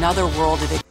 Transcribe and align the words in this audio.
another 0.00 0.24
world 0.28 0.62
of 0.62 0.72
it. 0.72 0.82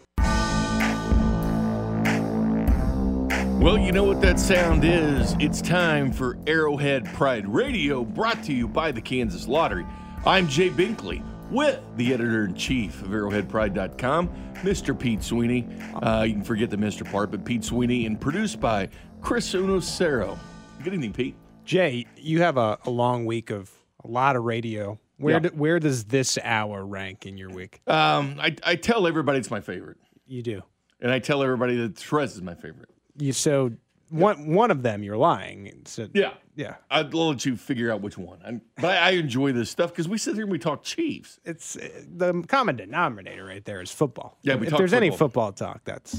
Well, 3.59 3.79
you 3.79 3.91
know 3.91 4.03
what 4.03 4.21
that 4.21 4.39
sound 4.39 4.83
is. 4.85 5.35
It's 5.39 5.63
time 5.63 6.11
for 6.11 6.37
Arrowhead 6.45 7.05
Pride 7.05 7.47
Radio, 7.47 8.05
brought 8.05 8.43
to 8.43 8.53
you 8.53 8.67
by 8.67 8.91
the 8.91 9.01
Kansas 9.01 9.47
Lottery. 9.47 9.83
I'm 10.27 10.47
Jay 10.47 10.69
Binkley 10.69 11.23
with 11.49 11.79
the 11.95 12.13
editor 12.13 12.45
in 12.45 12.53
chief 12.53 13.01
of 13.01 13.07
ArrowheadPride.com, 13.07 14.29
Mr. 14.57 14.97
Pete 14.97 15.23
Sweeney. 15.23 15.67
Uh, 16.03 16.21
you 16.27 16.33
can 16.33 16.43
forget 16.43 16.69
the 16.69 16.77
Mr. 16.77 17.03
part, 17.11 17.31
but 17.31 17.43
Pete 17.43 17.63
Sweeney, 17.63 18.05
and 18.05 18.21
produced 18.21 18.59
by 18.59 18.89
Chris 19.21 19.51
Unocero. 19.55 20.37
Good 20.83 20.93
evening, 20.93 21.13
Pete. 21.13 21.35
Jay, 21.65 22.05
you 22.15 22.43
have 22.43 22.57
a, 22.57 22.77
a 22.85 22.91
long 22.91 23.25
week 23.25 23.49
of 23.49 23.71
a 24.03 24.07
lot 24.07 24.35
of 24.35 24.43
radio. 24.43 24.99
Where 25.19 25.35
Yeah. 25.35 25.39
do, 25.39 25.49
where 25.49 25.79
does 25.79 26.05
this 26.05 26.37
hour 26.43 26.85
rank 26.85 27.25
in 27.25 27.37
your 27.37 27.49
week? 27.49 27.81
Um, 27.87 28.37
I, 28.39 28.55
I 28.63 28.75
tell 28.75 29.05
everybody 29.05 29.37
it's 29.37 29.51
my 29.51 29.59
favorite, 29.61 29.97
You 30.27 30.41
do. 30.41 30.61
and 31.01 31.11
I 31.11 31.19
tell 31.19 31.43
everybody 31.43 31.75
that 31.77 31.95
Trez 31.95 32.27
is 32.35 32.41
my 32.41 32.55
favorite. 32.55 32.89
You 33.17 33.33
so 33.33 33.71
one 34.09 34.53
one 34.55 34.71
of 34.71 34.81
them 34.81 35.03
you're 35.03 35.17
lying. 35.17 35.81
So, 35.85 36.07
Yeah. 36.13 36.33
yeah. 36.55 36.75
I'd 36.89 37.13
let 37.13 37.45
you 37.45 37.55
figure 37.57 37.91
out 37.91 38.01
which 38.01 38.17
one. 38.17 38.39
I'm, 38.45 38.61
but 38.77 38.85
I, 38.97 39.09
I 39.09 39.11
enjoy 39.11 39.51
this 39.51 39.69
stuff 39.69 39.91
because 39.91 40.07
we 40.07 40.17
sit 40.17 40.35
here 40.35 40.43
and 40.45 40.51
we 40.51 40.57
talk 40.57 40.83
Chiefs. 40.83 41.39
It's 41.45 41.75
uh, 41.75 41.87
the 42.15 42.41
common 42.47 42.77
denominator 42.77 43.43
right 43.45 43.63
there 43.65 43.81
is 43.81 43.91
football. 43.91 44.37
Yeah, 44.41 44.55
we 44.55 44.67
if 44.67 44.75
there's 44.77 44.93
any 44.93 45.09
football. 45.11 45.51
football 45.51 45.73
talk, 45.73 45.81
that's 45.83 46.15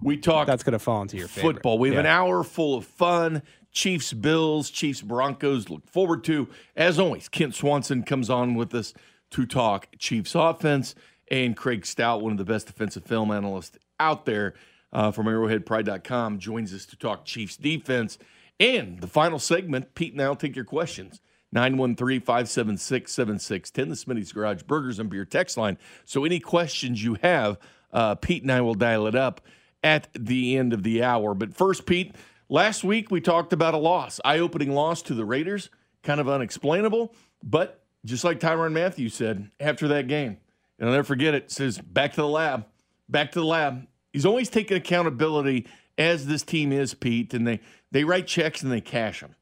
We 0.00 0.16
talk 0.16 0.46
that's 0.46 0.62
going 0.62 0.72
to 0.74 0.78
fall 0.78 1.02
into 1.02 1.16
your 1.16 1.28
favorite. 1.28 1.54
football. 1.54 1.78
We 1.78 1.88
have 1.90 1.98
an 1.98 2.06
hour 2.06 2.44
full 2.44 2.76
of 2.78 2.86
fun. 2.86 3.42
Chiefs, 3.74 4.12
Bills, 4.12 4.70
Chiefs, 4.70 5.02
Broncos. 5.02 5.68
Look 5.68 5.86
forward 5.86 6.24
to. 6.24 6.48
As 6.76 6.98
always, 6.98 7.28
Kent 7.28 7.54
Swanson 7.54 8.04
comes 8.04 8.30
on 8.30 8.54
with 8.54 8.74
us 8.74 8.94
to 9.32 9.44
talk 9.44 9.88
Chiefs 9.98 10.34
offense, 10.34 10.94
and 11.30 11.56
Craig 11.56 11.84
Stout, 11.84 12.22
one 12.22 12.32
of 12.32 12.38
the 12.38 12.44
best 12.44 12.68
defensive 12.68 13.04
film 13.04 13.30
analysts 13.30 13.76
out 13.98 14.24
there 14.24 14.54
uh, 14.92 15.10
from 15.10 15.26
ArrowheadPride.com, 15.26 16.38
joins 16.38 16.72
us 16.72 16.86
to 16.86 16.96
talk 16.96 17.24
Chiefs 17.24 17.56
defense. 17.56 18.16
And 18.60 19.00
the 19.00 19.08
final 19.08 19.40
segment, 19.40 19.96
Pete 19.96 20.12
and 20.12 20.22
I 20.22 20.28
will 20.28 20.36
take 20.36 20.54
your 20.54 20.64
questions. 20.64 21.20
913 21.50 22.20
576 22.20 23.12
7610, 23.12 23.88
the 23.88 23.94
Smitty's 23.94 24.32
Garage 24.32 24.62
Burgers 24.62 24.98
and 24.98 25.10
Beer 25.10 25.24
text 25.24 25.56
line. 25.56 25.78
So, 26.04 26.24
any 26.24 26.40
questions 26.40 27.02
you 27.02 27.14
have, 27.22 27.58
uh, 27.92 28.14
Pete 28.16 28.42
and 28.42 28.52
I 28.52 28.60
will 28.60 28.74
dial 28.74 29.06
it 29.06 29.14
up 29.14 29.40
at 29.82 30.08
the 30.18 30.56
end 30.56 30.72
of 30.72 30.82
the 30.82 31.02
hour. 31.02 31.34
But 31.34 31.54
first, 31.54 31.86
Pete, 31.86 32.14
last 32.48 32.84
week 32.84 33.10
we 33.10 33.20
talked 33.20 33.52
about 33.52 33.74
a 33.74 33.78
loss, 33.78 34.20
eye 34.24 34.38
opening 34.38 34.72
loss 34.72 35.02
to 35.02 35.14
the 35.14 35.24
Raiders, 35.24 35.70
kind 36.02 36.20
of 36.20 36.28
unexplainable. 36.28 37.14
But 37.42 37.82
just 38.04 38.24
like 38.24 38.40
Tyrann 38.40 38.72
Mathieu 38.72 39.08
said 39.08 39.50
after 39.60 39.88
that 39.88 40.08
game, 40.08 40.38
and 40.78 40.88
I'll 40.88 40.94
never 40.94 41.04
forget 41.04 41.34
it, 41.34 41.50
says, 41.50 41.78
back 41.78 42.12
to 42.12 42.22
the 42.22 42.28
lab, 42.28 42.66
back 43.08 43.32
to 43.32 43.40
the 43.40 43.46
lab. 43.46 43.86
He's 44.12 44.26
always 44.26 44.48
taking 44.48 44.76
accountability 44.76 45.66
as 45.96 46.26
this 46.26 46.42
team 46.42 46.72
is, 46.72 46.94
Pete, 46.94 47.34
and 47.34 47.46
they, 47.46 47.60
they 47.90 48.04
write 48.04 48.26
checks 48.26 48.62
and 48.62 48.72
they 48.72 48.80
cash 48.80 49.20
them. 49.20 49.34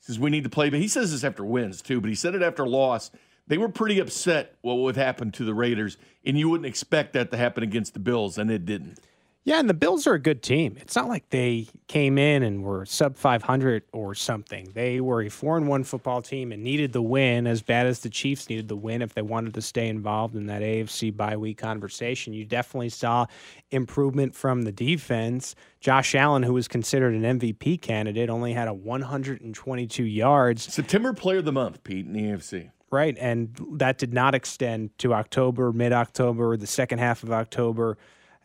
He 0.00 0.06
says, 0.06 0.18
we 0.18 0.30
need 0.30 0.44
to 0.44 0.50
play. 0.50 0.70
But 0.70 0.80
he 0.80 0.88
says 0.88 1.12
this 1.12 1.24
after 1.24 1.44
wins, 1.44 1.82
too, 1.82 2.00
but 2.00 2.08
he 2.08 2.16
said 2.16 2.34
it 2.34 2.42
after 2.42 2.66
loss. 2.66 3.10
They 3.46 3.58
were 3.58 3.68
pretty 3.68 3.98
upset 3.98 4.56
what 4.62 4.74
would 4.74 4.96
happen 4.96 5.32
to 5.32 5.44
the 5.44 5.54
Raiders, 5.54 5.96
and 6.24 6.38
you 6.38 6.48
wouldn't 6.48 6.66
expect 6.66 7.14
that 7.14 7.30
to 7.30 7.36
happen 7.36 7.62
against 7.62 7.94
the 7.94 8.00
Bills, 8.00 8.38
and 8.38 8.50
it 8.50 8.64
didn't. 8.64 9.00
Yeah, 9.42 9.58
and 9.58 9.70
the 9.70 9.74
Bills 9.74 10.06
are 10.06 10.12
a 10.12 10.18
good 10.18 10.42
team. 10.42 10.76
It's 10.78 10.94
not 10.94 11.08
like 11.08 11.30
they 11.30 11.66
came 11.88 12.18
in 12.18 12.42
and 12.42 12.62
were 12.62 12.84
sub 12.84 13.16
500 13.16 13.84
or 13.90 14.14
something. 14.14 14.70
They 14.74 15.00
were 15.00 15.22
a 15.22 15.30
4 15.30 15.56
and 15.56 15.66
1 15.66 15.84
football 15.84 16.20
team 16.20 16.52
and 16.52 16.62
needed 16.62 16.92
the 16.92 17.00
win 17.00 17.46
as 17.46 17.62
bad 17.62 17.86
as 17.86 18.00
the 18.00 18.10
Chiefs 18.10 18.50
needed 18.50 18.68
the 18.68 18.76
win 18.76 19.00
if 19.00 19.14
they 19.14 19.22
wanted 19.22 19.54
to 19.54 19.62
stay 19.62 19.88
involved 19.88 20.36
in 20.36 20.46
that 20.46 20.60
AFC 20.60 21.16
bye 21.16 21.38
week 21.38 21.56
conversation. 21.56 22.34
You 22.34 22.44
definitely 22.44 22.90
saw 22.90 23.26
improvement 23.70 24.34
from 24.34 24.62
the 24.62 24.72
defense. 24.72 25.54
Josh 25.80 26.14
Allen, 26.14 26.42
who 26.42 26.52
was 26.52 26.68
considered 26.68 27.14
an 27.14 27.40
MVP 27.40 27.80
candidate, 27.80 28.28
only 28.28 28.52
had 28.52 28.68
a 28.68 28.74
122 28.74 30.04
yards. 30.04 30.70
September 30.72 31.14
Player 31.14 31.38
of 31.38 31.46
the 31.46 31.52
Month, 31.52 31.82
Pete, 31.82 32.04
in 32.04 32.12
the 32.12 32.20
AFC. 32.24 32.70
Right. 32.90 33.16
And 33.18 33.56
that 33.74 33.96
did 33.96 34.12
not 34.12 34.34
extend 34.34 34.98
to 34.98 35.14
October, 35.14 35.72
mid 35.72 35.92
October, 35.94 36.58
the 36.58 36.66
second 36.66 36.98
half 36.98 37.22
of 37.22 37.30
October 37.32 37.96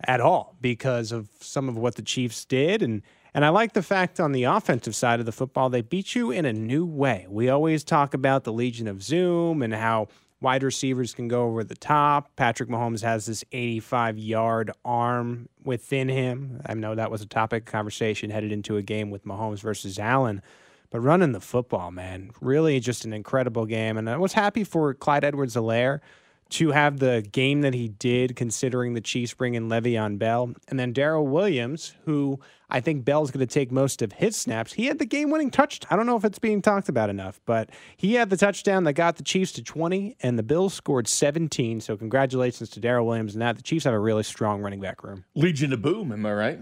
at 0.03 0.22
all 0.22 0.56
because 0.61 1.11
of 1.11 1.29
some 1.39 1.69
of 1.69 1.78
what 1.78 1.95
the 1.95 2.01
Chiefs 2.01 2.45
did. 2.45 2.81
And 2.81 3.01
and 3.33 3.44
I 3.44 3.50
like 3.50 3.73
the 3.73 3.83
fact 3.83 4.22
on 4.22 4.31
the 4.31 4.45
offensive 4.45 4.95
side 4.95 5.19
of 5.19 5.25
the 5.25 5.33
football, 5.33 5.69
they 5.69 5.81
beat 5.81 6.16
you 6.16 6.31
in 6.31 6.45
a 6.45 6.53
new 6.53 6.85
way. 6.85 7.28
We 7.29 7.50
always 7.50 7.83
talk 7.83 8.13
about 8.13 8.45
the 8.45 8.53
Legion 8.53 8.88
of 8.88 9.03
Zoom 9.03 9.61
and 9.61 9.73
how 9.73 10.07
wide 10.39 10.63
receivers 10.63 11.13
can 11.13 11.28
go 11.28 11.44
over 11.44 11.66
the 11.66 11.75
top. 11.75 12.34
Patrick 12.38 12.69
Mahomes 12.69 13.01
has 13.01 13.25
this 13.25 13.44
85 13.51 14.17
yard 14.17 14.72
arm 14.85 15.50
within 15.66 16.07
him. 16.07 16.61
I 16.66 16.75
know 16.75 16.95
that 16.95 17.11
was 17.11 17.22
a 17.22 17.28
topic 17.28 17.63
of 17.63 17.72
conversation 17.72 18.29
headed 18.29 18.53
into 18.53 18.78
a 18.78 18.81
game 18.81 19.09
with 19.09 19.25
Mahomes 19.25 19.59
versus 19.59 20.00
Allen. 20.00 20.41
But 20.89 21.01
running 21.01 21.34
the 21.34 21.41
football, 21.41 21.91
man, 21.91 22.31
really 22.39 22.79
just 22.79 23.03
an 23.03 23.11
incredible 23.11 23.66
game. 23.66 23.97
And 23.97 24.09
I 24.09 24.16
was 24.16 24.31
happy 24.31 24.63
for 24.63 24.94
Clyde 24.94 25.25
Edwards-Helaire 25.25 26.00
to 26.50 26.72
have 26.72 27.00
the 27.00 27.28
game 27.31 27.61
that 27.61 27.73
he 27.73 27.88
did, 27.88 28.35
considering 28.35 28.94
the 28.94 29.01
Chiefs 29.01 29.33
bringing 29.33 29.63
Le'Veon 29.63 30.19
Bell. 30.19 30.53
And 30.67 30.79
then 30.79 30.94
Darrel 30.94 31.28
Williams, 31.28 31.95
who 32.06 32.39
I 32.69 32.79
think 32.79 33.03
Bell's 33.03 33.31
going 33.31 33.45
to 33.45 33.51
take 33.51 33.72
most 33.72 34.01
of 34.01 34.13
his 34.13 34.35
snaps. 34.35 34.73
He 34.73 34.85
had 34.85 35.00
the 35.00 35.05
game 35.05 35.31
winning 35.31 35.51
touchdown. 35.51 35.88
I 35.91 35.95
don't 35.95 36.05
know 36.05 36.16
if 36.16 36.25
it's 36.25 36.39
being 36.39 36.61
talked 36.61 36.89
about 36.89 37.09
enough, 37.09 37.39
but 37.45 37.69
he 37.97 38.13
had 38.13 38.29
the 38.29 38.38
touchdown 38.38 38.84
that 38.85 38.94
got 38.94 39.17
the 39.17 39.23
Chiefs 39.23 39.51
to 39.53 39.63
20, 39.63 40.17
and 40.22 40.38
the 40.38 40.44
Bills 40.44 40.73
scored 40.73 41.07
17. 41.07 41.81
So 41.81 41.97
congratulations 41.97 42.69
to 42.72 42.79
Darrel 42.79 43.07
Williams 43.07 43.34
and 43.34 43.41
that. 43.41 43.55
The 43.55 43.63
Chiefs 43.63 43.85
have 43.85 43.94
a 43.94 44.00
really 44.00 44.23
strong 44.23 44.61
running 44.61 44.81
back 44.81 45.03
room. 45.03 45.25
Legion 45.35 45.73
of 45.73 45.81
Boom, 45.81 46.11
am 46.11 46.25
I 46.25 46.34
right? 46.34 46.59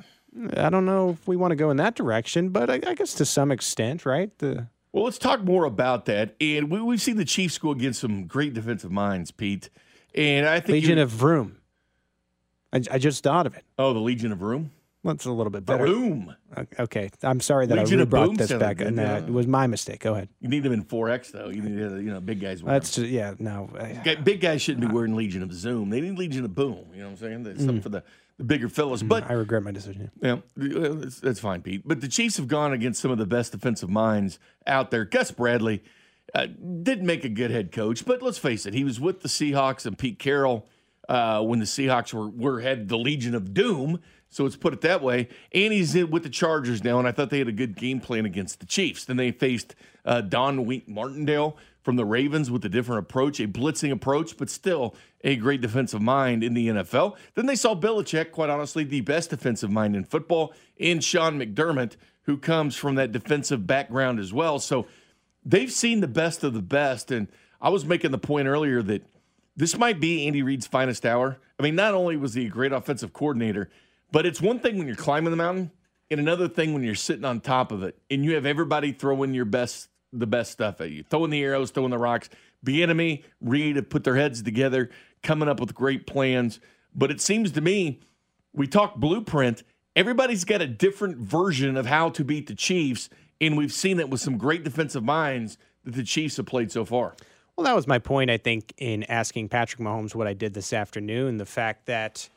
I 0.57 0.69
don't 0.69 0.85
know 0.85 1.11
if 1.11 1.27
we 1.27 1.35
want 1.35 1.51
to 1.51 1.55
go 1.55 1.69
in 1.69 1.77
that 1.77 1.95
direction, 1.95 2.49
but 2.49 2.69
I, 2.69 2.79
I 2.87 2.95
guess 2.95 3.13
to 3.15 3.25
some 3.25 3.51
extent, 3.51 4.05
right? 4.05 4.35
The 4.39 4.67
Well, 4.93 5.03
let's 5.05 5.17
talk 5.17 5.43
more 5.43 5.65
about 5.65 6.05
that. 6.05 6.35
And 6.39 6.69
we, 6.69 6.79
we've 6.81 7.01
seen 7.01 7.17
the 7.17 7.25
Chiefs 7.25 7.57
go 7.57 7.71
against 7.71 7.99
some 7.99 8.27
great 8.27 8.53
defensive 8.53 8.91
minds, 8.91 9.31
Pete. 9.31 9.69
And 10.15 10.45
I 10.47 10.59
think 10.59 10.73
Legion 10.73 10.97
you- 10.97 11.03
of 11.03 11.09
Vroom. 11.09 11.57
I, 12.71 12.81
I 12.91 12.97
just 12.99 13.23
thought 13.23 13.45
of 13.45 13.55
it. 13.55 13.63
oh, 13.77 13.93
the 13.93 13.99
Legion 13.99 14.31
of 14.31 14.41
Room, 14.41 14.71
That's 15.03 15.25
a 15.25 15.31
little 15.31 15.51
bit 15.51 15.63
better. 15.63 15.85
Boom. 15.85 16.35
O- 16.57 16.65
Okay, 16.79 17.11
I'm 17.21 17.39
sorry 17.39 17.67
that 17.67 17.77
Legion 17.77 18.01
I 18.01 18.05
brought 18.05 18.35
this 18.35 18.51
back. 18.53 18.77
good, 18.77 18.87
and 18.87 18.97
yeah. 18.97 19.19
that 19.19 19.29
was 19.31 19.45
my 19.45 19.67
mistake. 19.67 19.99
Go 20.01 20.13
ahead. 20.13 20.29
You 20.39 20.49
need 20.49 20.63
them 20.63 20.73
in 20.73 20.83
4X 20.83 21.31
though. 21.31 21.49
You 21.49 21.61
need 21.61 21.83
uh, 21.83 21.95
you 21.97 22.11
know 22.11 22.19
big 22.19 22.39
guys. 22.39 22.61
That's 22.63 22.95
them. 22.95 23.03
just, 23.05 23.13
yeah. 23.13 23.33
No, 23.37 23.69
big 24.23 24.41
guys 24.41 24.61
shouldn't 24.63 24.87
be 24.87 24.91
wearing 24.91 25.15
Legion 25.15 25.43
of 25.43 25.53
Zoom. 25.53 25.89
They 25.91 26.01
need 26.01 26.17
Legion 26.17 26.45
of 26.45 26.55
Boom. 26.55 26.85
You 26.93 26.99
know 27.01 27.05
what 27.05 27.11
I'm 27.11 27.17
saying? 27.17 27.43
That's 27.43 27.59
something 27.59 27.81
for 27.81 27.89
the, 27.89 28.03
the 28.37 28.43
bigger 28.43 28.69
fellas. 28.69 29.03
But 29.03 29.29
I 29.29 29.33
regret 29.33 29.63
my 29.63 29.71
decision. 29.71 30.11
Yeah, 30.21 30.39
well, 30.57 30.95
that's, 30.95 31.19
that's 31.19 31.39
fine, 31.39 31.61
Pete. 31.61 31.83
But 31.85 32.01
the 32.01 32.07
Chiefs 32.07 32.37
have 32.37 32.47
gone 32.47 32.73
against 32.73 33.01
some 33.01 33.11
of 33.11 33.17
the 33.17 33.25
best 33.25 33.51
defensive 33.51 33.89
minds 33.89 34.39
out 34.65 34.91
there. 34.91 35.05
Gus 35.05 35.31
Bradley 35.31 35.83
uh, 36.33 36.47
didn't 36.47 37.05
make 37.05 37.23
a 37.23 37.29
good 37.29 37.51
head 37.51 37.71
coach, 37.71 38.05
but 38.05 38.21
let's 38.21 38.37
face 38.37 38.65
it, 38.65 38.73
he 38.73 38.83
was 38.83 38.99
with 38.99 39.21
the 39.21 39.27
Seahawks 39.27 39.85
and 39.85 39.97
Pete 39.97 40.19
Carroll 40.19 40.67
uh, 41.09 41.41
when 41.41 41.59
the 41.59 41.65
Seahawks 41.65 42.13
were, 42.13 42.29
were 42.29 42.61
had 42.61 42.87
the 42.87 42.97
Legion 42.97 43.35
of 43.35 43.53
Doom. 43.53 43.99
So 44.29 44.43
let's 44.43 44.55
put 44.55 44.73
it 44.73 44.81
that 44.81 45.03
way. 45.03 45.27
And 45.51 45.71
he's 45.71 45.93
in 45.93 46.09
with 46.09 46.23
the 46.23 46.29
Chargers 46.29 46.83
now, 46.83 46.97
and 46.97 47.07
I 47.07 47.11
thought 47.11 47.29
they 47.29 47.37
had 47.37 47.47
a 47.47 47.51
good 47.51 47.75
game 47.75 47.99
plan 47.99 48.25
against 48.25 48.59
the 48.59 48.65
Chiefs. 48.65 49.05
Then 49.05 49.17
they 49.17 49.31
faced 49.31 49.75
uh, 50.05 50.21
Don 50.21 50.65
Wink 50.65 50.87
Martindale 50.87 51.55
from 51.83 51.97
the 51.97 52.05
Ravens 52.05 52.49
with 52.49 52.65
a 52.65 52.69
different 52.69 52.99
approach, 53.01 53.39
a 53.39 53.47
blitzing 53.47 53.91
approach, 53.91 54.37
but 54.37 54.49
still 54.49 54.95
a 55.23 55.35
great 55.35 55.61
defensive 55.61 56.01
mind 56.01 56.43
in 56.43 56.53
the 56.53 56.69
NFL. 56.69 57.15
Then 57.35 57.45
they 57.45 57.55
saw 57.55 57.75
Belichick, 57.75 58.31
quite 58.31 58.49
honestly, 58.49 58.83
the 58.83 59.01
best 59.01 59.29
defensive 59.29 59.69
mind 59.69 59.95
in 59.95 60.03
football, 60.05 60.53
in 60.77 61.01
Sean 61.01 61.37
McDermott, 61.39 61.97
who 62.23 62.37
comes 62.37 62.75
from 62.75 62.95
that 62.95 63.11
defensive 63.11 63.67
background 63.67 64.19
as 64.19 64.33
well. 64.33 64.59
So 64.59 64.87
they've 65.45 65.71
seen 65.71 65.99
the 65.99 66.07
best 66.07 66.43
of 66.43 66.53
the 66.53 66.61
best. 66.61 67.11
And 67.11 67.27
I 67.61 67.69
was 67.69 67.85
making 67.85 68.11
the 68.11 68.17
point 68.17 68.47
earlier 68.47 68.81
that 68.81 69.05
this 69.55 69.77
might 69.77 69.99
be 69.99 70.25
Andy 70.25 70.41
Reid's 70.41 70.67
finest 70.67 71.05
hour. 71.05 71.37
I 71.59 71.63
mean, 71.63 71.75
not 71.75 71.93
only 71.93 72.17
was 72.17 72.33
he 72.33 72.47
a 72.47 72.49
great 72.49 72.71
offensive 72.71 73.13
coordinator, 73.13 73.69
but 74.11 74.25
it's 74.25 74.41
one 74.41 74.59
thing 74.59 74.77
when 74.77 74.87
you're 74.87 74.95
climbing 74.95 75.31
the 75.31 75.37
mountain, 75.37 75.71
and 76.09 76.19
another 76.19 76.47
thing 76.47 76.73
when 76.73 76.83
you're 76.83 76.95
sitting 76.95 77.25
on 77.25 77.39
top 77.39 77.71
of 77.71 77.83
it, 77.83 77.97
and 78.09 78.23
you 78.23 78.35
have 78.35 78.45
everybody 78.45 78.91
throwing 78.91 79.33
your 79.33 79.45
best, 79.45 79.89
the 80.13 80.27
best 80.27 80.51
stuff 80.51 80.79
at 80.79 80.91
you, 80.91 81.03
throwing 81.03 81.31
the 81.31 81.43
arrows, 81.43 81.71
throwing 81.71 81.89
the 81.89 81.97
rocks. 81.97 82.29
Bieniemy, 82.65 83.23
Reid 83.41 83.75
have 83.75 83.89
put 83.89 84.03
their 84.03 84.15
heads 84.15 84.41
together, 84.41 84.89
coming 85.21 85.49
up 85.49 85.59
with 85.59 85.73
great 85.73 86.07
plans. 86.07 86.59
But 86.95 87.11
it 87.11 87.19
seems 87.19 87.51
to 87.51 87.61
me, 87.61 87.99
we 88.53 88.67
talk 88.67 88.95
blueprint. 88.95 89.63
Everybody's 89.95 90.45
got 90.45 90.61
a 90.61 90.67
different 90.67 91.17
version 91.17 91.75
of 91.75 91.87
how 91.87 92.09
to 92.11 92.23
beat 92.23 92.47
the 92.47 92.55
Chiefs, 92.55 93.09
and 93.41 93.57
we've 93.57 93.73
seen 93.73 93.99
it 93.99 94.09
with 94.09 94.21
some 94.21 94.37
great 94.37 94.63
defensive 94.63 95.03
minds 95.03 95.57
that 95.83 95.95
the 95.95 96.03
Chiefs 96.03 96.37
have 96.37 96.45
played 96.45 96.71
so 96.71 96.85
far. 96.85 97.15
Well, 97.55 97.65
that 97.65 97.75
was 97.75 97.85
my 97.85 97.99
point, 97.99 98.31
I 98.31 98.37
think, 98.37 98.73
in 98.77 99.03
asking 99.03 99.49
Patrick 99.49 99.81
Mahomes 99.81 100.15
what 100.15 100.27
I 100.27 100.33
did 100.33 100.53
this 100.53 100.73
afternoon. 100.73 101.37
The 101.37 101.45
fact 101.45 101.85
that 101.85 102.29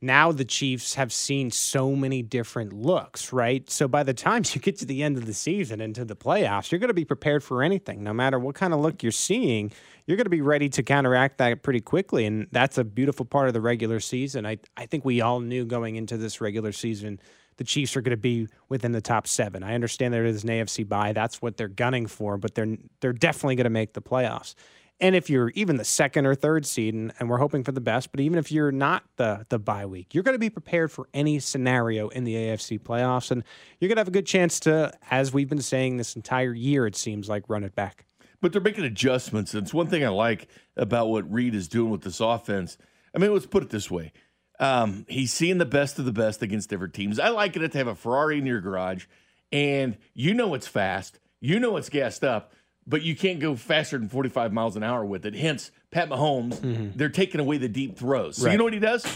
now 0.00 0.32
the 0.32 0.44
Chiefs 0.44 0.94
have 0.94 1.12
seen 1.12 1.50
so 1.50 1.96
many 1.96 2.22
different 2.22 2.72
looks, 2.72 3.32
right? 3.32 3.68
So 3.70 3.88
by 3.88 4.02
the 4.02 4.14
time 4.14 4.42
you 4.52 4.60
get 4.60 4.78
to 4.78 4.86
the 4.86 5.02
end 5.02 5.16
of 5.16 5.26
the 5.26 5.34
season 5.34 5.80
into 5.80 6.04
the 6.04 6.16
playoffs, 6.16 6.70
you're 6.70 6.78
going 6.78 6.88
to 6.88 6.94
be 6.94 7.04
prepared 7.04 7.42
for 7.42 7.62
anything. 7.62 8.02
No 8.02 8.12
matter 8.12 8.38
what 8.38 8.54
kind 8.54 8.74
of 8.74 8.80
look 8.80 9.02
you're 9.02 9.12
seeing, 9.12 9.72
you're 10.06 10.16
going 10.16 10.26
to 10.26 10.30
be 10.30 10.42
ready 10.42 10.68
to 10.70 10.82
counteract 10.82 11.38
that 11.38 11.62
pretty 11.62 11.80
quickly. 11.80 12.26
And 12.26 12.48
that's 12.52 12.78
a 12.78 12.84
beautiful 12.84 13.24
part 13.24 13.48
of 13.48 13.54
the 13.54 13.60
regular 13.60 14.00
season. 14.00 14.46
I, 14.46 14.58
I 14.76 14.86
think 14.86 15.04
we 15.04 15.20
all 15.20 15.40
knew 15.40 15.64
going 15.64 15.96
into 15.96 16.16
this 16.16 16.40
regular 16.40 16.72
season 16.72 17.18
the 17.56 17.64
Chiefs 17.64 17.96
are 17.96 18.00
going 18.00 18.10
to 18.10 18.16
be 18.16 18.48
within 18.68 18.92
the 18.92 19.00
top 19.00 19.26
seven. 19.26 19.62
I 19.62 19.74
understand 19.74 20.12
there 20.12 20.24
is 20.24 20.42
an 20.44 20.50
AFC 20.50 20.88
bye. 20.88 21.12
That's 21.12 21.40
what 21.40 21.56
they're 21.56 21.68
gunning 21.68 22.06
for, 22.06 22.36
but 22.36 22.54
they're 22.54 22.76
they're 23.00 23.12
definitely 23.12 23.56
going 23.56 23.64
to 23.64 23.70
make 23.70 23.92
the 23.92 24.02
playoffs. 24.02 24.54
And 25.00 25.16
if 25.16 25.28
you're 25.28 25.50
even 25.50 25.76
the 25.76 25.84
second 25.84 26.24
or 26.24 26.34
third 26.34 26.64
seed, 26.64 26.94
and, 26.94 27.12
and, 27.18 27.28
we're 27.28 27.38
hoping 27.38 27.64
for 27.64 27.72
the 27.72 27.80
best, 27.80 28.12
but 28.12 28.20
even 28.20 28.38
if 28.38 28.52
you're 28.52 28.70
not 28.70 29.02
the 29.16 29.44
the 29.48 29.58
bye 29.58 29.86
week, 29.86 30.14
you're 30.14 30.22
going 30.22 30.36
to 30.36 30.40
be 30.40 30.50
prepared 30.50 30.92
for 30.92 31.08
any 31.12 31.40
scenario 31.40 32.08
in 32.08 32.24
the 32.24 32.34
AFC 32.34 32.78
playoffs, 32.78 33.30
and 33.30 33.42
you're 33.80 33.88
going 33.88 33.96
to 33.96 34.00
have 34.00 34.08
a 34.08 34.12
good 34.12 34.26
chance 34.26 34.60
to, 34.60 34.92
as 35.10 35.32
we've 35.32 35.48
been 35.48 35.60
saying 35.60 35.96
this 35.96 36.14
entire 36.14 36.54
year, 36.54 36.86
it 36.86 36.94
seems 36.94 37.28
like 37.28 37.48
run 37.48 37.64
it 37.64 37.74
back. 37.74 38.06
But 38.40 38.52
they're 38.52 38.60
making 38.60 38.84
adjustments. 38.84 39.54
And 39.54 39.62
it's 39.62 39.74
one 39.74 39.88
thing 39.88 40.04
I 40.04 40.10
like 40.10 40.48
about 40.76 41.08
what 41.08 41.30
Reid 41.30 41.54
is 41.54 41.66
doing 41.66 41.90
with 41.90 42.02
this 42.02 42.20
offense. 42.20 42.78
I 43.14 43.18
mean, 43.18 43.32
let's 43.32 43.46
put 43.46 43.64
it 43.64 43.70
this 43.70 43.90
way: 43.90 44.12
um, 44.60 45.06
he's 45.08 45.32
seeing 45.32 45.58
the 45.58 45.66
best 45.66 45.98
of 45.98 46.04
the 46.04 46.12
best 46.12 46.40
against 46.40 46.70
different 46.70 46.94
teams. 46.94 47.18
I 47.18 47.30
like 47.30 47.56
it 47.56 47.72
to 47.72 47.78
have 47.78 47.88
a 47.88 47.96
Ferrari 47.96 48.38
in 48.38 48.46
your 48.46 48.60
garage, 48.60 49.06
and 49.50 49.96
you 50.14 50.34
know 50.34 50.54
it's 50.54 50.68
fast, 50.68 51.18
you 51.40 51.58
know 51.58 51.76
it's 51.76 51.88
gassed 51.88 52.22
up 52.22 52.52
but 52.86 53.02
you 53.02 53.16
can't 53.16 53.40
go 53.40 53.56
faster 53.56 53.98
than 53.98 54.08
45 54.08 54.52
miles 54.52 54.76
an 54.76 54.82
hour 54.82 55.04
with 55.04 55.24
it. 55.26 55.34
Hence, 55.34 55.70
Pat 55.90 56.08
Mahomes, 56.08 56.56
mm-hmm. 56.56 56.96
they're 56.96 57.08
taking 57.08 57.40
away 57.40 57.58
the 57.58 57.68
deep 57.68 57.96
throws. 57.96 58.36
So 58.36 58.46
right. 58.46 58.52
you 58.52 58.58
know 58.58 58.64
what 58.64 58.72
he 58.72 58.78
does? 58.78 59.06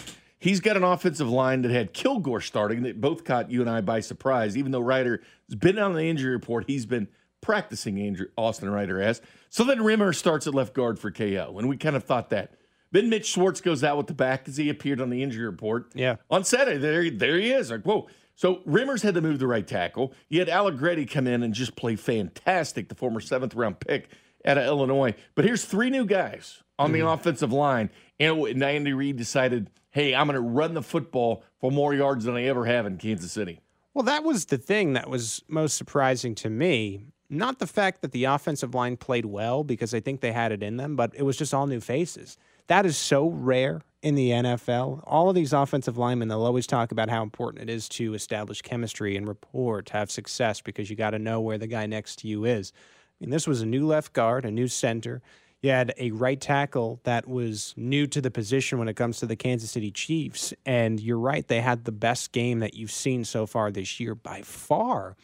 He's 0.41 0.61
got 0.61 0.76
an 0.76 0.85
offensive 0.85 1.29
line 1.29 1.62
that 1.62 1.73
had 1.73 1.93
Kilgore 1.93 2.41
starting 2.41 2.82
that 2.82 3.00
both 3.00 3.25
caught 3.25 3.50
you 3.50 3.61
and 3.61 3.69
I 3.69 3.81
by 3.81 4.00
surprise. 4.00 4.56
Even 4.56 4.70
though 4.70 4.81
Reiter 4.81 5.20
has 5.49 5.56
been 5.56 5.79
on 5.79 5.94
the 5.94 6.05
injury 6.05 6.32
report, 6.32 6.65
he's 6.69 6.87
been 6.87 7.09
practicing 7.41 8.00
Andrew, 8.00 8.26
Austin 8.37 8.70
Reiter 8.70 9.00
has. 9.03 9.20
So 9.50 9.65
then 9.65 9.82
Rimmer 9.82 10.12
starts 10.12 10.47
at 10.47 10.55
left 10.55 10.75
guard 10.75 10.99
for 10.99 11.11
KO, 11.11 11.56
and 11.59 11.69
we 11.69 11.76
kind 11.76 11.97
of 11.97 12.05
thought 12.05 12.31
that. 12.31 12.53
Then 12.91 13.11
Mitch 13.11 13.26
Schwartz 13.26 13.61
goes 13.61 13.85
out 13.85 13.97
with 13.97 14.06
the 14.06 14.14
back 14.14 14.49
as 14.49 14.56
he 14.56 14.71
appeared 14.71 15.00
on 15.00 15.11
the 15.11 15.23
injury 15.23 15.44
report. 15.44 15.93
Yeah. 15.94 16.17
On 16.31 16.44
Saturday, 16.44 16.79
there, 16.79 17.11
there 17.11 17.38
he 17.38 17.50
is. 17.50 17.71
Like, 17.71 17.82
whoa. 17.82 18.09
So 18.38 18.61
Remmers 18.69 19.02
had 19.02 19.14
to 19.14 19.20
move 19.20 19.40
the 19.40 19.49
right 19.49 19.67
tackle. 19.67 20.12
You 20.29 20.38
had 20.38 20.49
Allegretti 20.49 21.06
come 21.06 21.26
in 21.26 21.43
and 21.43 21.52
just 21.52 21.75
play 21.75 21.96
fantastic, 21.96 22.88
the 22.88 22.94
former 22.94 23.19
seventh 23.19 23.52
round 23.56 23.81
pick 23.81 24.11
out 24.44 24.56
of 24.56 24.64
Illinois. 24.64 25.17
But 25.35 25.44
here's 25.44 25.64
three 25.64 25.90
new 25.90 26.05
guys 26.06 26.62
on 26.79 26.93
the 26.93 27.00
mm. 27.00 27.12
offensive 27.12 27.52
line. 27.52 27.90
And 28.20 28.62
Andy 28.62 28.93
Reid 28.93 29.17
decided, 29.17 29.70
hey, 29.90 30.14
I'm 30.14 30.29
going 30.29 30.37
to 30.37 30.40
run 30.40 30.75
the 30.75 30.85
football 30.85 31.43
for 31.61 31.73
more 31.73 31.93
yards 31.93 32.26
than 32.26 32.37
I 32.37 32.44
ever 32.44 32.64
have 32.64 32.87
in 32.87 32.96
Kansas 32.96 33.32
City. 33.32 33.58
Well, 33.93 34.05
that 34.05 34.23
was 34.23 34.44
the 34.44 34.56
thing 34.56 34.93
that 34.93 35.11
was 35.11 35.43
most 35.49 35.76
surprising 35.76 36.37
to 36.37 36.49
me. 36.49 37.06
Not 37.29 37.58
the 37.58 37.67
fact 37.67 38.02
that 38.02 38.12
the 38.12 38.26
offensive 38.26 38.73
line 38.73 38.99
played 38.99 39.26
well 39.26 39.64
because 39.64 39.93
I 39.93 39.99
think 39.99 40.20
they 40.20 40.31
had 40.31 40.52
it 40.52 40.62
in 40.62 40.76
them, 40.76 40.94
but 40.94 41.12
it 41.17 41.25
was 41.25 41.37
just 41.37 41.52
all 41.52 41.67
new 41.67 41.81
faces. 41.81 42.38
That 42.69 42.87
is 42.87 42.96
so 42.96 43.26
rare 43.26 43.82
in 44.03 44.15
the 44.15 44.31
NFL. 44.31 45.03
All 45.05 45.29
of 45.29 45.35
these 45.35 45.53
offensive 45.53 45.99
linemen, 45.99 46.29
they'll 46.29 46.45
always 46.45 46.67
talk 46.67 46.93
about 46.93 47.11
how 47.11 47.23
important 47.23 47.69
it 47.69 47.73
is 47.73 47.89
to 47.91 48.15
establish 48.15 48.62
chemistry 48.62 49.17
and 49.17 49.27
rapport 49.27 49.83
to 49.83 49.93
have 49.93 50.11
success 50.11 50.61
because 50.61 50.89
you 50.89 50.97
got 50.97 51.11
to 51.11 51.19
know 51.19 51.41
where 51.41 51.59
the 51.59 51.67
guy 51.67 51.87
next 51.87 52.21
to 52.21 52.29
you 52.29 52.45
is. 52.45 52.73
I 52.75 53.25
mean, 53.25 53.31
this 53.31 53.49
was 53.49 53.62
a 53.62 53.67
new 53.67 53.87
left 53.87 54.12
guard, 54.12 54.45
a 54.45 54.50
new 54.50 54.69
center. 54.69 55.21
You 55.61 55.71
had 55.71 55.93
a 55.99 56.12
right 56.12 56.41
tackle 56.41 57.00
that 57.03 57.27
was 57.27 57.75
new 57.77 58.06
to 58.06 58.21
the 58.21 58.31
position 58.31 58.79
when 58.79 58.89
it 58.89 58.95
comes 58.95 59.19
to 59.19 59.27
the 59.27 59.35
Kansas 59.35 59.73
City 59.73 59.91
Chiefs. 59.91 60.55
And 60.65 61.00
you're 61.00 61.19
right, 61.19 61.47
they 61.47 61.61
had 61.61 61.85
the 61.85 61.93
best 61.93 62.31
game 62.31 62.61
that 62.61 62.75
you've 62.75 62.93
seen 62.93 63.25
so 63.25 63.47
far 63.47 63.73
this 63.73 63.99
year 63.99 64.15
by 64.15 64.43
far. 64.43 65.17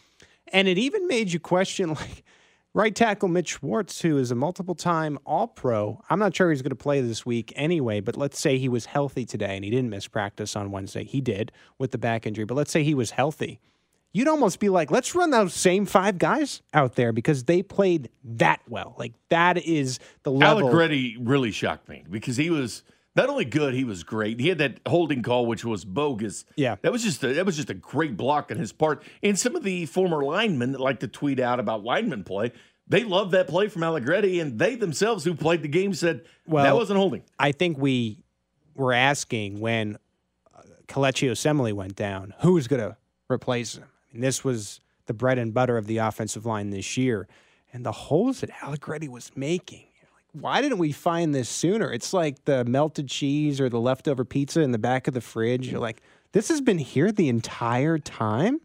And 0.48 0.66
it 0.66 0.76
even 0.76 1.06
made 1.06 1.32
you 1.32 1.38
question, 1.38 1.88
like, 1.94 2.24
Right 2.76 2.92
tackle 2.92 3.28
Mitch 3.28 3.50
Schwartz, 3.50 4.00
who 4.00 4.18
is 4.18 4.32
a 4.32 4.34
multiple 4.34 4.74
time 4.74 5.16
All 5.24 5.46
Pro. 5.46 6.02
I'm 6.10 6.18
not 6.18 6.34
sure 6.34 6.50
he's 6.50 6.60
going 6.60 6.70
to 6.70 6.74
play 6.74 7.00
this 7.00 7.24
week 7.24 7.52
anyway, 7.54 8.00
but 8.00 8.16
let's 8.16 8.36
say 8.36 8.58
he 8.58 8.68
was 8.68 8.86
healthy 8.86 9.24
today 9.24 9.54
and 9.54 9.64
he 9.64 9.70
didn't 9.70 9.90
miss 9.90 10.08
practice 10.08 10.56
on 10.56 10.72
Wednesday. 10.72 11.04
He 11.04 11.20
did 11.20 11.52
with 11.78 11.92
the 11.92 11.98
back 11.98 12.26
injury, 12.26 12.44
but 12.44 12.56
let's 12.56 12.72
say 12.72 12.82
he 12.82 12.92
was 12.92 13.12
healthy. 13.12 13.60
You'd 14.12 14.26
almost 14.26 14.58
be 14.58 14.70
like, 14.70 14.90
let's 14.90 15.14
run 15.14 15.30
those 15.30 15.54
same 15.54 15.86
five 15.86 16.18
guys 16.18 16.62
out 16.72 16.96
there 16.96 17.12
because 17.12 17.44
they 17.44 17.62
played 17.62 18.10
that 18.24 18.60
well. 18.68 18.96
Like 18.98 19.12
that 19.28 19.56
is 19.58 20.00
the 20.24 20.32
level. 20.32 20.64
Allegretti 20.64 21.16
really 21.20 21.52
shocked 21.52 21.88
me 21.88 22.02
because 22.10 22.36
he 22.36 22.50
was 22.50 22.82
not 23.16 23.28
only 23.28 23.44
good, 23.44 23.74
he 23.74 23.84
was 23.84 24.02
great. 24.02 24.40
He 24.40 24.48
had 24.48 24.58
that 24.58 24.80
holding 24.86 25.22
call, 25.22 25.46
which 25.46 25.64
was 25.64 25.84
bogus. 25.84 26.44
Yeah, 26.56 26.76
that 26.82 26.92
was 26.92 27.02
just 27.02 27.22
a, 27.22 27.34
that 27.34 27.46
was 27.46 27.56
just 27.56 27.70
a 27.70 27.74
great 27.74 28.16
block 28.16 28.50
on 28.50 28.56
his 28.56 28.72
part. 28.72 29.02
And 29.22 29.38
some 29.38 29.54
of 29.54 29.62
the 29.62 29.86
former 29.86 30.24
linemen 30.24 30.72
that 30.72 30.80
like 30.80 31.00
to 31.00 31.08
tweet 31.08 31.38
out 31.38 31.60
about 31.60 31.84
lineman 31.84 32.24
play, 32.24 32.52
they 32.88 33.04
love 33.04 33.30
that 33.30 33.46
play 33.46 33.68
from 33.68 33.82
Allegretti, 33.82 34.40
and 34.40 34.58
they 34.58 34.74
themselves 34.74 35.24
who 35.24 35.34
played 35.34 35.62
the 35.62 35.68
game 35.68 35.94
said 35.94 36.24
well, 36.46 36.64
that 36.64 36.74
wasn't 36.74 36.98
holding. 36.98 37.22
I 37.38 37.52
think 37.52 37.78
we 37.78 38.18
were 38.74 38.92
asking 38.92 39.60
when 39.60 39.96
uh, 40.54 40.62
Kelechi 40.88 41.30
Osemele 41.30 41.72
went 41.72 41.94
down, 41.96 42.34
who's 42.40 42.66
going 42.66 42.82
to 42.82 42.96
replace 43.30 43.76
him? 43.76 43.84
I 43.84 44.14
mean, 44.14 44.22
this 44.22 44.42
was 44.42 44.80
the 45.06 45.14
bread 45.14 45.38
and 45.38 45.54
butter 45.54 45.76
of 45.76 45.86
the 45.86 45.98
offensive 45.98 46.46
line 46.46 46.70
this 46.70 46.96
year, 46.96 47.28
and 47.72 47.86
the 47.86 47.92
holes 47.92 48.40
that 48.40 48.50
Allegretti 48.62 49.08
was 49.08 49.30
making 49.36 49.86
why 50.34 50.60
didn't 50.60 50.78
we 50.78 50.90
find 50.92 51.34
this 51.34 51.48
sooner? 51.48 51.92
It's 51.92 52.12
like 52.12 52.44
the 52.44 52.64
melted 52.64 53.08
cheese 53.08 53.60
or 53.60 53.68
the 53.68 53.78
leftover 53.78 54.24
pizza 54.24 54.60
in 54.60 54.72
the 54.72 54.78
back 54.78 55.06
of 55.06 55.14
the 55.14 55.20
fridge. 55.20 55.68
You're 55.68 55.80
like, 55.80 56.02
this 56.32 56.48
has 56.48 56.60
been 56.60 56.78
here 56.78 57.12
the 57.12 57.28
entire 57.28 57.98
time. 57.98 58.60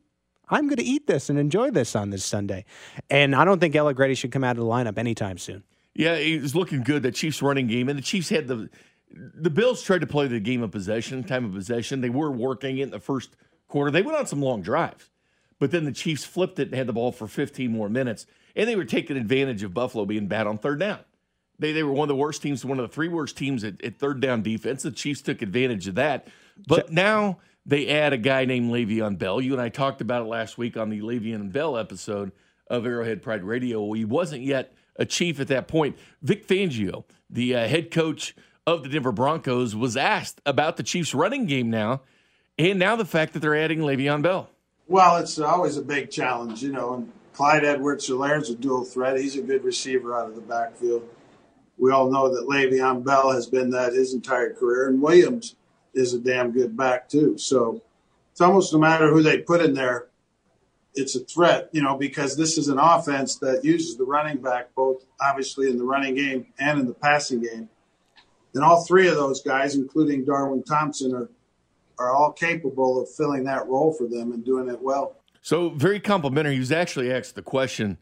I'm 0.50 0.66
going 0.66 0.77
to 0.77 0.83
eat 0.83 1.06
this 1.06 1.30
and 1.30 1.38
enjoy 1.38 1.69
this 1.69 1.95
on 1.95 2.10
this 2.10 2.25
Sunday. 2.25 2.66
And 3.10 3.36
I 3.36 3.45
don't 3.45 3.60
think 3.60 3.75
Allegretti 3.75 4.16
should 4.16 4.31
come 4.31 4.44
out 4.44 4.57
of 4.57 4.63
the 4.63 4.69
lineup 4.69 4.98
anytime 4.98 5.38
soon. 5.38 5.63
Yeah, 5.94 6.18
he's 6.18 6.56
looking 6.56 6.81
good. 6.81 7.04
The 7.04 7.12
Chiefs 7.12 7.42
running 7.42 7.68
game, 7.68 7.88
and 7.88 7.98
the 7.98 8.04
Chiefs 8.04 8.30
had 8.30 8.48
the 8.48 8.69
the 9.12 9.50
Bills 9.50 9.81
tried 9.81 10.01
to 10.01 10.07
play 10.07 10.27
the 10.27 10.39
game 10.39 10.62
of 10.62 10.71
possession, 10.71 11.24
time 11.24 11.45
of 11.45 11.54
possession. 11.54 12.01
They 12.01 12.10
were 12.10 12.31
working 12.31 12.77
it 12.77 12.83
in 12.83 12.89
the 12.92 13.00
first 13.00 13.36
quarter. 13.68 13.92
They 13.92 14.04
went 14.04 14.18
on 14.18 14.27
some 14.27 14.42
long 14.42 14.62
drives, 14.62 15.10
but 15.60 15.71
then 15.71 15.86
the 15.86 15.92
Chiefs 15.92 16.25
flipped 16.25 16.60
it 16.60 16.69
and 16.69 16.75
had 16.75 16.88
the 16.88 16.94
ball 16.94 17.12
for 17.12 17.27
15 17.27 17.71
more 17.71 17.89
minutes, 17.89 18.25
and 18.56 18.68
they 18.69 18.75
were 18.75 18.86
taking 18.86 19.18
advantage 19.18 19.63
of 19.63 19.74
Buffalo 19.74 20.06
being 20.06 20.27
bad 20.27 20.48
on 20.48 20.57
third 20.57 20.80
down. 20.80 21.00
They, 21.59 21.73
they 21.73 21.83
were 21.83 21.91
one 21.91 22.06
of 22.06 22.09
the 22.09 22.15
worst 22.15 22.41
teams, 22.41 22.63
one 22.63 22.79
of 22.79 22.89
the 22.89 22.94
three 22.94 23.09
worst 23.09 23.38
teams 23.38 23.63
at, 23.63 23.83
at 23.83 24.00
third 24.00 24.21
down 24.21 24.41
defense. 24.41 24.83
The 24.83 24.91
Chiefs 24.91 25.21
took 25.21 25.41
advantage 25.41 25.88
of 25.88 25.95
that. 25.95 26.27
But 26.67 26.91
now 26.91 27.39
they 27.65 27.89
add 27.89 28.13
a 28.13 28.17
guy 28.17 28.45
named 28.45 28.71
Le'Veon 28.71 29.17
Bell. 29.17 29.41
You 29.41 29.53
and 29.53 29.61
I 29.61 29.69
talked 29.69 30.01
about 30.01 30.23
it 30.23 30.29
last 30.29 30.57
week 30.57 30.77
on 30.77 30.89
the 30.89 31.01
Le'Veon 31.01 31.51
Bell 31.51 31.77
episode 31.77 32.31
of 32.67 32.85
Arrowhead 32.85 33.21
Pride 33.21 33.44
Radio. 33.44 33.91
He 33.94 34.06
wasn't 34.06 34.41
yet 34.41 34.73
a 34.95 35.06
chief 35.06 35.39
at 35.39 35.47
that 35.50 35.67
point. 35.67 35.97
Vic 36.21 36.47
Fangio, 36.47 37.03
the 37.29 37.56
uh, 37.56 37.67
head 37.67 37.91
coach 37.91 38.35
of 38.65 38.83
the 38.83 38.89
Denver 38.89 39.11
Broncos, 39.11 39.75
was 39.75 39.95
asked 39.97 40.41
about 40.45 40.77
the 40.77 40.83
Chiefs' 40.83 41.13
running 41.13 41.45
game 41.45 41.69
now, 41.69 42.01
and 42.57 42.79
now 42.79 42.95
the 42.95 43.06
fact 43.06 43.33
that 43.33 43.39
they're 43.39 43.56
adding 43.56 43.80
Le'Veon 43.80 44.21
Bell. 44.21 44.49
Well, 44.87 45.18
it's 45.18 45.39
always 45.39 45.78
a 45.78 45.81
big 45.81 46.09
challenge, 46.11 46.63
you 46.63 46.71
know. 46.71 46.95
And 46.95 47.11
Clyde 47.33 47.63
Edwards-Helaire 47.63 48.42
is 48.42 48.49
a 48.49 48.56
dual 48.56 48.83
threat. 48.83 49.19
He's 49.19 49.37
a 49.37 49.42
good 49.42 49.63
receiver 49.63 50.18
out 50.18 50.28
of 50.28 50.35
the 50.35 50.42
backfield 50.42 51.07
we 51.80 51.92
all 51.92 52.12
know 52.12 52.33
that 52.33 52.48
Le'Veon 52.48 53.04
Bell 53.04 53.31
has 53.31 53.48
been 53.48 53.69
that 53.71 53.94
his 53.94 54.14
entire 54.14 54.54
career, 54.54 54.90
and 54.90 55.02
Williams 55.02 55.56
is 55.94 56.14
a 56.14 56.19
damn 56.19 56.52
good 56.52 56.76
back 56.76 57.09
too. 57.09 57.38
So 57.38 57.81
it's 58.31 58.42
almost 58.42 58.74
no 58.74 58.80
matter 58.80 59.09
who 59.09 59.24
they 59.24 59.40
put 59.40 59.62
in 59.62 59.74
there, 59.74 60.07
it's 60.95 61.16
a 61.16 61.21
threat, 61.21 61.69
you 61.71 61.81
know, 61.81 61.98
because 61.98 62.36
this 62.36 62.57
is 62.57 62.68
an 62.68 62.80
offense 62.80 63.36
that 63.38 63.64
uses 63.64 63.98
the 63.98 64.04
running 64.04 64.42
back 64.42 64.74
both 64.76 65.06
obviously 65.21 65.69
in 65.69 65.78
the 65.78 65.83
running 65.83 66.16
game 66.16 66.48
and 66.59 66.80
in 66.80 66.86
the 66.88 66.94
passing 66.94 67.42
game. 67.42 67.69
And 68.54 68.64
all 68.64 68.83
three 68.83 69.07
of 69.07 69.16
those 69.16 69.42
guys, 69.42 69.76
including 69.76 70.26
Darwin 70.26 70.64
Thompson, 70.64 71.14
are 71.14 71.30
are 72.00 72.16
all 72.16 72.31
capable 72.31 73.02
of 73.02 73.09
filling 73.09 73.44
that 73.44 73.68
role 73.68 73.94
for 73.94 74.07
them 74.07 74.31
and 74.31 74.44
doing 74.45 74.69
it 74.69 74.81
well. 74.81 75.18
So 75.42 75.69
very 75.69 76.00
complimentary. 76.00 76.54
He 76.54 76.59
was 76.59 76.71
actually 76.71 77.12
asked 77.12 77.36
the 77.36 77.42
question, 77.42 77.98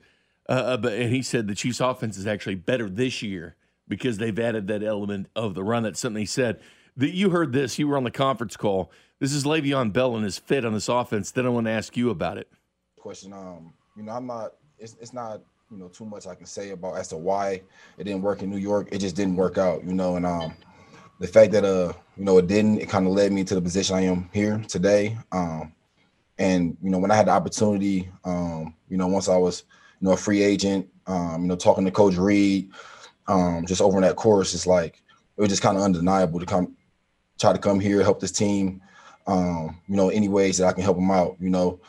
uh, 0.48 0.78
but 0.78 0.94
and 0.94 1.12
he 1.12 1.24
said 1.24 1.48
the 1.48 1.56
Chiefs' 1.56 1.80
offense 1.80 2.16
is 2.16 2.28
actually 2.28 2.56
better 2.56 2.90
this 2.90 3.24
year 3.24 3.56
because 3.88 4.18
they've 4.18 4.38
added 4.38 4.68
that 4.68 4.84
element 4.84 5.28
of 5.36 5.54
the 5.54 5.64
run. 5.64 5.84
That's 5.84 6.00
something 6.00 6.20
he 6.20 6.26
said. 6.26 6.60
That 6.98 7.12
you 7.12 7.30
heard 7.30 7.54
this. 7.54 7.78
You 7.78 7.88
were 7.88 7.98
on 7.98 8.04
the 8.04 8.12
conference 8.12 8.58
call. 8.58 8.92
This 9.20 9.34
is 9.34 9.46
Le'Veon 9.46 9.94
Bell 9.94 10.16
and 10.16 10.24
his 10.24 10.38
fit 10.38 10.66
on 10.66 10.74
this 10.74 10.90
offense. 10.90 11.32
Then 11.32 11.46
I 11.46 11.50
want 11.50 11.66
to 11.66 11.72
ask 11.72 11.96
you 11.96 12.10
about 12.10 12.38
it. 12.38 12.50
Question. 12.98 13.34
Um, 13.34 13.74
you 13.96 14.04
know, 14.04 14.14
I'm 14.14 14.28
not. 14.28 14.54
It's 14.80 14.96
it's 15.00 15.14
not 15.14 15.42
you 15.72 15.78
know 15.78 15.88
too 15.88 16.06
much 16.06 16.28
I 16.28 16.36
can 16.36 16.46
say 16.46 16.72
about 16.72 16.98
as 16.98 17.08
to 17.10 17.18
why 17.18 17.62
it 17.98 18.04
didn't 18.04 18.22
work 18.22 18.42
in 18.42 18.50
New 18.50 18.58
York. 18.58 18.90
It 18.92 19.00
just 19.00 19.16
didn't 19.16 19.36
work 19.36 19.58
out. 19.58 19.84
You 19.84 19.94
know, 19.94 20.16
and 20.16 20.26
um, 20.26 20.54
the 21.20 21.28
fact 21.28 21.52
that 21.54 21.66
uh 21.66 21.94
you 22.16 22.26
know 22.26 22.38
it 22.38 22.48
didn't, 22.48 22.80
it 22.80 22.90
kind 22.90 23.08
of 23.08 23.14
led 23.14 23.32
me 23.32 23.44
to 23.44 23.56
the 23.56 23.62
position 23.62 23.96
I 23.96 24.02
am 24.02 24.30
here 24.34 24.64
today. 24.68 25.18
Um, 25.32 25.74
and 26.38 26.78
you 26.82 26.90
know 26.90 27.00
when 27.00 27.12
I 27.12 27.16
had 27.16 27.28
the 27.28 27.32
opportunity, 27.32 28.10
um, 28.24 28.76
you 28.90 28.98
know 28.98 29.08
once 29.08 29.30
I 29.30 29.38
was 29.38 29.64
you 30.00 30.08
know 30.08 30.14
a 30.14 30.18
free 30.18 30.44
agent, 30.44 30.88
um, 31.08 31.42
you 31.42 31.48
know 31.48 31.56
talking 31.56 31.86
to 31.86 31.92
Coach 31.92 32.16
Reid 32.16 32.72
um, 33.28 33.66
just 33.66 33.82
over 33.82 33.98
in 33.98 34.04
that 34.04 34.16
course, 34.16 34.54
it's 34.54 34.68
like 34.68 35.02
it 35.38 35.42
was 35.42 35.50
just 35.50 35.62
kind 35.62 35.78
of 35.78 35.84
undeniable 35.84 36.40
to 36.40 36.46
come 36.46 36.76
try 37.40 37.54
to 37.54 37.60
come 37.60 37.80
here, 37.80 38.02
help 38.02 38.20
this 38.20 38.32
team, 38.32 38.82
um, 39.28 39.80
you 39.88 39.96
know, 39.96 40.10
any 40.10 40.28
ways 40.28 40.58
that 40.58 40.68
I 40.68 40.74
can 40.74 40.84
help 40.84 40.98
them 40.98 41.12
out, 41.12 41.38
you 41.40 41.50
know. 41.50 41.80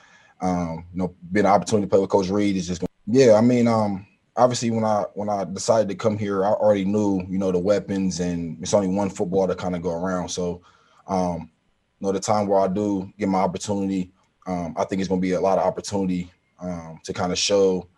Um, 0.40 0.84
you 0.92 0.98
know, 0.98 1.14
being 1.32 1.46
an 1.46 1.52
opportunity 1.52 1.86
to 1.86 1.90
play 1.90 1.98
with 1.98 2.10
Coach 2.10 2.28
Reid 2.28 2.56
is 2.56 2.68
just 2.68 2.80
gonna, 2.80 2.88
yeah, 3.06 3.34
I 3.34 3.40
mean, 3.40 3.66
um, 3.66 4.06
obviously 4.36 4.70
when 4.70 4.84
I 4.84 5.04
when 5.14 5.28
I 5.28 5.44
decided 5.44 5.88
to 5.88 5.94
come 5.94 6.16
here, 6.16 6.44
I 6.44 6.50
already 6.50 6.84
knew, 6.84 7.26
you 7.28 7.38
know, 7.38 7.50
the 7.50 7.58
weapons 7.58 8.20
and 8.20 8.56
it's 8.62 8.72
only 8.72 8.88
one 8.88 9.10
football 9.10 9.48
to 9.48 9.54
kind 9.54 9.74
of 9.74 9.82
go 9.82 9.92
around. 9.92 10.28
So 10.28 10.62
um, 11.08 11.50
you 11.98 12.06
know, 12.06 12.12
the 12.12 12.20
time 12.20 12.46
where 12.46 12.60
I 12.60 12.68
do 12.68 13.12
get 13.18 13.28
my 13.28 13.40
opportunity, 13.40 14.12
um, 14.46 14.74
I 14.78 14.84
think 14.84 15.00
it's 15.00 15.08
gonna 15.08 15.20
be 15.20 15.32
a 15.32 15.40
lot 15.40 15.58
of 15.58 15.66
opportunity 15.66 16.30
um, 16.60 17.00
to 17.04 17.12
kind 17.12 17.32
of 17.32 17.38
show 17.38 17.88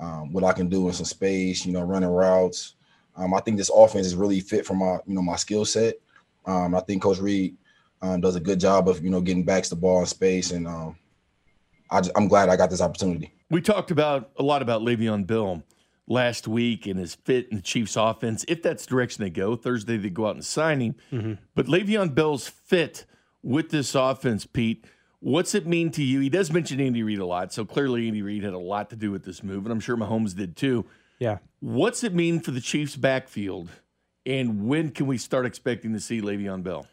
um, 0.00 0.32
what 0.32 0.44
I 0.44 0.52
can 0.52 0.68
do 0.68 0.88
in 0.88 0.92
some 0.92 1.06
space, 1.06 1.64
you 1.64 1.72
know, 1.72 1.82
running 1.82 2.08
routes. 2.08 2.75
Um, 3.16 3.34
I 3.34 3.40
think 3.40 3.56
this 3.56 3.70
offense 3.74 4.06
is 4.06 4.14
really 4.14 4.40
fit 4.40 4.66
for 4.66 4.74
my, 4.74 4.98
you 5.06 5.14
know, 5.14 5.22
my 5.22 5.36
skill 5.36 5.64
set. 5.64 5.94
Um, 6.44 6.74
I 6.74 6.80
think 6.80 7.02
Coach 7.02 7.18
Reid 7.18 7.56
um, 8.02 8.20
does 8.20 8.36
a 8.36 8.40
good 8.40 8.60
job 8.60 8.88
of, 8.88 9.02
you 9.02 9.10
know, 9.10 9.20
getting 9.20 9.44
backs 9.44 9.68
the 9.68 9.76
ball 9.76 10.00
in 10.00 10.06
space, 10.06 10.52
and 10.52 10.66
um, 10.66 10.96
I 11.90 12.00
just, 12.00 12.12
I'm 12.16 12.28
glad 12.28 12.48
I 12.48 12.56
got 12.56 12.70
this 12.70 12.80
opportunity. 12.80 13.32
We 13.50 13.60
talked 13.60 13.90
about 13.90 14.30
a 14.36 14.42
lot 14.42 14.62
about 14.62 14.82
Le'Veon 14.82 15.26
Bell 15.26 15.62
last 16.08 16.46
week 16.46 16.86
and 16.86 16.98
his 16.98 17.14
fit 17.14 17.48
in 17.50 17.56
the 17.56 17.62
Chiefs' 17.62 17.96
offense. 17.96 18.44
If 18.48 18.62
that's 18.62 18.84
the 18.84 18.90
direction 18.90 19.24
they 19.24 19.30
go, 19.30 19.56
Thursday 19.56 19.96
they 19.96 20.10
go 20.10 20.26
out 20.26 20.34
and 20.34 20.44
sign 20.44 20.80
him. 20.80 20.94
Mm-hmm. 21.12 21.32
But 21.54 21.66
Le'Veon 21.66 22.14
Bell's 22.14 22.48
fit 22.48 23.06
with 23.42 23.70
this 23.70 23.94
offense, 23.94 24.46
Pete. 24.46 24.84
What's 25.20 25.54
it 25.54 25.66
mean 25.66 25.90
to 25.92 26.02
you? 26.02 26.20
He 26.20 26.28
does 26.28 26.52
mention 26.52 26.80
Andy 26.80 27.02
Reid 27.02 27.18
a 27.18 27.26
lot, 27.26 27.52
so 27.52 27.64
clearly 27.64 28.06
Andy 28.06 28.22
Reid 28.22 28.44
had 28.44 28.52
a 28.52 28.58
lot 28.58 28.90
to 28.90 28.96
do 28.96 29.10
with 29.10 29.24
this 29.24 29.42
move, 29.42 29.64
and 29.64 29.72
I'm 29.72 29.80
sure 29.80 29.96
Mahomes 29.96 30.36
did 30.36 30.56
too. 30.56 30.84
Yeah. 31.18 31.38
What's 31.60 32.04
it 32.04 32.14
mean 32.14 32.40
for 32.40 32.50
the 32.50 32.60
Chiefs' 32.60 32.96
backfield, 32.96 33.70
and 34.24 34.66
when 34.66 34.90
can 34.90 35.06
we 35.06 35.18
start 35.18 35.46
expecting 35.46 35.92
to 35.92 36.00
see 36.00 36.20
Le'Veon 36.20 36.62
Bell? 36.62 36.86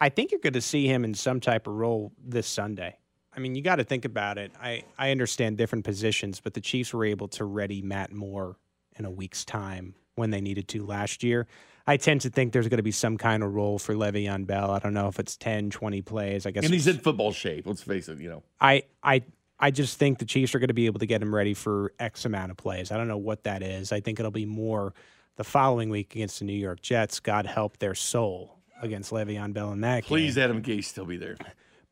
I 0.00 0.08
think 0.08 0.30
you're 0.30 0.40
going 0.40 0.52
to 0.52 0.60
see 0.60 0.86
him 0.86 1.04
in 1.04 1.14
some 1.14 1.40
type 1.40 1.66
of 1.66 1.74
role 1.74 2.12
this 2.24 2.46
Sunday. 2.46 2.98
I 3.36 3.40
mean, 3.40 3.54
you 3.54 3.62
got 3.62 3.76
to 3.76 3.84
think 3.84 4.04
about 4.04 4.38
it. 4.38 4.52
I, 4.60 4.84
I 4.96 5.10
understand 5.10 5.58
different 5.58 5.84
positions, 5.84 6.40
but 6.40 6.54
the 6.54 6.60
Chiefs 6.60 6.92
were 6.92 7.04
able 7.04 7.28
to 7.28 7.44
ready 7.44 7.82
Matt 7.82 8.12
Moore 8.12 8.56
in 8.96 9.04
a 9.04 9.10
week's 9.10 9.44
time 9.44 9.94
when 10.14 10.30
they 10.30 10.40
needed 10.40 10.68
to 10.68 10.84
last 10.84 11.22
year. 11.22 11.46
I 11.86 11.96
tend 11.96 12.20
to 12.22 12.30
think 12.30 12.52
there's 12.52 12.68
going 12.68 12.78
to 12.78 12.82
be 12.82 12.90
some 12.90 13.16
kind 13.16 13.42
of 13.42 13.54
role 13.54 13.78
for 13.78 13.94
Le'Veon 13.94 14.46
Bell. 14.46 14.70
I 14.70 14.78
don't 14.78 14.92
know 14.92 15.08
if 15.08 15.18
it's 15.18 15.36
10, 15.36 15.70
20 15.70 16.02
plays. 16.02 16.46
I 16.46 16.50
guess. 16.50 16.64
And 16.64 16.72
he's 16.72 16.86
in 16.86 16.98
football 16.98 17.32
shape. 17.32 17.66
Let's 17.66 17.82
face 17.82 18.08
it. 18.08 18.18
You 18.18 18.28
know. 18.28 18.42
I 18.60 18.82
I 19.02 19.22
I 19.60 19.70
just 19.70 19.98
think 19.98 20.18
the 20.18 20.24
Chiefs 20.24 20.54
are 20.54 20.58
going 20.58 20.68
to 20.68 20.74
be 20.74 20.86
able 20.86 21.00
to 21.00 21.06
get 21.06 21.20
him 21.20 21.34
ready 21.34 21.54
for 21.54 21.92
X 21.98 22.24
amount 22.24 22.50
of 22.50 22.56
plays. 22.56 22.92
I 22.92 22.96
don't 22.96 23.08
know 23.08 23.18
what 23.18 23.44
that 23.44 23.62
is. 23.62 23.92
I 23.92 24.00
think 24.00 24.20
it'll 24.20 24.30
be 24.30 24.46
more 24.46 24.94
the 25.36 25.44
following 25.44 25.90
week 25.90 26.14
against 26.14 26.38
the 26.38 26.44
New 26.44 26.52
York 26.52 26.80
Jets. 26.80 27.20
God 27.20 27.46
help 27.46 27.78
their 27.78 27.94
soul 27.94 28.58
against 28.80 29.10
Le'Veon 29.10 29.52
Bell 29.52 29.72
in 29.72 29.80
that. 29.80 30.04
Please, 30.04 30.36
game. 30.36 30.44
Adam 30.44 30.62
Gase 30.62 30.84
still 30.84 31.04
be 31.04 31.16
there. 31.16 31.36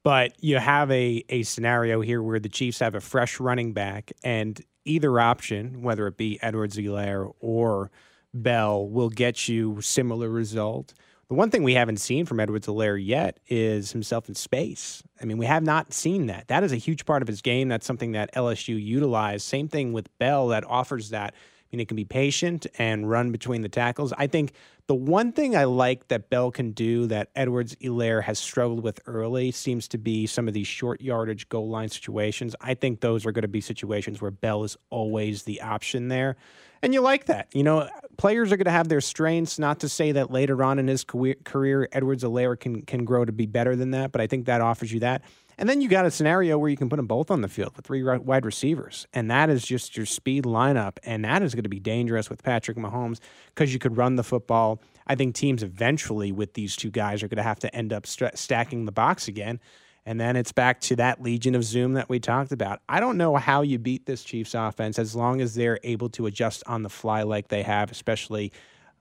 But 0.05 0.35
you 0.41 0.59
have 0.59 0.91
a 0.93 1.25
a 1.29 1.43
scenario 1.43 2.01
here 2.01 2.23
where 2.23 2.39
the 2.39 2.49
Chiefs 2.49 2.79
have 2.79 2.95
a 2.95 3.01
fresh 3.01 3.41
running 3.41 3.73
back, 3.73 4.13
and 4.23 4.61
either 4.85 5.19
option, 5.19 5.83
whether 5.83 6.07
it 6.07 6.17
be 6.17 6.39
Edwards-Helaire 6.41 7.33
or 7.41 7.91
Bell 8.33 8.89
will 8.89 9.09
get 9.09 9.49
you 9.49 9.81
similar 9.81 10.29
result. 10.29 10.95
The 11.29 11.35
one 11.35 11.51
thing 11.51 11.65
we 11.65 11.75
haven't 11.75 11.97
seen 11.97 12.25
from 12.25 12.39
Edwards-Helaire 12.39 13.05
yet 13.05 13.41
is 13.49 13.91
himself 13.91 14.29
in 14.29 14.37
space. 14.37 15.03
I 15.21 15.25
mean, 15.25 15.39
we 15.39 15.47
have 15.47 15.65
not 15.65 15.93
seen 15.93 16.27
that. 16.27 16.47
That 16.47 16.63
is 16.63 16.71
a 16.71 16.77
huge 16.77 17.05
part 17.05 17.21
of 17.21 17.27
his 17.27 17.43
game. 17.43 17.69
That's 17.69 17.85
something 17.85 18.13
that 18.13 18.33
LSU 18.35 18.81
utilized. 18.81 19.45
Same 19.45 19.67
thing 19.67 19.93
with 19.93 20.17
Bell 20.19 20.49
that 20.49 20.65
offers 20.65 21.11
that. 21.11 21.35
I 21.35 21.67
mean, 21.73 21.81
it 21.81 21.89
can 21.89 21.97
be 21.97 22.05
patient 22.05 22.69
and 22.79 23.11
run 23.11 23.33
between 23.33 23.63
the 23.63 23.69
tackles. 23.69 24.13
I 24.17 24.29
think 24.29 24.53
the 24.87 24.95
one 24.95 25.33
thing 25.33 25.57
I 25.57 25.65
like 25.65 26.07
that 26.09 26.31
Bell 26.31 26.53
can 26.53 26.71
do 26.71 27.09
that 27.09 27.31
Edwards-Helaire 27.35 28.23
has 28.23 28.39
struggled 28.39 28.85
with 28.85 29.01
early 29.07 29.51
seems 29.51 29.89
to 29.89 29.99
be 29.99 30.29
some 30.29 30.47
of 30.47 30.55
these 30.55 30.69
short 30.69 31.01
yardage 31.01 31.49
goal 31.49 31.69
line 31.69 31.89
situations. 31.89 32.55
I 32.61 32.75
think 32.75 33.01
those 33.01 33.27
are 33.27 33.33
going 33.33 33.43
to 33.43 33.49
be 33.49 33.61
situations 33.61 34.23
where 34.23 34.31
Bell 34.31 34.63
is 34.63 34.77
always 34.91 35.43
the 35.43 35.61
option 35.61 36.07
there. 36.07 36.37
And 36.83 36.95
you 36.95 37.01
like 37.01 37.25
that. 37.27 37.49
You 37.53 37.65
know, 37.65 37.89
players 38.17 38.53
are 38.53 38.57
going 38.57 38.67
to 38.67 38.71
have 38.71 38.89
their 38.89 39.01
strengths. 39.01 39.59
Not 39.59 39.81
to 39.81 39.89
say 39.89 40.13
that 40.13 40.31
later 40.31 40.63
on 40.63 40.79
in 40.79 40.89
his 40.89 41.05
career, 41.05 41.89
Edwards-Helaire 41.93 42.59
can, 42.59 42.83
can 42.83 43.05
grow 43.05 43.25
to 43.25 43.33
be 43.33 43.47
better 43.47 43.77
than 43.77 43.91
that, 43.93 44.13
but 44.13 44.21
I 44.21 44.27
think 44.27 44.47
that 44.47 44.61
offers 44.61 44.93
you 44.93 45.01
that. 45.01 45.23
And 45.59 45.69
then 45.69 45.81
you 45.81 45.89
got 45.89 46.05
a 46.05 46.11
scenario 46.11 46.59
where 46.59 46.69
you 46.69 46.77
can 46.77 46.91
put 46.91 46.97
them 46.97 47.07
both 47.07 47.31
on 47.31 47.41
the 47.41 47.49
field 47.49 47.75
with 47.77 47.87
three 47.87 48.03
wide 48.03 48.45
receivers. 48.45 49.07
And 49.15 49.31
that 49.31 49.49
is 49.49 49.65
just 49.65 49.97
your 49.97 50.05
speed 50.05 50.45
lineup. 50.45 50.99
And 51.03 51.25
that 51.25 51.43
is 51.43 51.55
going 51.55 51.63
to 51.63 51.71
be 51.71 51.81
dangerous 51.81 52.29
with 52.29 52.43
Patrick 52.43 52.77
Mahomes 52.77 53.21
because 53.55 53.73
you 53.73 53.79
could 53.79 53.97
run 53.97 54.17
the 54.17 54.23
football. 54.23 54.83
I 55.07 55.15
think 55.15 55.35
teams 55.35 55.63
eventually 55.63 56.31
with 56.31 56.53
these 56.53 56.77
two 56.77 56.91
guys 56.91 57.23
are 57.23 57.29
going 57.29 57.39
to 57.39 57.43
have 57.43 57.61
to 57.61 57.75
end 57.75 57.95
up 57.95 58.07
st- 58.07 58.37
stacking 58.37 58.85
the 58.85 58.93
box 58.93 59.29
again. 59.29 59.59
And 60.07 60.21
then 60.21 60.37
it's 60.37 60.53
back 60.53 60.81
to 60.83 60.97
that 60.97 61.21
legion 61.21 61.57
of 61.57 61.65
Zoom 61.65 61.95
that 61.95 62.09
we 62.09 62.21
talked 62.21 62.53
about. 62.53 62.81
I 62.89 63.01
don't 63.01 63.19
know 63.19 63.35
how 63.35 63.63
you 63.63 63.77
beat 63.77 64.07
this 64.07 64.23
Chiefs 64.23 64.55
offense 64.55 65.01
as 65.01 65.17
long 65.17 65.41
as 65.41 65.57
they're 65.57 65.81
able 65.83 66.09
to 66.11 66.27
adjust 66.27 66.63
on 66.67 66.85
the 66.85 66.89
fly 66.89 67.25
like 67.25 67.49
they 67.49 67.65
have, 67.65 67.91
especially 67.91 68.53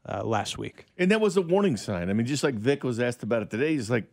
uh, 0.10 0.24
last 0.24 0.58
week. 0.58 0.86
And 0.98 1.12
that 1.12 1.22
was 1.22 1.38
a 1.38 1.44
warning 1.44 1.78
sign. 1.78 2.10
I 2.10 2.14
mean, 2.14 2.26
just 2.26 2.44
like 2.44 2.56
Vic 2.56 2.84
was 2.84 3.00
asked 3.00 3.22
about 3.22 3.44
it 3.44 3.52
today, 3.52 3.74
he's 3.74 3.92
like, 3.92 4.12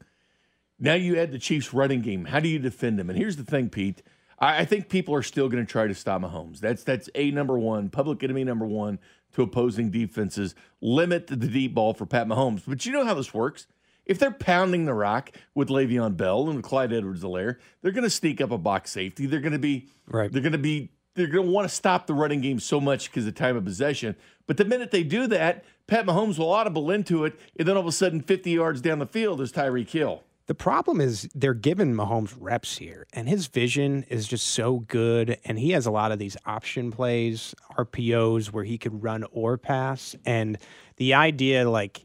now 0.79 0.93
you 0.93 1.19
add 1.19 1.33
the 1.33 1.39
Chiefs' 1.39 1.73
running 1.73 2.03
game. 2.03 2.27
How 2.27 2.41
do 2.41 2.49
you 2.49 2.59
defend 2.59 2.99
them? 2.99 3.09
And 3.09 3.19
here's 3.19 3.37
the 3.37 3.45
thing, 3.45 3.71
Pete. 3.71 4.03
I, 4.39 4.59
I 4.59 4.65
think 4.67 4.91
people 4.91 5.15
are 5.15 5.23
still 5.23 5.49
going 5.49 5.65
to 5.65 5.71
try 5.71 5.87
to 5.87 5.95
stop 5.95 6.21
Mahomes. 6.21 6.61
That's 6.61 6.85
that's 6.85 7.09
a 7.15 7.31
number 7.31 7.59
one, 7.59 7.89
public 7.89 8.23
enemy 8.23 8.45
number 8.45 8.67
one 8.67 8.99
to 9.33 9.43
opposing 9.43 9.91
defenses. 9.91 10.55
Limit 10.83 11.29
the 11.29 11.37
deep 11.37 11.73
ball 11.75 11.95
for 11.95 12.05
Pat 12.05 12.27
Mahomes. 12.27 12.65
But 12.67 12.85
you 12.85 12.93
know 12.93 13.05
how 13.07 13.15
this 13.15 13.33
works. 13.33 13.67
If 14.05 14.19
they're 14.19 14.31
pounding 14.31 14.85
the 14.85 14.95
rock 14.95 15.31
with 15.55 15.69
Le'Veon 15.69 16.17
Bell 16.17 16.51
and 16.51 16.63
Clyde 16.63 16.93
Edwards-Helaire, 16.93 17.57
they're 17.81 17.93
going 17.93 18.05
to 18.05 18.11
sneak 18.11 18.41
up 18.41 18.51
a 18.51 18.59
box 18.59 18.91
safety. 18.91 19.27
They're 19.27 19.41
going 19.41 19.53
to 19.53 19.59
be 19.59 19.89
right. 20.07 20.31
They're 20.33 20.43
going 20.43 20.53
to 20.53 20.59
be 20.59 20.91
they're 21.15 21.27
going 21.27 21.47
to 21.47 21.53
want 21.53 21.69
to 21.69 21.75
stop 21.75 22.07
the 22.07 22.15
running 22.15 22.41
game 22.41 22.59
so 22.59 22.81
much 22.81 23.11
because 23.11 23.27
of 23.27 23.35
time 23.35 23.57
of 23.57 23.65
possession. 23.65 24.17
But 24.47 24.57
the 24.57 24.65
minute 24.65 24.91
they 24.91 25.03
do 25.03 25.27
that, 25.29 25.65
Pat 25.87 26.07
Mahomes 26.07 26.39
will 26.39 26.51
audible 26.51 26.91
into 26.91 27.25
it, 27.25 27.39
and 27.59 27.69
then 27.69 27.77
all 27.77 27.83
of 27.83 27.87
a 27.87 27.93
sudden, 27.93 28.23
50 28.23 28.51
yards 28.51 28.81
down 28.81 28.99
the 28.99 29.07
field 29.07 29.41
is 29.41 29.53
Tyreek 29.53 29.91
Hill. 29.91 30.23
The 30.47 30.55
problem 30.55 31.01
is 31.01 31.29
they're 31.35 31.55
giving 31.55 31.95
Mahomes 31.95 32.35
reps 32.39 32.79
here, 32.79 33.07
and 33.13 33.29
his 33.29 33.47
vision 33.47 34.05
is 34.09 34.27
just 34.27 34.49
so 34.49 34.81
good. 34.81 35.39
And 35.45 35.59
he 35.59 35.71
has 35.71 35.87
a 35.87 35.91
lot 35.91 36.13
of 36.13 36.19
these 36.19 36.37
option 36.45 36.91
plays, 36.91 37.55
RPOs, 37.79 38.47
where 38.47 38.65
he 38.65 38.77
could 38.77 39.03
run 39.03 39.25
or 39.31 39.57
pass. 39.57 40.17
And 40.27 40.59
the 40.97 41.15
idea, 41.15 41.71
like, 41.71 42.05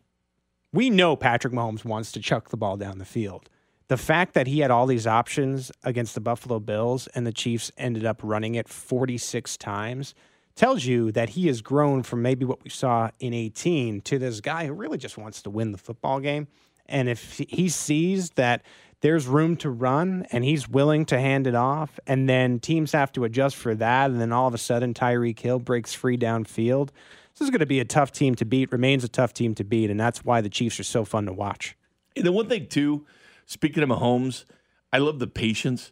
we 0.77 0.91
know 0.91 1.15
Patrick 1.15 1.53
Mahomes 1.53 1.83
wants 1.83 2.11
to 2.11 2.19
chuck 2.19 2.49
the 2.49 2.55
ball 2.55 2.77
down 2.77 2.99
the 2.99 3.03
field. 3.05 3.49
The 3.87 3.97
fact 3.97 4.35
that 4.35 4.45
he 4.45 4.59
had 4.59 4.69
all 4.69 4.85
these 4.85 5.07
options 5.07 5.71
against 5.83 6.13
the 6.13 6.21
Buffalo 6.21 6.59
Bills 6.59 7.07
and 7.15 7.25
the 7.25 7.33
Chiefs 7.33 7.71
ended 7.79 8.05
up 8.05 8.21
running 8.21 8.53
it 8.53 8.69
46 8.69 9.57
times 9.57 10.13
tells 10.53 10.85
you 10.85 11.11
that 11.13 11.29
he 11.29 11.47
has 11.47 11.63
grown 11.63 12.03
from 12.03 12.21
maybe 12.21 12.45
what 12.45 12.63
we 12.63 12.69
saw 12.69 13.09
in 13.19 13.33
18 13.33 14.01
to 14.01 14.19
this 14.19 14.39
guy 14.39 14.67
who 14.67 14.73
really 14.73 14.99
just 14.99 15.17
wants 15.17 15.41
to 15.41 15.49
win 15.49 15.71
the 15.71 15.79
football 15.79 16.19
game. 16.19 16.47
And 16.85 17.09
if 17.09 17.39
he 17.39 17.69
sees 17.69 18.29
that 18.31 18.61
there's 19.01 19.25
room 19.25 19.57
to 19.57 19.71
run 19.71 20.27
and 20.31 20.43
he's 20.43 20.69
willing 20.69 21.05
to 21.05 21.19
hand 21.19 21.47
it 21.47 21.55
off, 21.55 21.99
and 22.05 22.29
then 22.29 22.59
teams 22.59 22.91
have 22.91 23.11
to 23.13 23.23
adjust 23.23 23.55
for 23.55 23.73
that, 23.73 24.11
and 24.11 24.21
then 24.21 24.31
all 24.31 24.47
of 24.47 24.53
a 24.53 24.59
sudden 24.59 24.93
Tyreek 24.93 25.39
Hill 25.39 25.57
breaks 25.57 25.95
free 25.95 26.19
downfield. 26.19 26.89
This 27.37 27.45
is 27.45 27.51
going 27.51 27.59
to 27.59 27.67
be 27.67 27.79
a 27.79 27.85
tough 27.85 28.11
team 28.11 28.33
to 28.35 28.45
beat, 28.45 28.71
remains 28.71 29.03
a 29.03 29.07
tough 29.07 29.31
team 29.31 29.53
to 29.55 29.63
beat, 29.63 29.91
and 29.91 29.99
that's 29.99 30.25
why 30.25 30.41
the 30.41 30.49
Chiefs 30.49 30.79
are 30.79 30.83
so 30.83 31.05
fun 31.05 31.27
to 31.27 31.33
watch. 31.33 31.77
And 32.15 32.25
the 32.25 32.31
one 32.31 32.49
thing, 32.49 32.65
too, 32.65 33.05
speaking 33.45 33.83
of 33.83 33.89
Mahomes, 33.89 34.45
I 34.91 34.97
love 34.97 35.19
the 35.19 35.27
patience. 35.27 35.91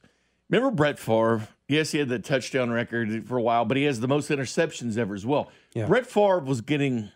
Remember 0.49 0.71
Brett 0.71 0.97
Favre? 0.97 1.47
Yes, 1.67 1.91
he 1.91 1.99
had 1.99 2.09
the 2.09 2.17
touchdown 2.17 2.71
record 2.71 3.27
for 3.27 3.37
a 3.37 3.41
while, 3.41 3.63
but 3.63 3.77
he 3.77 3.83
has 3.83 3.99
the 3.99 4.07
most 4.07 4.31
interceptions 4.31 4.97
ever 4.97 5.13
as 5.13 5.23
well. 5.23 5.51
Yeah. 5.75 5.85
Brett 5.85 6.07
Favre 6.07 6.39
was 6.39 6.61
getting 6.61 7.11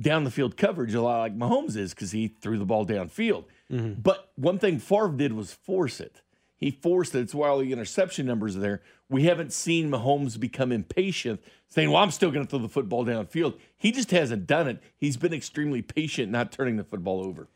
down 0.00 0.24
the 0.24 0.30
field 0.30 0.56
coverage 0.56 0.94
a 0.94 1.02
lot 1.02 1.18
like 1.18 1.36
Mahomes 1.36 1.76
is 1.76 1.92
because 1.92 2.12
he 2.12 2.28
threw 2.28 2.58
the 2.58 2.64
ball 2.64 2.86
downfield. 2.86 3.44
Mm-hmm. 3.70 4.00
But 4.00 4.30
one 4.36 4.58
thing 4.58 4.78
Favre 4.78 5.10
did 5.10 5.34
was 5.34 5.52
force 5.52 6.00
it. 6.00 6.22
He 6.58 6.72
forced 6.72 7.14
it. 7.14 7.20
It's 7.20 7.34
why 7.34 7.48
all 7.48 7.58
the 7.58 7.72
interception 7.72 8.26
numbers 8.26 8.56
are 8.56 8.60
there. 8.60 8.82
We 9.08 9.24
haven't 9.24 9.52
seen 9.52 9.90
Mahomes 9.90 10.38
become 10.38 10.72
impatient, 10.72 11.40
saying, 11.68 11.90
Well, 11.90 12.02
I'm 12.02 12.10
still 12.10 12.30
going 12.30 12.44
to 12.44 12.50
throw 12.50 12.58
the 12.58 12.68
football 12.68 13.06
downfield. 13.06 13.58
He 13.76 13.92
just 13.92 14.10
hasn't 14.10 14.46
done 14.46 14.66
it. 14.66 14.82
He's 14.96 15.16
been 15.16 15.32
extremely 15.32 15.82
patient, 15.82 16.32
not 16.32 16.52
turning 16.52 16.76
the 16.76 16.84
football 16.84 17.24
over. 17.24 17.46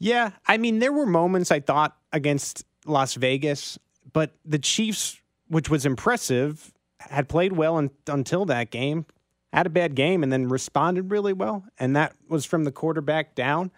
Yeah. 0.00 0.32
I 0.46 0.58
mean, 0.58 0.80
there 0.80 0.92
were 0.92 1.06
moments 1.06 1.50
I 1.50 1.60
thought 1.60 1.96
against 2.12 2.64
Las 2.84 3.14
Vegas, 3.14 3.78
but 4.12 4.32
the 4.44 4.58
Chiefs, 4.58 5.20
which 5.46 5.70
was 5.70 5.86
impressive, 5.86 6.72
had 6.98 7.28
played 7.28 7.52
well 7.52 7.78
in, 7.78 7.90
until 8.08 8.44
that 8.46 8.70
game 8.70 9.06
had 9.52 9.66
a 9.66 9.70
bad 9.70 9.94
game 9.94 10.22
and 10.22 10.32
then 10.32 10.48
responded 10.48 11.10
really 11.10 11.32
well. 11.32 11.64
And 11.78 11.96
that 11.96 12.14
was 12.28 12.44
from 12.44 12.64
the 12.64 12.72
quarterback 12.72 13.34
down. 13.34 13.70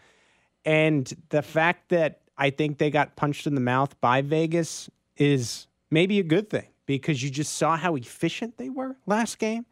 And 0.65 1.13
the 1.31 1.43
fact 1.43 1.91
that 1.91 2.20
I 2.41 2.49
think 2.49 2.79
they 2.79 2.91
got 2.91 3.17
punched 3.17 3.47
in 3.47 3.55
the 3.55 3.61
mouth 3.61 4.01
by 4.01 4.23
Vegas 4.23 4.89
is 5.19 5.67
maybe 5.91 6.19
a 6.19 6.23
good 6.23 6.49
thing 6.49 6.69
because 6.87 7.23
you 7.23 7.29
just 7.29 7.53
saw 7.53 7.77
how 7.77 7.95
efficient 7.97 8.57
they 8.57 8.71
were 8.71 8.97
last 9.07 9.39
game. 9.39 9.67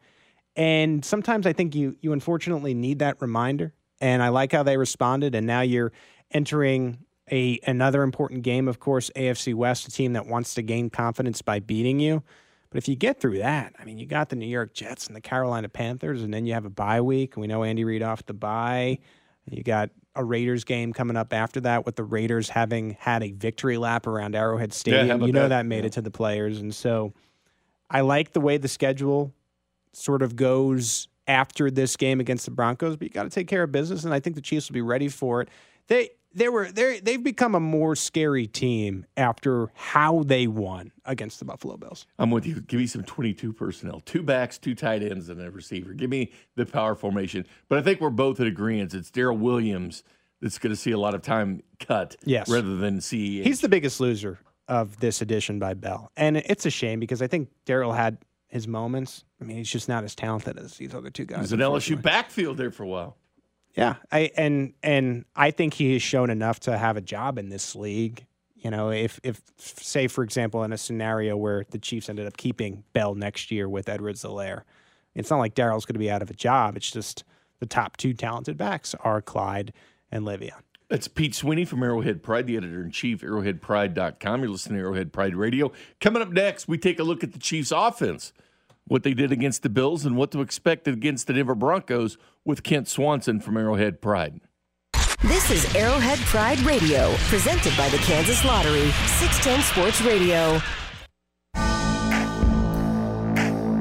And 0.55 1.03
sometimes 1.03 1.47
I 1.47 1.53
think 1.53 1.73
you 1.73 1.97
you 2.01 2.13
unfortunately 2.13 2.75
need 2.75 2.99
that 2.99 3.19
reminder. 3.21 3.73
And 3.99 4.21
I 4.21 4.29
like 4.29 4.51
how 4.51 4.61
they 4.61 4.77
responded. 4.77 5.33
And 5.33 5.47
now 5.47 5.61
you're 5.61 5.91
entering 6.31 6.99
A 7.31 7.59
another 7.65 8.03
important 8.03 8.43
game, 8.43 8.67
of 8.67 8.79
course, 8.79 9.09
AFC 9.15 9.55
West, 9.55 9.87
a 9.87 9.91
team 9.91 10.13
that 10.13 10.27
wants 10.27 10.53
to 10.53 10.61
gain 10.61 10.91
confidence 10.91 11.41
by 11.41 11.59
beating 11.59 11.99
you. 11.99 12.21
But 12.69 12.77
if 12.77 12.87
you 12.87 12.95
get 12.95 13.19
through 13.19 13.39
that, 13.39 13.73
I 13.79 13.83
mean, 13.83 13.97
you 13.97 14.05
got 14.05 14.29
the 14.29 14.35
New 14.35 14.45
York 14.45 14.75
Jets 14.75 15.07
and 15.07 15.15
the 15.15 15.21
Carolina 15.21 15.69
Panthers, 15.69 16.21
and 16.21 16.31
then 16.31 16.45
you 16.45 16.53
have 16.53 16.65
a 16.65 16.69
bye 16.69 17.01
week. 17.01 17.35
And 17.35 17.41
we 17.41 17.47
know 17.47 17.63
Andy 17.63 17.83
Reid 17.83 18.03
off 18.03 18.23
the 18.27 18.33
bye. 18.33 18.99
You 19.51 19.63
got 19.63 19.89
a 20.15 20.23
Raiders 20.23 20.63
game 20.63 20.91
coming 20.93 21.15
up 21.17 21.33
after 21.33 21.59
that, 21.61 21.85
with 21.85 21.95
the 21.95 22.03
Raiders 22.03 22.49
having 22.49 22.97
had 22.99 23.23
a 23.23 23.31
victory 23.31 23.77
lap 23.77 24.07
around 24.07 24.35
Arrowhead 24.35 24.73
Stadium. 24.73 25.21
Yeah, 25.21 25.25
you 25.27 25.31
know 25.33 25.43
that? 25.43 25.49
that 25.49 25.65
made 25.65 25.79
Yeah. 25.83 25.87
it 25.87 25.93
to 25.93 26.01
the 26.01 26.11
players, 26.11 26.59
and 26.59 26.73
so 26.73 27.13
I 27.89 28.01
like 28.01 28.33
the 28.33 28.41
way 28.41 28.57
the 28.57 28.67
schedule 28.67 29.33
sort 29.93 30.21
of 30.21 30.35
goes 30.35 31.07
after 31.27 31.69
this 31.71 31.95
game 31.95 32.19
against 32.19 32.45
the 32.45 32.51
Broncos. 32.51 32.95
But 32.97 33.03
you 33.07 33.09
got 33.13 33.23
to 33.23 33.29
take 33.29 33.47
care 33.47 33.63
of 33.63 33.71
business, 33.71 34.03
and 34.03 34.13
I 34.13 34.19
think 34.19 34.35
the 34.35 34.41
Chiefs 34.41 34.69
will 34.69 34.73
be 34.75 34.81
ready 34.81 35.07
for 35.09 35.41
it. 35.41 35.49
They 35.87 36.09
they 36.33 36.47
were 36.49 36.71
they 36.71 36.99
they've 36.99 37.23
become 37.23 37.55
a 37.55 37.59
more 37.59 37.95
scary 37.95 38.45
team 38.47 39.05
after 39.17 39.69
how 39.73 40.23
they 40.23 40.47
won 40.47 40.91
against 41.05 41.39
the 41.39 41.45
Buffalo 41.45 41.75
Bills. 41.77 42.05
I'm 42.17 42.31
with 42.31 42.45
you. 42.45 42.61
Give 42.61 42.79
me 42.79 42.87
some 42.87 43.03
22 43.03 43.53
personnel, 43.53 44.01
two 44.01 44.21
backs, 44.23 44.57
two 44.57 44.75
tight 44.75 45.01
ends, 45.03 45.29
and 45.29 45.41
a 45.41 45.49
receiver. 45.51 45.93
Give 45.93 46.09
me 46.09 46.31
the 46.55 46.65
power 46.65 46.95
formation. 46.95 47.45
But 47.67 47.79
I 47.79 47.81
think 47.81 47.99
we're 48.01 48.09
both 48.11 48.39
in 48.39 48.47
agreement. 48.47 48.93
It's 48.93 49.09
Darrel 49.11 49.37
Williams 49.37 50.03
that's 50.41 50.57
going 50.57 50.71
to 50.71 50.77
see 50.79 50.91
a 50.91 50.99
lot 50.99 51.15
of 51.15 51.21
time 51.21 51.61
cut, 51.79 52.15
Yes. 52.23 52.47
rather 52.49 52.77
than 52.77 52.99
CEH. 52.99 53.43
He's 53.43 53.61
the 53.61 53.67
biggest 53.69 53.99
loser 53.99 54.39
of 54.67 54.99
this 54.99 55.21
edition 55.21 55.59
by 55.59 55.73
Bell, 55.73 56.11
and 56.15 56.37
it's 56.37 56.65
a 56.65 56.69
shame 56.69 56.99
because 56.99 57.21
I 57.21 57.27
think 57.27 57.49
Darrel 57.65 57.91
had 57.91 58.19
his 58.47 58.67
moments. 58.67 59.25
I 59.41 59.45
mean, 59.45 59.57
he's 59.57 59.69
just 59.69 59.89
not 59.89 60.03
as 60.03 60.15
talented 60.15 60.57
as 60.57 60.77
these 60.77 60.93
other 60.93 61.09
two 61.09 61.25
guys. 61.25 61.41
He's 61.41 61.51
an 61.53 61.59
LSU 61.59 62.01
backfield 62.01 62.57
there 62.57 62.71
for 62.71 62.83
a 62.83 62.87
while. 62.87 63.17
Yeah, 63.79 63.95
I 64.11 64.29
and 64.35 64.73
and 64.83 65.23
I 65.37 65.51
think 65.51 65.73
he 65.73 65.93
has 65.93 66.01
shown 66.01 66.29
enough 66.29 66.59
to 66.61 66.77
have 66.77 66.97
a 66.97 67.01
job 67.01 67.37
in 67.37 67.47
this 67.47 67.77
league. 67.77 68.25
You 68.57 68.71
know, 68.71 68.91
if 68.91 69.21
if 69.23 69.41
say 69.57 70.07
for 70.07 70.21
example 70.21 70.65
in 70.65 70.73
a 70.73 70.77
scenario 70.77 71.37
where 71.37 71.63
the 71.69 71.79
Chiefs 71.79 72.09
ended 72.09 72.27
up 72.27 72.35
keeping 72.35 72.83
Bell 72.91 73.15
next 73.15 73.51
year 73.51 73.69
with 73.69 73.87
Edwards-Helaire, 73.87 74.63
it's 75.15 75.29
not 75.29 75.37
like 75.37 75.55
Darrel's 75.55 75.85
going 75.85 75.93
to 75.93 75.99
be 75.99 76.11
out 76.11 76.21
of 76.21 76.29
a 76.29 76.33
job. 76.33 76.75
It's 76.75 76.91
just 76.91 77.23
the 77.61 77.65
top 77.65 77.95
two 77.95 78.13
talented 78.13 78.57
backs 78.57 78.95
are 78.99 79.21
Clyde 79.21 79.71
and 80.11 80.25
Le'Veon. 80.25 80.59
That's 80.89 81.07
Pete 81.07 81.33
Sweeney 81.33 81.63
from 81.63 81.81
Arrowhead 81.81 82.21
Pride, 82.21 82.47
the 82.47 82.57
editor 82.57 82.83
in 82.83 82.91
chief, 82.91 83.21
arrowheadpride.com. 83.21 84.41
You're 84.41 84.49
listening 84.49 84.79
to 84.79 84.83
Arrowhead 84.83 85.13
Pride 85.13 85.37
Radio. 85.37 85.71
Coming 86.01 86.21
up 86.21 86.31
next, 86.31 86.67
we 86.67 86.77
take 86.77 86.99
a 86.99 87.03
look 87.03 87.23
at 87.23 87.31
the 87.31 87.39
Chiefs' 87.39 87.71
offense, 87.71 88.33
what 88.89 89.03
they 89.03 89.13
did 89.13 89.31
against 89.31 89.63
the 89.63 89.69
Bills, 89.69 90.05
and 90.05 90.17
what 90.17 90.31
to 90.31 90.41
expect 90.41 90.87
against 90.87 91.27
the 91.27 91.33
Denver 91.33 91.55
Broncos 91.55 92.17
with 92.43 92.63
Kent 92.63 92.87
Swanson 92.89 93.39
from 93.39 93.55
Arrowhead 93.55 94.01
Pride. 94.01 94.41
This 95.21 95.51
is 95.51 95.75
Arrowhead 95.75 96.17
Pride 96.19 96.59
Radio, 96.61 97.13
presented 97.27 97.75
by 97.77 97.87
the 97.89 97.97
Kansas 97.99 98.43
Lottery, 98.43 98.89
610 99.19 99.61
Sports 99.61 100.01
Radio. 100.01 100.59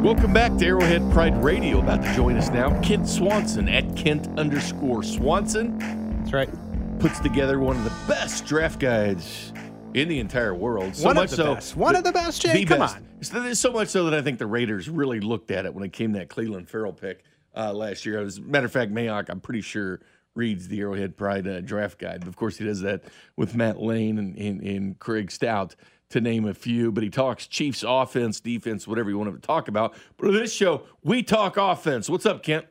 Welcome 0.02 0.32
back 0.32 0.56
to 0.58 0.66
Arrowhead 0.66 1.10
Pride 1.10 1.42
Radio. 1.42 1.80
About 1.80 2.02
to 2.02 2.14
join 2.14 2.36
us 2.36 2.50
now, 2.50 2.78
Kent 2.82 3.08
Swanson 3.08 3.68
at 3.68 3.96
Kent 3.96 4.28
underscore 4.38 5.02
Swanson. 5.02 5.78
That's 6.18 6.32
right. 6.32 6.50
Puts 6.98 7.18
together 7.20 7.58
one 7.58 7.76
of 7.76 7.84
the 7.84 7.94
best 8.06 8.44
draft 8.44 8.78
guides 8.78 9.52
in 9.94 10.08
the 10.08 10.18
entire 10.18 10.54
world. 10.54 10.94
So 10.96 11.06
One 11.06 11.16
of 11.16 11.22
much 11.22 11.30
the 11.30 11.36
so, 11.36 11.54
best. 11.54 11.76
One 11.76 11.96
of 11.96 12.04
the 12.04 12.12
best, 12.12 12.42
Jay. 12.42 12.52
the 12.52 12.64
Come 12.64 12.78
best. 12.80 12.96
on. 12.96 13.04
So, 13.22 13.52
so 13.54 13.72
much 13.72 13.88
so 13.88 14.04
that 14.04 14.14
I 14.14 14.22
think 14.22 14.38
the 14.38 14.46
Raiders 14.46 14.88
really 14.88 15.20
looked 15.20 15.50
at 15.50 15.66
it 15.66 15.74
when 15.74 15.84
it 15.84 15.92
came 15.92 16.12
to 16.12 16.18
that 16.20 16.28
Clelin 16.28 16.66
Ferrell 16.66 16.92
pick 16.92 17.24
uh, 17.56 17.72
last 17.72 18.06
year. 18.06 18.20
As 18.20 18.38
a 18.38 18.42
matter 18.42 18.66
of 18.66 18.72
fact, 18.72 18.92
Mayock, 18.92 19.28
I'm 19.28 19.40
pretty 19.40 19.62
sure, 19.62 20.00
reads 20.34 20.68
the 20.68 20.80
Arrowhead 20.80 21.16
Pride 21.16 21.48
uh, 21.48 21.60
draft 21.60 21.98
guide. 21.98 22.26
Of 22.26 22.36
course, 22.36 22.56
he 22.58 22.64
does 22.64 22.80
that 22.82 23.04
with 23.36 23.54
Matt 23.54 23.80
Lane 23.80 24.18
and, 24.18 24.36
and, 24.36 24.60
and 24.60 24.98
Craig 24.98 25.30
Stout, 25.30 25.74
to 26.10 26.20
name 26.20 26.46
a 26.46 26.54
few. 26.54 26.92
But 26.92 27.02
he 27.02 27.10
talks 27.10 27.46
Chiefs 27.46 27.84
offense, 27.86 28.40
defense, 28.40 28.86
whatever 28.86 29.10
you 29.10 29.18
want 29.18 29.28
him 29.28 29.36
to 29.36 29.46
talk 29.46 29.68
about. 29.68 29.94
But 30.16 30.28
on 30.28 30.34
this 30.34 30.52
show, 30.52 30.82
we 31.02 31.22
talk 31.22 31.56
offense. 31.56 32.08
What's 32.08 32.24
up, 32.26 32.42
Kent? 32.42 32.66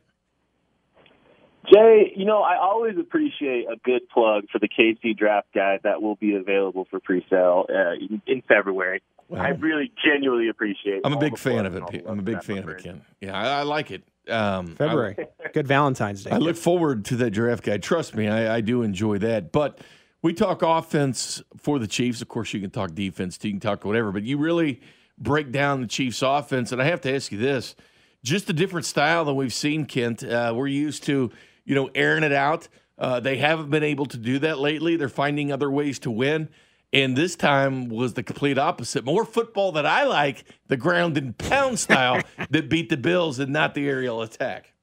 Jay, 1.72 2.14
you 2.16 2.26
know, 2.26 2.42
I 2.42 2.58
always 2.58 2.98
appreciate 2.98 3.66
a 3.70 3.76
good 3.84 4.08
plug 4.10 4.46
for 4.52 4.60
the 4.60 4.70
KC 4.70 5.18
draft 5.18 5.48
guide 5.54 5.82
that 5.84 6.02
will 6.02 6.16
be 6.16 6.36
available 6.36 6.88
for 6.90 7.00
pre-sale 7.00 7.66
uh, 7.70 7.94
in, 7.94 8.22
in 8.26 8.42
February. 8.48 9.02
I 9.36 9.50
really 9.50 9.92
genuinely 10.06 10.48
appreciate. 10.48 11.02
I'm 11.04 11.12
a 11.12 11.20
big 11.20 11.38
fan 11.38 11.66
of 11.66 11.76
it. 11.76 11.82
all 11.82 11.90
Pete. 11.90 12.06
the 12.06 12.10
I'm 12.10 12.20
a 12.20 12.22
big 12.22 12.36
that 12.36 12.46
fan 12.46 12.60
of 12.60 12.64
it, 12.64 12.68
number. 12.68 12.82
Ken. 12.82 13.02
Yeah, 13.20 13.38
I, 13.38 13.60
I 13.60 13.64
like 13.64 13.92
it. 13.92 14.04
Um, 14.30 14.72
I- 14.72 14.76
February. 14.76 15.18
Good 15.54 15.68
Valentine's 15.68 16.24
Day. 16.24 16.32
I 16.32 16.38
look 16.38 16.56
forward 16.56 17.04
to 17.06 17.18
that 17.18 17.32
draft 17.32 17.64
guide. 17.64 17.84
Trust 17.84 18.16
me, 18.16 18.30
I, 18.30 18.58
I 18.58 18.62
do 18.62 18.84
enjoy 18.84 19.18
that. 19.20 19.52
But 19.52 19.80
we 20.22 20.34
talk 20.34 20.62
offense 20.62 21.42
for 21.58 21.80
the 21.80 21.88
Chiefs. 21.88 22.22
Of 22.22 22.30
course, 22.30 22.54
you 22.54 22.62
can 22.62 22.70
talk 22.70 22.94
defense, 22.96 23.38
you 23.42 23.52
can 23.52 23.60
talk 23.60 23.84
whatever, 23.84 24.14
but 24.14 24.24
you 24.24 24.38
really 24.38 24.82
break 25.18 25.52
down 25.52 25.82
the 25.82 25.88
Chiefs' 25.88 26.22
offense. 26.22 26.72
And 26.72 26.82
I 26.82 26.86
have 26.86 27.02
to 27.02 27.14
ask 27.14 27.32
you 27.32 27.38
this 27.38 27.76
just 28.24 28.50
a 28.50 28.54
different 28.54 28.86
style 28.86 29.26
than 29.26 29.36
we've 29.36 29.54
seen, 29.54 29.86
Kent. 29.86 30.24
Uh, 30.24 30.54
we're 30.56 30.68
used 30.68 31.04
to, 31.04 31.32
you 31.68 31.76
know, 31.76 31.90
airing 31.94 32.24
it 32.24 32.32
out. 32.34 32.68
Uh, 32.98 33.20
they 33.20 33.38
haven't 33.38 33.70
been 33.70 33.84
able 33.84 34.08
to 34.08 34.18
do 34.18 34.40
that 34.40 34.58
lately. 34.58 34.96
They're 34.96 35.10
finding 35.10 35.52
other 35.52 35.70
ways 35.70 36.00
to 36.00 36.10
win. 36.10 36.50
And 36.94 37.16
this 37.16 37.36
time 37.36 37.90
was 37.90 38.14
the 38.14 38.24
complete 38.24 38.58
opposite. 38.58 39.04
More 39.04 39.26
football 39.26 39.74
that 39.74 39.86
I 39.86 40.06
like, 40.06 40.46
the 40.68 40.78
ground 40.78 41.18
and 41.18 41.38
pound 41.38 41.78
style 41.78 42.24
that 42.50 42.70
beat 42.70 42.90
the 42.90 42.98
Bills 42.98 43.38
and 43.38 43.52
not 43.52 43.76
the 43.76 43.88
aerial 43.88 44.22
attack. 44.22 44.74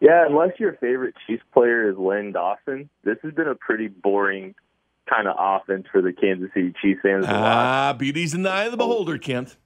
Yeah, 0.00 0.26
unless 0.26 0.58
your 0.58 0.72
favorite 0.80 1.14
Chiefs 1.26 1.44
player 1.52 1.88
is 1.88 1.96
Len 1.96 2.32
Dawson, 2.32 2.90
this 3.04 3.18
has 3.22 3.32
been 3.34 3.46
a 3.46 3.54
pretty 3.54 3.86
boring 3.86 4.54
kind 5.08 5.28
of 5.28 5.36
offense 5.38 5.86
for 5.92 6.00
the 6.00 6.12
Kansas 6.12 6.48
City 6.54 6.72
Chiefs 6.82 7.00
fans. 7.02 7.26
Ah, 7.28 7.94
beauty's 7.96 8.34
in 8.34 8.42
the 8.42 8.50
eye 8.50 8.64
of 8.64 8.72
the 8.72 8.76
beholder, 8.78 9.18
Kent. 9.18 9.56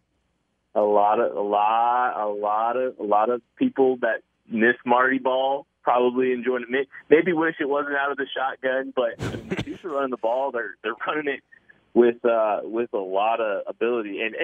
a 0.75 0.83
lot 0.83 1.21
of 1.21 1.35
a 1.35 1.41
lot 1.41 2.21
a 2.21 2.29
lot 2.29 2.77
of 2.77 2.99
a 2.99 3.03
lot 3.03 3.31
of 3.31 3.41
people 3.57 3.97
that 3.99 4.23
miss 4.51 4.75
Marty 4.85 5.19
Ball 5.19 5.67
probably 5.87 6.33
enjoying 6.33 6.65
it. 6.69 6.89
Maybe 7.09 7.33
wish 7.33 7.55
it 7.61 7.69
wasn't 7.69 7.95
out 7.95 8.11
of 8.11 8.17
the 8.17 8.27
shotgun, 8.27 8.93
but 8.95 9.65
Chiefs 9.65 9.85
are 9.85 9.91
running 9.91 10.11
the 10.11 10.17
ball. 10.17 10.51
They're 10.51 10.75
they're 10.83 10.97
running 11.07 11.33
it 11.33 11.41
with 11.95 12.23
uh 12.25 12.61
with 12.65 12.93
a 12.93 12.99
lot 12.99 13.41
of 13.41 13.63
ability. 13.69 14.21
And, 14.27 14.35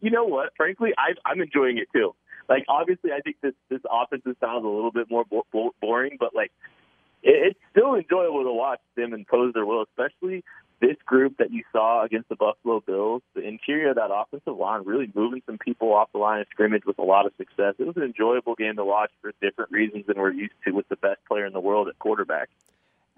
you 0.00 0.10
know 0.10 0.24
what? 0.24 0.52
Frankly, 0.56 0.90
I 0.96 1.14
I'm 1.28 1.40
enjoying 1.40 1.78
it 1.78 1.88
too. 1.92 2.14
Like 2.48 2.64
obviously, 2.68 3.10
I 3.10 3.20
think 3.20 3.38
this 3.42 3.54
this 3.68 3.80
offensive 3.90 4.36
style 4.36 4.58
is 4.58 4.64
a 4.64 4.68
little 4.68 4.92
bit 4.92 5.10
more 5.10 5.24
bo- 5.24 5.74
boring, 5.80 6.18
but 6.20 6.36
like 6.36 6.52
it, 7.24 7.48
it's 7.48 7.60
still 7.72 7.96
enjoyable 7.96 8.44
to 8.44 8.52
watch 8.52 8.80
them 8.94 9.12
impose 9.12 9.54
their 9.54 9.66
will, 9.66 9.82
especially 9.82 10.44
this 10.80 10.96
group 11.06 11.38
that 11.38 11.50
you 11.50 11.62
saw 11.72 12.04
against 12.04 12.28
the 12.28 12.36
Buffalo 12.36 12.80
Bills. 12.80 13.22
The 13.34 13.42
interior 13.42 13.90
of 13.90 13.96
that 13.96 14.10
offensive 14.12 14.56
line 14.56 14.82
really 14.84 15.10
moving 15.14 15.42
some 15.46 15.58
people 15.58 15.92
off 15.92 16.12
the 16.12 16.18
line 16.18 16.40
of 16.40 16.46
scrimmage 16.50 16.84
with 16.84 16.98
a 16.98 17.02
lot 17.02 17.26
of 17.26 17.32
success. 17.36 17.74
It 17.78 17.86
was 17.86 17.96
an 17.96 18.02
enjoyable 18.02 18.54
game 18.54 18.76
to 18.76 18.84
watch 18.84 19.10
for 19.22 19.32
different 19.40 19.70
reasons 19.70 20.06
than 20.06 20.18
we're 20.18 20.32
used 20.32 20.54
to 20.66 20.72
with 20.72 20.88
the 20.88 20.96
best 20.96 21.20
player 21.26 21.46
in 21.46 21.52
the 21.52 21.60
world 21.60 21.88
at 21.88 21.98
quarterback. 21.98 22.48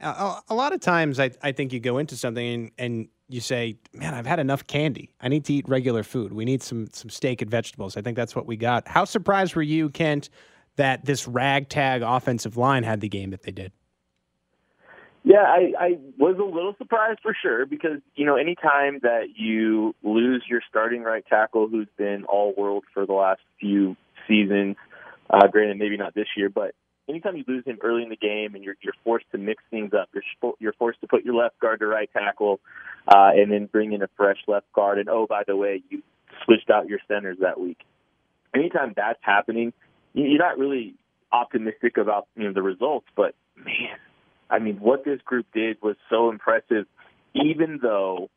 A, 0.00 0.54
lot 0.54 0.72
of 0.72 0.78
times, 0.80 1.18
I, 1.18 1.32
I 1.42 1.50
think 1.50 1.72
you 1.72 1.80
go 1.80 1.98
into 1.98 2.16
something 2.16 2.46
and, 2.46 2.70
and 2.78 3.08
you 3.28 3.40
say, 3.40 3.78
"Man, 3.92 4.14
I've 4.14 4.26
had 4.26 4.38
enough 4.38 4.64
candy. 4.64 5.10
I 5.20 5.26
need 5.26 5.44
to 5.46 5.52
eat 5.52 5.68
regular 5.68 6.04
food. 6.04 6.32
We 6.32 6.44
need 6.44 6.62
some 6.62 6.88
some 6.92 7.10
steak 7.10 7.42
and 7.42 7.50
vegetables." 7.50 7.96
I 7.96 8.02
think 8.02 8.16
that's 8.16 8.36
what 8.36 8.46
we 8.46 8.56
got. 8.56 8.86
How 8.86 9.04
surprised 9.04 9.56
were 9.56 9.62
you, 9.62 9.88
Kent, 9.88 10.30
that 10.76 11.04
this 11.04 11.26
ragtag 11.26 12.02
offensive 12.02 12.56
line 12.56 12.84
had 12.84 13.00
the 13.00 13.08
game 13.08 13.30
that 13.30 13.42
they 13.42 13.50
did? 13.50 13.72
Yeah, 15.24 15.42
I, 15.42 15.72
I 15.78 15.98
was 16.16 16.36
a 16.38 16.44
little 16.44 16.74
surprised 16.78 17.20
for 17.22 17.36
sure 17.42 17.66
because, 17.66 18.00
you 18.14 18.24
know, 18.24 18.36
anytime 18.36 19.00
that 19.02 19.36
you 19.36 19.94
lose 20.02 20.42
your 20.48 20.60
starting 20.68 21.02
right 21.02 21.24
tackle 21.28 21.68
who's 21.68 21.88
been 21.98 22.24
all 22.24 22.54
world 22.56 22.84
for 22.94 23.04
the 23.04 23.12
last 23.12 23.40
few 23.60 23.96
seasons, 24.26 24.76
uh, 25.28 25.46
granted, 25.48 25.76
maybe 25.78 25.96
not 25.96 26.14
this 26.14 26.28
year, 26.36 26.48
but 26.48 26.74
anytime 27.08 27.36
you 27.36 27.44
lose 27.46 27.64
him 27.66 27.78
early 27.82 28.02
in 28.02 28.08
the 28.08 28.16
game 28.16 28.54
and 28.54 28.64
you're, 28.64 28.76
you're 28.80 28.94
forced 29.04 29.26
to 29.32 29.38
mix 29.38 29.62
things 29.70 29.92
up, 29.92 30.08
you're, 30.14 30.54
you're 30.60 30.72
forced 30.74 31.00
to 31.02 31.06
put 31.06 31.24
your 31.24 31.34
left 31.34 31.58
guard 31.58 31.80
to 31.80 31.86
right 31.86 32.08
tackle 32.12 32.60
uh, 33.06 33.30
and 33.34 33.52
then 33.52 33.66
bring 33.66 33.92
in 33.92 34.02
a 34.02 34.08
fresh 34.16 34.38
left 34.46 34.72
guard. 34.72 34.98
And, 34.98 35.08
oh, 35.08 35.26
by 35.28 35.42
the 35.46 35.56
way, 35.56 35.82
you 35.90 36.02
switched 36.44 36.70
out 36.70 36.88
your 36.88 37.00
centers 37.08 37.38
that 37.40 37.60
week. 37.60 37.78
Anytime 38.54 38.94
that's 38.96 39.18
happening, 39.20 39.74
you're 40.14 40.38
not 40.38 40.58
really 40.58 40.94
optimistic 41.32 41.98
about, 41.98 42.28
you 42.36 42.44
know, 42.44 42.52
the 42.54 42.62
results, 42.62 43.06
but 43.14 43.34
man, 43.56 43.98
I 44.50 44.58
mean, 44.58 44.76
what 44.76 45.04
this 45.04 45.20
group 45.22 45.46
did 45.52 45.76
was 45.82 45.96
so 46.08 46.30
impressive, 46.30 46.86
even 47.34 47.78
though 47.82 48.30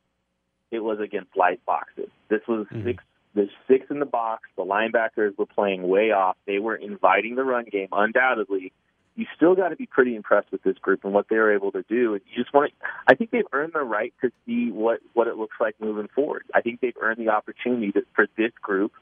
it 0.72 0.80
was 0.80 1.00
against 1.00 1.36
light 1.36 1.64
boxes. 1.66 2.10
This 2.30 2.42
was 2.48 2.68
Mhm. 2.68 2.84
six. 2.84 3.04
The 3.34 3.50
six 3.68 3.90
in 3.90 4.00
the 4.00 4.06
box. 4.06 4.50
The 4.58 4.66
linebackers 4.66 5.38
were 5.38 5.46
playing 5.46 5.88
way 5.88 6.12
off. 6.12 6.38
They 6.46 6.60
were 6.60 6.76
inviting 6.76 7.36
the 7.36 7.44
run 7.44 7.66
game, 7.66 7.88
undoubtedly. 7.92 8.74
You 9.16 9.26
still 9.36 9.56
got 9.56 9.70
to 9.70 9.76
be 9.76 9.86
pretty 9.86 10.16
impressed 10.16 10.52
with 10.52 10.64
this 10.64 10.78
group 10.78 11.04
and 11.04 11.14
what 11.14 11.28
they 11.30 11.38
were 11.38 11.54
able 11.54 11.72
to 11.74 11.84
do. 11.84 12.14
And 12.14 12.22
you 12.30 12.42
just 12.42 12.54
want 12.54 12.72
to. 12.72 12.88
I 13.08 13.16
think 13.16 13.32
they've 13.32 13.48
earned 13.54 13.74
the 13.74 13.84
right 13.84 14.14
to 14.22 14.32
see 14.46 14.72
what 14.72 15.02
what 15.14 15.28
it 15.28 15.38
looks 15.38 15.56
like 15.60 15.80
moving 15.80 16.08
forward. 16.10 16.44
I 16.54 16.62
think 16.62 16.80
they've 16.82 16.98
earned 17.00 17.18
the 17.20 17.30
opportunity 17.30 17.92
to, 17.94 18.06
for 18.14 18.28
this 18.38 18.52
group 18.62 18.94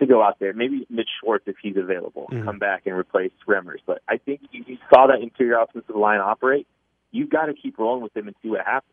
to 0.00 0.06
go 0.06 0.22
out 0.22 0.38
there. 0.40 0.52
Maybe 0.52 0.86
Mitch 0.90 1.08
Schwartz, 1.20 1.44
if 1.46 1.56
he's 1.62 1.76
available, 1.76 2.28
Mhm. 2.32 2.44
come 2.44 2.58
back 2.58 2.82
and 2.86 2.96
replace 2.96 3.30
Remmers. 3.46 3.78
But 3.86 4.02
I 4.08 4.16
think 4.18 4.40
you, 4.50 4.64
you 4.66 4.78
saw 4.92 5.06
that 5.06 5.20
interior 5.22 5.58
offensive 5.60 5.94
line 5.96 6.20
operate, 6.20 6.66
you've 7.12 7.30
got 7.30 7.46
to 7.46 7.54
keep 7.54 7.78
rolling 7.78 8.02
with 8.02 8.16
him 8.16 8.26
and 8.26 8.36
see 8.42 8.48
what 8.48 8.64
happens. 8.66 8.92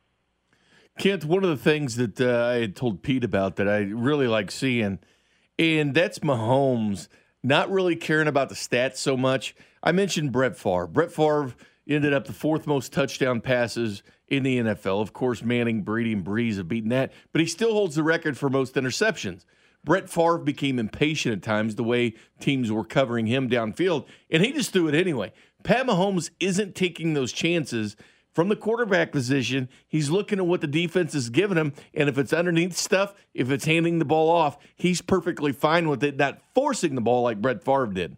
Kent, 1.00 1.26
one 1.26 1.44
of 1.44 1.50
the 1.50 1.58
things 1.58 1.96
that 1.98 2.20
uh, 2.22 2.48
I 2.48 2.60
had 2.60 2.76
told 2.76 3.04
Pete 3.04 3.24
about 3.24 3.56
that 3.58 3.68
I 3.68 3.80
really 3.80 4.28
like 4.28 4.50
seeing, 4.52 5.00
and 5.60 5.94
that's 5.94 6.20
Mahomes 6.20 7.08
not 7.44 7.70
really 7.70 7.96
caring 7.96 8.28
about 8.28 8.50
the 8.50 8.56
stats 8.56 8.98
so 8.98 9.16
much. 9.16 9.56
I 9.84 9.92
mentioned 9.92 10.32
Brett 10.32 10.58
Favre. 10.58 10.88
Brett 10.88 11.12
Favre 11.12 11.54
ended 11.88 12.14
up 12.14 12.26
the 12.26 12.34
fourth 12.34 12.66
most 12.66 12.92
touchdown 12.92 13.42
passes 13.42 14.02
in 14.28 14.42
the 14.44 14.58
NFL. 14.58 15.00
Of 15.00 15.14
course, 15.14 15.44
Manning, 15.44 15.84
Brady, 15.84 16.14
and 16.14 16.26
Brees 16.26 16.58
have 16.58 16.68
beaten 16.68 16.90
that, 16.90 17.14
but 17.32 17.42
he 17.42 17.48
still 17.48 17.74
holds 17.74 17.96
the 17.96 18.04
record 18.04 18.36
for 18.38 18.50
most 18.50 18.74
interceptions. 18.74 19.46
Brett 19.84 20.10
Favre 20.10 20.38
became 20.38 20.80
impatient 20.80 21.38
at 21.38 21.44
times 21.44 21.76
the 21.76 21.84
way 21.84 22.14
teams 22.42 22.72
were 22.72 22.84
covering 22.84 23.26
him 23.26 23.50
downfield, 23.50 24.06
and 24.30 24.44
he 24.44 24.52
just 24.52 24.74
threw 24.74 24.90
it 24.90 24.96
anyway. 24.96 25.32
Pat 25.64 25.86
Mahomes 25.86 26.30
isn't 26.42 26.76
taking 26.76 27.14
those 27.14 27.32
chances 27.32 27.96
from 28.34 28.50
the 28.50 28.56
quarterback 28.56 29.12
position. 29.12 29.70
He's 29.88 30.10
looking 30.10 30.40
at 30.40 30.46
what 30.46 30.62
the 30.62 30.68
defense 30.68 31.16
is 31.16 31.30
giving 31.30 31.58
him, 31.58 31.74
and 31.94 32.10
if 32.10 32.18
it's 32.18 32.34
underneath 32.34 32.76
stuff, 32.76 33.16
if 33.34 33.50
it's 33.50 33.66
handing 33.66 34.00
the 34.00 34.06
ball 34.06 34.30
off, 34.30 34.58
he's 34.76 35.02
perfectly 35.02 35.54
fine 35.54 35.88
with 35.88 36.04
it, 36.04 36.18
not 36.18 36.40
forcing 36.54 36.96
the 36.96 37.02
ball 37.02 37.24
like 37.24 37.42
Brett 37.42 37.64
Favre 37.64 37.88
did. 37.88 38.18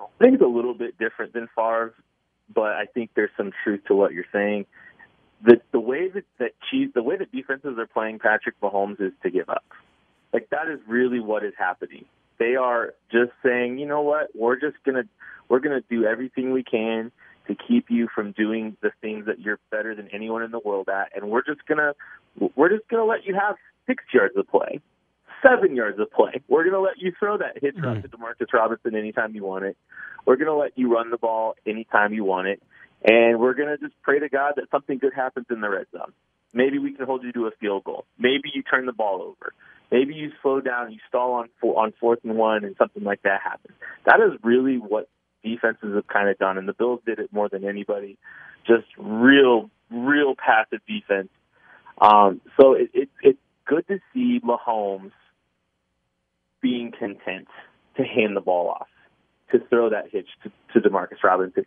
I 0.00 0.04
think 0.20 0.34
it's 0.34 0.42
a 0.42 0.46
little 0.46 0.74
bit 0.74 0.98
different 0.98 1.32
than 1.32 1.48
Favre, 1.56 1.94
but 2.54 2.72
I 2.74 2.84
think 2.84 3.10
there's 3.16 3.30
some 3.36 3.50
truth 3.64 3.80
to 3.86 3.94
what 3.94 4.12
you're 4.12 4.26
saying. 4.30 4.66
The 5.42 5.60
the 5.72 5.80
way 5.80 6.08
that 6.08 6.24
that 6.38 6.52
Chiefs, 6.70 6.92
the 6.94 7.02
way 7.02 7.16
that 7.16 7.32
defenses 7.32 7.78
are 7.78 7.86
playing 7.86 8.18
Patrick 8.18 8.60
Mahomes 8.60 9.00
is 9.00 9.12
to 9.22 9.30
give 9.30 9.48
up. 9.48 9.64
Like 10.34 10.50
that 10.50 10.68
is 10.68 10.80
really 10.88 11.20
what 11.20 11.44
is 11.44 11.54
happening. 11.56 12.06
They 12.40 12.56
are 12.56 12.94
just 13.12 13.30
saying, 13.44 13.78
you 13.78 13.86
know 13.86 14.02
what, 14.02 14.30
we're 14.34 14.58
just 14.58 14.76
gonna 14.84 15.04
we're 15.48 15.60
gonna 15.60 15.82
do 15.88 16.04
everything 16.04 16.52
we 16.52 16.64
can 16.64 17.12
to 17.46 17.54
keep 17.54 17.86
you 17.88 18.08
from 18.12 18.32
doing 18.32 18.76
the 18.82 18.90
things 19.00 19.26
that 19.26 19.38
you're 19.38 19.60
better 19.70 19.94
than 19.94 20.08
anyone 20.12 20.42
in 20.42 20.50
the 20.50 20.58
world 20.58 20.88
at, 20.88 21.12
and 21.14 21.30
we're 21.30 21.44
just 21.44 21.64
gonna 21.66 21.92
we're 22.56 22.68
just 22.68 22.88
gonna 22.88 23.04
let 23.04 23.24
you 23.24 23.34
have 23.34 23.54
six 23.86 24.02
yards 24.12 24.36
of 24.36 24.48
play, 24.48 24.80
seven 25.40 25.76
yards 25.76 26.00
of 26.00 26.10
play. 26.10 26.42
We're 26.48 26.64
gonna 26.64 26.82
let 26.82 26.98
you 26.98 27.12
throw 27.16 27.38
that 27.38 27.62
hitch 27.62 27.76
route 27.76 27.98
mm-hmm. 27.98 28.00
to 28.02 28.08
Demarcus 28.08 28.52
Robinson 28.52 28.96
anytime 28.96 29.36
you 29.36 29.44
want 29.44 29.64
it. 29.64 29.76
We're 30.26 30.36
gonna 30.36 30.56
let 30.56 30.76
you 30.76 30.92
run 30.92 31.10
the 31.10 31.18
ball 31.18 31.54
anytime 31.64 32.12
you 32.12 32.24
want 32.24 32.48
it, 32.48 32.60
and 33.04 33.38
we're 33.38 33.54
gonna 33.54 33.78
just 33.78 33.94
pray 34.02 34.18
to 34.18 34.28
God 34.28 34.54
that 34.56 34.68
something 34.72 34.98
good 34.98 35.14
happens 35.14 35.46
in 35.48 35.60
the 35.60 35.70
red 35.70 35.86
zone. 35.92 36.12
Maybe 36.52 36.78
we 36.78 36.92
can 36.92 37.06
hold 37.06 37.22
you 37.22 37.32
to 37.32 37.46
a 37.46 37.50
field 37.60 37.84
goal. 37.84 38.04
Maybe 38.18 38.50
you 38.52 38.64
turn 38.64 38.86
the 38.86 38.92
ball 38.92 39.22
over. 39.22 39.52
Maybe 39.90 40.14
you 40.14 40.32
slow 40.42 40.60
down, 40.60 40.92
you 40.92 40.98
stall 41.08 41.34
on 41.34 41.48
four, 41.60 41.82
on 41.82 41.92
fourth 42.00 42.20
and 42.24 42.36
one, 42.36 42.64
and 42.64 42.74
something 42.76 43.04
like 43.04 43.22
that 43.22 43.40
happens. 43.42 43.76
That 44.04 44.20
is 44.20 44.38
really 44.42 44.78
what 44.78 45.08
defenses 45.44 45.94
have 45.94 46.06
kind 46.06 46.28
of 46.28 46.38
done, 46.38 46.58
and 46.58 46.68
the 46.68 46.72
Bills 46.72 47.00
did 47.06 47.18
it 47.18 47.32
more 47.32 47.48
than 47.48 47.64
anybody. 47.64 48.18
Just 48.66 48.86
real, 48.96 49.70
real 49.90 50.34
passive 50.34 50.80
defense. 50.88 51.28
Um, 52.00 52.40
so 52.60 52.72
it, 52.72 52.90
it, 52.92 53.08
it's 53.22 53.38
good 53.66 53.86
to 53.88 54.00
see 54.12 54.40
Mahomes 54.40 55.12
being 56.60 56.92
content 56.98 57.46
to 57.96 58.02
hand 58.02 58.36
the 58.36 58.40
ball 58.40 58.70
off, 58.70 58.88
to 59.52 59.60
throw 59.68 59.90
that 59.90 60.06
hitch 60.10 60.28
to, 60.42 60.50
to 60.72 60.88
Demarcus 60.88 61.22
Robinson. 61.22 61.66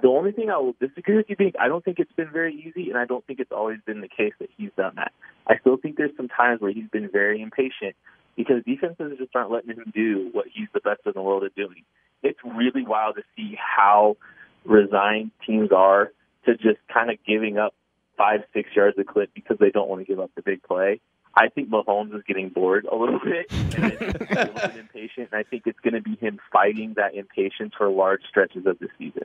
The 0.00 0.08
only 0.08 0.32
thing 0.32 0.50
I 0.50 0.58
will 0.58 0.76
disagree 0.80 1.16
with 1.16 1.28
you 1.28 1.36
being, 1.36 1.52
I 1.58 1.68
don't 1.68 1.84
think 1.84 1.98
it's 1.98 2.12
been 2.12 2.30
very 2.30 2.54
easy, 2.54 2.90
and 2.90 2.98
I 2.98 3.06
don't 3.06 3.26
think 3.26 3.40
it's 3.40 3.52
always 3.52 3.78
been 3.84 4.00
the 4.00 4.08
case 4.08 4.32
that 4.38 4.48
he's 4.56 4.70
done 4.76 4.94
that. 4.96 5.12
I 5.46 5.58
still 5.58 5.76
think 5.76 5.96
there's 5.96 6.16
some 6.16 6.28
times 6.28 6.60
where 6.60 6.72
he's 6.72 6.88
been 6.88 7.10
very 7.10 7.42
impatient 7.42 7.96
because 8.36 8.62
defenses 8.64 9.18
just 9.18 9.34
aren't 9.34 9.50
letting 9.50 9.70
him 9.70 9.92
do 9.94 10.30
what 10.32 10.46
he's 10.52 10.68
the 10.72 10.80
best 10.80 11.00
in 11.06 11.12
the 11.14 11.22
world 11.22 11.44
at 11.44 11.54
doing. 11.54 11.82
It's 12.22 12.38
really 12.44 12.84
wild 12.86 13.16
to 13.16 13.22
see 13.36 13.56
how 13.58 14.16
resigned 14.64 15.32
teams 15.46 15.70
are 15.72 16.12
to 16.46 16.56
just 16.56 16.78
kind 16.92 17.10
of 17.10 17.16
giving 17.26 17.58
up 17.58 17.74
five, 18.16 18.40
six 18.52 18.70
yards 18.74 18.96
a 18.98 19.04
clip 19.04 19.30
because 19.34 19.58
they 19.58 19.70
don't 19.70 19.88
want 19.88 20.02
to 20.02 20.06
give 20.06 20.20
up 20.20 20.30
the 20.36 20.42
big 20.42 20.62
play. 20.62 21.00
I 21.34 21.48
think 21.48 21.70
Mahomes 21.70 22.14
is 22.14 22.22
getting 22.26 22.48
bored 22.48 22.86
a 22.90 22.96
little 22.96 23.20
bit 23.24 23.46
and 23.50 23.92
a 23.92 24.52
little 24.52 24.78
impatient, 24.78 25.30
and 25.32 25.34
I 25.34 25.42
think 25.42 25.62
it's 25.66 25.78
going 25.80 25.94
to 25.94 26.02
be 26.02 26.16
him 26.16 26.38
fighting 26.52 26.94
that 26.96 27.14
impatience 27.14 27.72
for 27.76 27.88
large 27.88 28.22
stretches 28.28 28.66
of 28.66 28.78
the 28.78 28.88
season. 28.98 29.24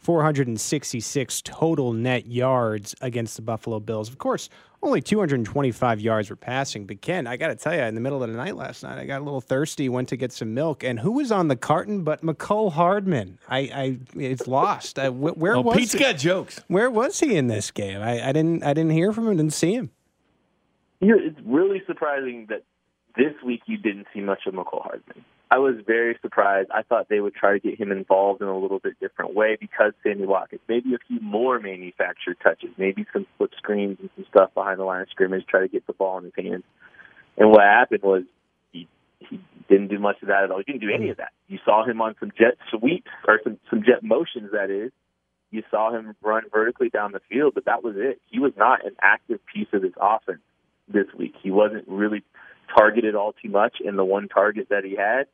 466 0.00 1.42
total 1.42 1.92
net 1.92 2.26
yards 2.26 2.94
against 3.02 3.36
the 3.36 3.42
Buffalo 3.42 3.80
Bills. 3.80 4.08
Of 4.08 4.16
course, 4.16 4.48
only 4.82 5.02
225 5.02 6.00
yards 6.00 6.30
were 6.30 6.36
passing. 6.36 6.86
But 6.86 7.02
Ken, 7.02 7.26
I 7.26 7.36
got 7.36 7.48
to 7.48 7.54
tell 7.54 7.74
you, 7.74 7.82
in 7.82 7.94
the 7.94 8.00
middle 8.00 8.22
of 8.22 8.30
the 8.30 8.36
night 8.36 8.56
last 8.56 8.82
night, 8.82 8.98
I 8.98 9.04
got 9.04 9.20
a 9.20 9.24
little 9.24 9.42
thirsty, 9.42 9.90
went 9.90 10.08
to 10.08 10.16
get 10.16 10.32
some 10.32 10.54
milk, 10.54 10.82
and 10.82 10.98
who 10.98 11.12
was 11.12 11.30
on 11.30 11.48
the 11.48 11.56
carton 11.56 12.02
but 12.02 12.22
Mecole 12.22 12.72
Hardman? 12.72 13.38
I, 13.46 13.58
I 13.58 13.98
it's 14.16 14.46
lost. 14.46 14.98
I, 14.98 15.10
where 15.10 15.56
oh, 15.56 15.60
was 15.60 15.76
Pete's 15.76 15.92
he? 15.92 15.98
got 15.98 16.16
jokes. 16.16 16.60
Where 16.68 16.90
was 16.90 17.20
he 17.20 17.36
in 17.36 17.48
this 17.48 17.70
game? 17.70 18.00
I, 18.00 18.28
I 18.28 18.32
didn't 18.32 18.64
I 18.64 18.72
didn't 18.72 18.92
hear 18.92 19.12
from 19.12 19.28
him. 19.28 19.36
Didn't 19.36 19.52
see 19.52 19.74
him. 19.74 19.90
You 21.00 21.08
know, 21.08 21.18
it's 21.20 21.40
really 21.44 21.82
surprising 21.86 22.46
that 22.48 22.62
this 23.16 23.34
week 23.44 23.62
you 23.66 23.76
didn't 23.76 24.06
see 24.14 24.20
much 24.20 24.46
of 24.46 24.54
Mecole 24.54 24.82
Hardman. 24.82 25.24
I 25.52 25.58
was 25.58 25.74
very 25.84 26.16
surprised. 26.22 26.70
I 26.72 26.82
thought 26.82 27.08
they 27.08 27.18
would 27.18 27.34
try 27.34 27.54
to 27.54 27.58
get 27.58 27.78
him 27.78 27.90
involved 27.90 28.40
in 28.40 28.46
a 28.46 28.56
little 28.56 28.78
bit 28.78 29.00
different 29.00 29.34
way 29.34 29.56
because 29.60 29.92
Sammy 30.02 30.24
Watkins, 30.24 30.60
maybe 30.68 30.94
a 30.94 30.98
few 31.08 31.18
more 31.20 31.58
manufactured 31.58 32.36
touches, 32.40 32.70
maybe 32.78 33.04
some 33.12 33.26
flip 33.36 33.50
screens 33.58 33.98
and 34.00 34.10
some 34.14 34.26
stuff 34.30 34.54
behind 34.54 34.78
the 34.78 34.84
line 34.84 35.02
of 35.02 35.08
scrimmage, 35.10 35.44
try 35.46 35.60
to 35.60 35.68
get 35.68 35.84
the 35.88 35.92
ball 35.92 36.18
in 36.18 36.24
his 36.24 36.32
hands. 36.36 36.62
And 37.36 37.50
what 37.50 37.62
happened 37.62 38.02
was 38.04 38.22
he 38.70 38.86
he 39.18 39.40
didn't 39.68 39.88
do 39.88 39.98
much 39.98 40.22
of 40.22 40.28
that 40.28 40.44
at 40.44 40.50
all. 40.52 40.58
He 40.58 40.72
didn't 40.72 40.82
do 40.82 40.94
any 40.94 41.10
of 41.10 41.16
that. 41.16 41.32
You 41.48 41.58
saw 41.64 41.84
him 41.84 42.00
on 42.00 42.14
some 42.20 42.30
jet 42.38 42.56
sweeps 42.70 43.10
or 43.26 43.40
some 43.42 43.58
some 43.70 43.82
jet 43.82 44.04
motions. 44.04 44.52
That 44.52 44.70
is, 44.70 44.92
you 45.50 45.64
saw 45.68 45.92
him 45.92 46.14
run 46.22 46.44
vertically 46.52 46.90
down 46.90 47.10
the 47.10 47.20
field, 47.28 47.54
but 47.56 47.64
that 47.64 47.82
was 47.82 47.96
it. 47.96 48.20
He 48.30 48.38
was 48.38 48.52
not 48.56 48.86
an 48.86 48.94
active 49.02 49.40
piece 49.52 49.68
of 49.72 49.82
this 49.82 49.94
offense 50.00 50.42
this 50.86 51.06
week. 51.18 51.34
He 51.42 51.50
wasn't 51.50 51.88
really 51.88 52.22
targeted 52.78 53.16
all 53.16 53.32
too 53.32 53.48
much, 53.50 53.78
and 53.84 53.98
the 53.98 54.04
one 54.04 54.28
target 54.28 54.68
that 54.70 54.84
he 54.84 54.94
had 54.94 55.26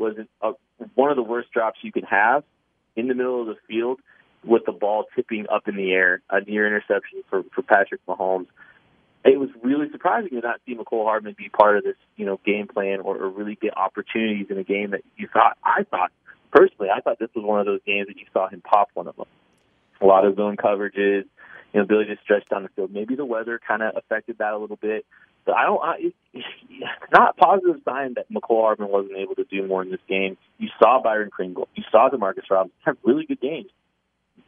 was 0.00 0.16
a, 0.42 0.52
one 0.94 1.10
of 1.10 1.16
the 1.16 1.22
worst 1.22 1.52
drops 1.52 1.78
you 1.82 1.92
can 1.92 2.04
have 2.04 2.42
in 2.96 3.06
the 3.06 3.14
middle 3.14 3.40
of 3.40 3.46
the 3.46 3.56
field 3.68 4.00
with 4.44 4.62
the 4.64 4.72
ball 4.72 5.04
tipping 5.14 5.46
up 5.52 5.68
in 5.68 5.76
the 5.76 5.92
air, 5.92 6.22
a 6.30 6.40
near 6.40 6.66
interception 6.66 7.22
for, 7.28 7.42
for 7.54 7.62
Patrick 7.62 8.00
Mahomes. 8.06 8.46
It 9.22 9.38
was 9.38 9.50
really 9.62 9.90
surprising 9.92 10.30
to 10.30 10.40
not 10.40 10.60
see 10.66 10.74
Mecole 10.74 11.04
Hardman 11.04 11.34
be 11.36 11.50
part 11.50 11.76
of 11.76 11.84
this, 11.84 11.96
you 12.16 12.24
know, 12.24 12.40
game 12.44 12.66
plan 12.66 13.00
or, 13.00 13.18
or 13.18 13.28
really 13.28 13.58
get 13.60 13.76
opportunities 13.76 14.46
in 14.48 14.56
a 14.56 14.64
game 14.64 14.92
that 14.92 15.02
you 15.16 15.28
thought. 15.30 15.58
I 15.62 15.84
thought 15.90 16.10
personally, 16.50 16.88
I 16.94 17.00
thought 17.00 17.18
this 17.18 17.28
was 17.34 17.44
one 17.44 17.60
of 17.60 17.66
those 17.66 17.80
games 17.86 18.08
that 18.08 18.16
you 18.16 18.24
saw 18.32 18.48
him 18.48 18.62
pop 18.62 18.88
one 18.94 19.08
of 19.08 19.16
them. 19.16 19.26
A 20.00 20.06
lot 20.06 20.24
of 20.24 20.36
zone 20.36 20.56
coverages, 20.56 21.24
you 21.74 21.80
know, 21.80 21.84
Billy 21.84 22.06
just 22.06 22.22
stretched 22.22 22.48
down 22.48 22.62
the 22.62 22.70
field. 22.70 22.92
Maybe 22.92 23.14
the 23.14 23.26
weather 23.26 23.60
kind 23.66 23.82
of 23.82 23.94
affected 23.96 24.38
that 24.38 24.54
a 24.54 24.58
little 24.58 24.78
bit. 24.80 25.04
I 25.46 25.64
don't. 25.64 25.82
I, 25.82 25.94
it's 26.32 26.46
not 27.12 27.36
positive 27.36 27.76
sign 27.84 28.14
that 28.14 28.30
Mecole 28.30 28.62
Hardman 28.62 28.88
wasn't 28.88 29.16
able 29.16 29.34
to 29.36 29.44
do 29.44 29.66
more 29.66 29.82
in 29.82 29.90
this 29.90 30.00
game. 30.08 30.36
You 30.58 30.68
saw 30.78 31.02
Byron 31.02 31.30
Pringle. 31.30 31.68
You 31.74 31.82
saw 31.90 32.08
Demarcus 32.08 32.48
Robinson 32.50 32.76
have 32.84 32.96
really 33.04 33.26
good 33.26 33.40
games. 33.40 33.70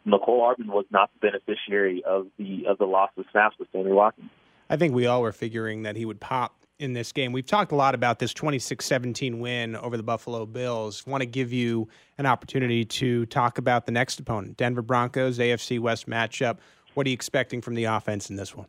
Mecole 0.07 0.41
Hardman 0.41 0.69
was 0.69 0.85
not 0.91 1.11
the 1.15 1.31
beneficiary 1.31 2.03
of 2.05 2.27
the 2.39 2.67
of 2.69 2.79
the 2.79 2.85
loss 2.85 3.11
of 3.17 3.25
snaps 3.33 3.57
with 3.59 3.69
Sammy 3.73 3.93
Watkins. 3.93 4.31
I 4.71 4.77
think 4.77 4.95
we 4.95 5.07
all 5.07 5.23
were 5.23 5.33
figuring 5.33 5.83
that 5.83 5.97
he 5.97 6.05
would 6.05 6.21
pop 6.21 6.63
in 6.79 6.95
this 6.95 7.13
game. 7.13 7.33
We've 7.33 7.47
talked 7.47 7.73
a 7.73 7.77
lot 7.77 7.95
about 7.95 8.19
this 8.19 8.33
26-17 8.33 9.39
win 9.39 9.77
over 9.77 9.97
the 9.97 10.03
Buffalo 10.03 10.47
Bills. 10.47 11.07
Want 11.07 11.21
to 11.21 11.27
give 11.27 11.53
you 11.53 11.89
an 12.19 12.27
opportunity 12.27 12.85
to 12.85 13.27
talk 13.27 13.59
about 13.59 13.87
the 13.87 13.93
next 13.93 14.19
opponent, 14.19 14.57
Denver 14.57 14.83
Broncos, 14.83 15.39
AFC 15.39 15.79
West 15.79 16.09
matchup. 16.09 16.59
What 16.95 17.07
are 17.07 17.11
you 17.11 17.15
expecting 17.15 17.61
from 17.61 17.75
the 17.75 17.85
offense 17.85 18.31
in 18.31 18.37
this 18.37 18.57
one? 18.57 18.67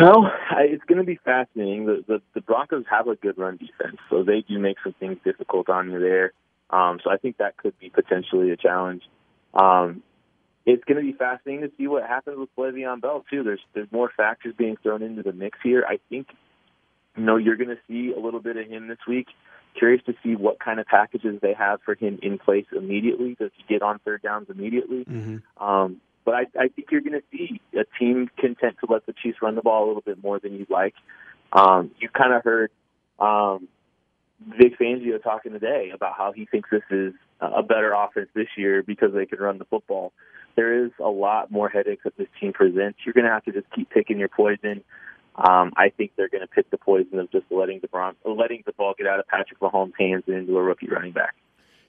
Well, 0.00 0.30
it's 0.58 0.84
going 0.84 0.98
to 0.98 1.04
be 1.04 1.18
fascinating. 1.24 1.86
The, 1.86 2.04
the 2.06 2.22
the 2.34 2.40
Broncos 2.40 2.84
have 2.90 3.08
a 3.08 3.16
good 3.16 3.38
run 3.38 3.56
defense, 3.56 3.98
so 4.10 4.22
they 4.22 4.42
do 4.46 4.58
make 4.58 4.76
some 4.82 4.94
things 4.98 5.18
difficult 5.24 5.68
on 5.68 5.90
you 5.90 5.98
there. 5.98 6.32
Um, 6.70 6.98
so 7.02 7.10
I 7.10 7.16
think 7.16 7.38
that 7.38 7.56
could 7.56 7.78
be 7.78 7.90
potentially 7.90 8.50
a 8.50 8.56
challenge. 8.56 9.02
Um, 9.54 10.02
it's 10.66 10.82
going 10.84 10.96
to 10.96 11.12
be 11.12 11.16
fascinating 11.16 11.62
to 11.62 11.72
see 11.78 11.86
what 11.86 12.02
happens 12.02 12.38
with 12.38 12.48
Le'Veon 12.58 13.00
Bell 13.00 13.24
too. 13.30 13.42
There's 13.42 13.60
there's 13.74 13.90
more 13.92 14.10
factors 14.14 14.54
being 14.56 14.76
thrown 14.82 15.02
into 15.02 15.22
the 15.22 15.32
mix 15.32 15.58
here. 15.62 15.84
I 15.88 15.98
think 16.10 16.28
you 17.16 17.22
know 17.22 17.36
you're 17.36 17.56
going 17.56 17.70
to 17.70 17.78
see 17.88 18.12
a 18.12 18.20
little 18.20 18.40
bit 18.40 18.56
of 18.56 18.66
him 18.66 18.88
this 18.88 18.98
week. 19.08 19.28
Curious 19.78 20.02
to 20.06 20.14
see 20.22 20.34
what 20.34 20.58
kind 20.58 20.80
of 20.80 20.86
packages 20.86 21.38
they 21.40 21.52
have 21.52 21.80
for 21.82 21.94
him 21.94 22.18
in 22.22 22.38
place 22.38 22.64
immediately. 22.74 23.36
Does 23.38 23.50
he 23.56 23.64
get 23.68 23.82
on 23.82 24.00
third 24.00 24.22
downs 24.22 24.48
immediately? 24.50 25.04
Mm-hmm. 25.04 25.64
Um, 25.64 26.00
but 26.26 26.34
I, 26.34 26.40
I 26.58 26.68
think 26.68 26.88
you're 26.90 27.00
going 27.00 27.18
to 27.18 27.22
see 27.30 27.60
a 27.72 27.84
team 27.98 28.28
content 28.36 28.76
to 28.84 28.92
let 28.92 29.06
the 29.06 29.14
Chiefs 29.22 29.38
run 29.40 29.54
the 29.54 29.62
ball 29.62 29.86
a 29.86 29.86
little 29.86 30.02
bit 30.02 30.22
more 30.22 30.40
than 30.40 30.54
you'd 30.54 30.68
like. 30.68 30.94
Um, 31.52 31.92
you 32.00 32.08
kind 32.10 32.34
of 32.34 32.42
heard 32.42 32.70
um, 33.20 33.68
Vic 34.44 34.78
Fangio 34.78 35.22
talking 35.22 35.52
today 35.52 35.92
about 35.94 36.14
how 36.18 36.32
he 36.32 36.44
thinks 36.44 36.68
this 36.70 36.82
is 36.90 37.14
a 37.40 37.62
better 37.62 37.92
offense 37.92 38.28
this 38.34 38.48
year 38.56 38.82
because 38.82 39.12
they 39.14 39.24
can 39.24 39.38
run 39.38 39.58
the 39.58 39.64
football. 39.66 40.12
There 40.56 40.84
is 40.84 40.90
a 40.98 41.08
lot 41.08 41.50
more 41.50 41.68
headaches 41.68 42.02
that 42.04 42.16
this 42.16 42.28
team 42.40 42.52
presents. 42.52 42.98
You're 43.04 43.12
going 43.12 43.26
to 43.26 43.30
have 43.30 43.44
to 43.44 43.52
just 43.52 43.66
keep 43.74 43.88
picking 43.90 44.18
your 44.18 44.28
poison. 44.28 44.82
Um, 45.36 45.72
I 45.76 45.90
think 45.96 46.12
they're 46.16 46.30
going 46.30 46.40
to 46.40 46.48
pick 46.48 46.70
the 46.70 46.78
poison 46.78 47.20
of 47.20 47.30
just 47.30 47.44
letting 47.50 47.80
the 47.80 47.88
Bron- 47.88 48.16
letting 48.24 48.64
the 48.66 48.72
ball 48.72 48.94
get 48.98 49.06
out 49.06 49.20
of 49.20 49.28
Patrick 49.28 49.60
Mahomes' 49.60 49.92
hands 49.98 50.24
and 50.26 50.36
into 50.36 50.56
a 50.56 50.62
rookie 50.62 50.88
running 50.88 51.12
back. 51.12 51.36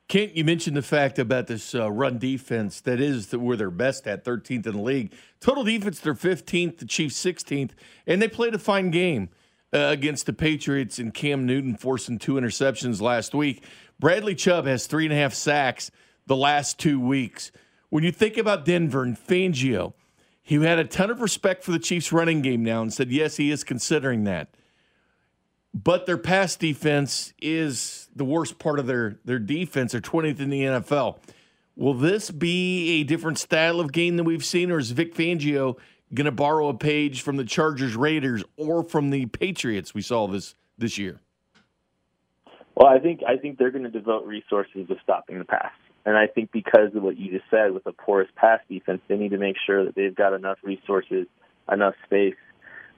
Kent, 0.08 0.38
you 0.38 0.46
mentioned 0.46 0.78
the 0.78 0.82
fact 0.82 1.20
about 1.20 1.48
this 1.48 1.76
uh, 1.76 1.92
run 1.92 2.18
defense 2.18 2.80
that 2.82 3.02
is 3.02 3.36
where 3.36 3.58
they're 3.58 3.70
best 3.70 4.08
at, 4.08 4.24
13th 4.24 4.66
in 4.66 4.74
the 4.74 4.82
league. 4.82 5.14
Total 5.42 5.66
defense, 5.66 6.00
they're 6.00 6.14
15th, 6.14 6.78
the 6.78 6.86
Chiefs 6.86 7.22
16th, 7.24 7.72
and 8.06 8.22
they 8.22 8.30
played 8.30 8.56
a 8.56 8.60
fine 8.60 8.90
game 8.90 9.30
uh, 9.74 9.80
against 9.80 10.26
the 10.26 10.32
Patriots 10.32 10.98
and 10.98 11.14
Cam 11.14 11.46
Newton 11.46 11.76
forcing 11.76 12.20
two 12.20 12.36
interceptions 12.36 13.02
last 13.02 13.36
week. 13.36 13.66
Bradley 14.00 14.34
Chubb 14.34 14.66
has 14.66 14.88
three 14.88 15.06
and 15.06 15.14
a 15.14 15.18
half 15.18 15.34
sacks 15.34 15.92
the 16.26 16.38
last 16.38 16.80
two 16.80 17.02
weeks. 17.02 17.52
When 17.90 18.06
you 18.06 18.12
think 18.14 18.38
about 18.38 18.64
Denver 18.64 19.04
and 19.04 19.18
Fangio, 19.18 19.94
he 20.42 20.56
had 20.56 20.80
a 20.80 20.86
ton 20.86 21.10
of 21.10 21.20
respect 21.20 21.66
for 21.66 21.72
the 21.72 21.80
Chiefs 21.80 22.14
running 22.14 22.42
game 22.42 22.64
now 22.64 22.82
and 22.82 22.94
said, 22.94 23.12
yes, 23.12 23.36
he 23.36 23.52
is 23.52 23.66
considering 23.66 24.24
that 24.24 24.54
but 25.84 26.06
their 26.06 26.18
pass 26.18 26.56
defense 26.56 27.34
is 27.40 28.07
the 28.18 28.26
worst 28.26 28.60
part 28.60 28.80
of 28.80 28.88
their 28.88 29.20
their 29.26 29.40
defense. 29.40 29.92
They're 29.92 30.02
20th 30.02 30.40
in 30.40 30.50
the 30.50 30.62
NFL. 30.62 31.18
Will 31.76 31.94
this 31.94 32.32
be 32.32 33.02
a 33.02 33.04
different 33.04 33.38
style 33.38 33.80
of 33.80 33.92
game 33.92 34.18
than 34.18 34.26
we've 34.26 34.46
seen, 34.46 34.72
or 34.72 34.80
is 34.80 34.92
Vic 34.92 35.14
Fangio 35.14 35.78
going 36.14 36.26
to 36.26 36.32
borrow 36.32 36.70
a 36.70 36.74
page 36.74 37.22
from 37.22 37.38
the 37.38 37.44
Chargers, 37.46 37.96
Raiders, 37.96 38.44
or 38.56 38.84
from 38.84 39.12
the 39.12 39.28
Patriots 39.28 39.94
we 39.94 40.02
saw 40.02 40.28
this 40.28 40.56
this 40.78 40.98
year? 40.98 41.20
Well, 42.76 42.88
I 42.88 43.00
think 43.00 43.22
I 43.28 43.38
think 43.38 43.58
they're 43.58 43.72
going 43.72 43.84
to 43.84 43.92
devote 43.92 44.26
resources 44.26 44.88
to 44.88 44.96
stopping 45.04 45.40
the 45.40 45.46
pass, 45.46 45.74
and 46.06 46.18
I 46.18 46.28
think 46.28 46.52
because 46.52 46.96
of 46.96 47.04
what 47.04 47.18
you 47.18 47.32
just 47.32 47.50
said 47.50 47.74
with 47.74 47.84
the 47.84 47.92
porous 47.92 48.30
pass 48.36 48.60
defense, 48.70 49.02
they 49.08 49.18
need 49.18 49.32
to 49.32 49.38
make 49.38 49.56
sure 49.66 49.86
that 49.86 49.96
they've 49.96 50.16
got 50.16 50.34
enough 50.34 50.58
resources, 50.64 51.28
enough 51.72 51.96
space 52.06 52.36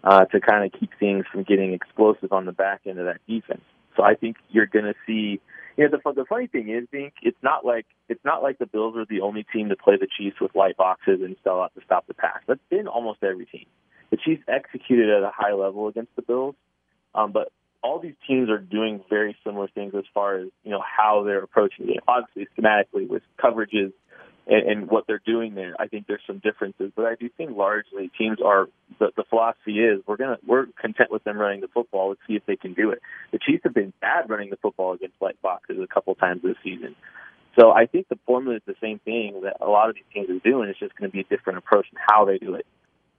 uh, 0.03 0.25
to 0.25 0.39
kind 0.39 0.65
of 0.65 0.79
keep 0.79 0.91
things 0.99 1.25
from 1.31 1.43
getting 1.43 1.73
explosive 1.73 2.31
on 2.31 2.45
the 2.45 2.51
back 2.51 2.81
end 2.85 2.99
of 2.99 3.05
that 3.05 3.19
defense. 3.27 3.61
So 3.99 4.05
I 4.05 4.15
think 4.15 4.37
you're 4.49 4.65
going 4.65 4.85
to 4.85 4.93
see. 5.05 5.41
You 5.75 5.89
know, 5.89 5.97
the 6.03 6.13
the 6.13 6.25
funny 6.25 6.47
thing 6.47 6.69
is, 6.69 6.87
Dink, 6.89 7.13
it's 7.21 7.37
not 7.43 7.65
like 7.65 7.85
it's 8.07 8.23
not 8.23 8.41
like 8.41 8.57
the 8.57 8.65
Bills 8.65 8.95
are 8.95 9.05
the 9.05 9.19
only 9.21 9.45
team 9.53 9.67
to 9.69 9.75
play 9.75 9.95
the 9.99 10.07
Chiefs 10.17 10.37
with 10.39 10.55
light 10.55 10.77
boxes 10.77 11.19
and 11.21 11.35
sell 11.43 11.61
out 11.61 11.73
to 11.75 11.81
stop 11.83 12.07
the 12.07 12.13
pass. 12.13 12.39
That's 12.47 12.61
been 12.69 12.87
almost 12.87 13.23
every 13.23 13.45
team. 13.45 13.65
The 14.09 14.17
Chiefs 14.17 14.41
executed 14.47 15.09
at 15.09 15.23
a 15.23 15.31
high 15.35 15.53
level 15.53 15.89
against 15.89 16.15
the 16.15 16.21
Bills, 16.21 16.55
um, 17.13 17.33
but 17.33 17.51
all 17.83 17.99
these 17.99 18.15
teams 18.25 18.49
are 18.49 18.57
doing 18.57 19.03
very 19.09 19.35
similar 19.45 19.67
things 19.67 19.93
as 19.97 20.05
far 20.13 20.37
as 20.37 20.47
you 20.63 20.71
know 20.71 20.81
how 20.81 21.23
they're 21.25 21.43
approaching 21.43 21.89
it. 21.89 21.99
Obviously, 22.07 22.47
schematically 22.57 23.07
with 23.07 23.23
coverages 23.37 23.91
and, 24.49 24.67
and 24.67 24.91
what 24.91 25.05
they're 25.07 25.21
doing 25.23 25.53
there. 25.53 25.75
I 25.79 25.87
think 25.87 26.07
there's 26.07 26.23
some 26.25 26.39
differences, 26.39 26.91
but 26.95 27.05
I 27.05 27.15
do 27.15 27.29
think 27.29 27.55
largely 27.55 28.11
teams 28.17 28.39
are 28.43 28.67
the, 28.99 29.11
the 29.15 29.23
philosophy 29.29 29.79
is 29.79 30.01
we're 30.07 30.17
gonna 30.17 30.37
we're 30.45 30.65
content 30.81 31.11
with 31.11 31.23
them 31.23 31.37
running 31.37 31.61
the 31.61 31.67
football. 31.67 32.09
Let's 32.09 32.21
see 32.27 32.33
if 32.33 32.45
they 32.45 32.55
can 32.55 32.73
do 32.73 32.89
it. 32.89 32.99
The 33.31 33.39
Chiefs 33.39 33.61
have 33.63 33.73
been 33.73 33.93
bad 34.01 34.29
running 34.29 34.49
the 34.49 34.57
football 34.57 34.93
against 34.93 35.15
light 35.21 35.39
boxes 35.41 35.77
a 35.81 35.87
couple 35.87 36.15
times 36.15 36.41
this 36.43 36.57
season. 36.63 36.95
So 37.59 37.71
I 37.71 37.85
think 37.85 38.07
the 38.09 38.17
formula 38.25 38.57
is 38.57 38.61
the 38.65 38.75
same 38.81 38.99
thing 38.99 39.41
that 39.43 39.57
a 39.61 39.69
lot 39.69 39.89
of 39.89 39.95
these 39.95 40.03
teams 40.13 40.29
are 40.29 40.39
doing. 40.49 40.69
It's 40.69 40.79
just 40.79 40.95
going 40.95 41.09
to 41.09 41.13
be 41.13 41.21
a 41.21 41.23
different 41.23 41.57
approach 41.57 41.87
in 41.91 41.97
how 42.07 42.25
they 42.25 42.37
do 42.37 42.55
it. 42.55 42.65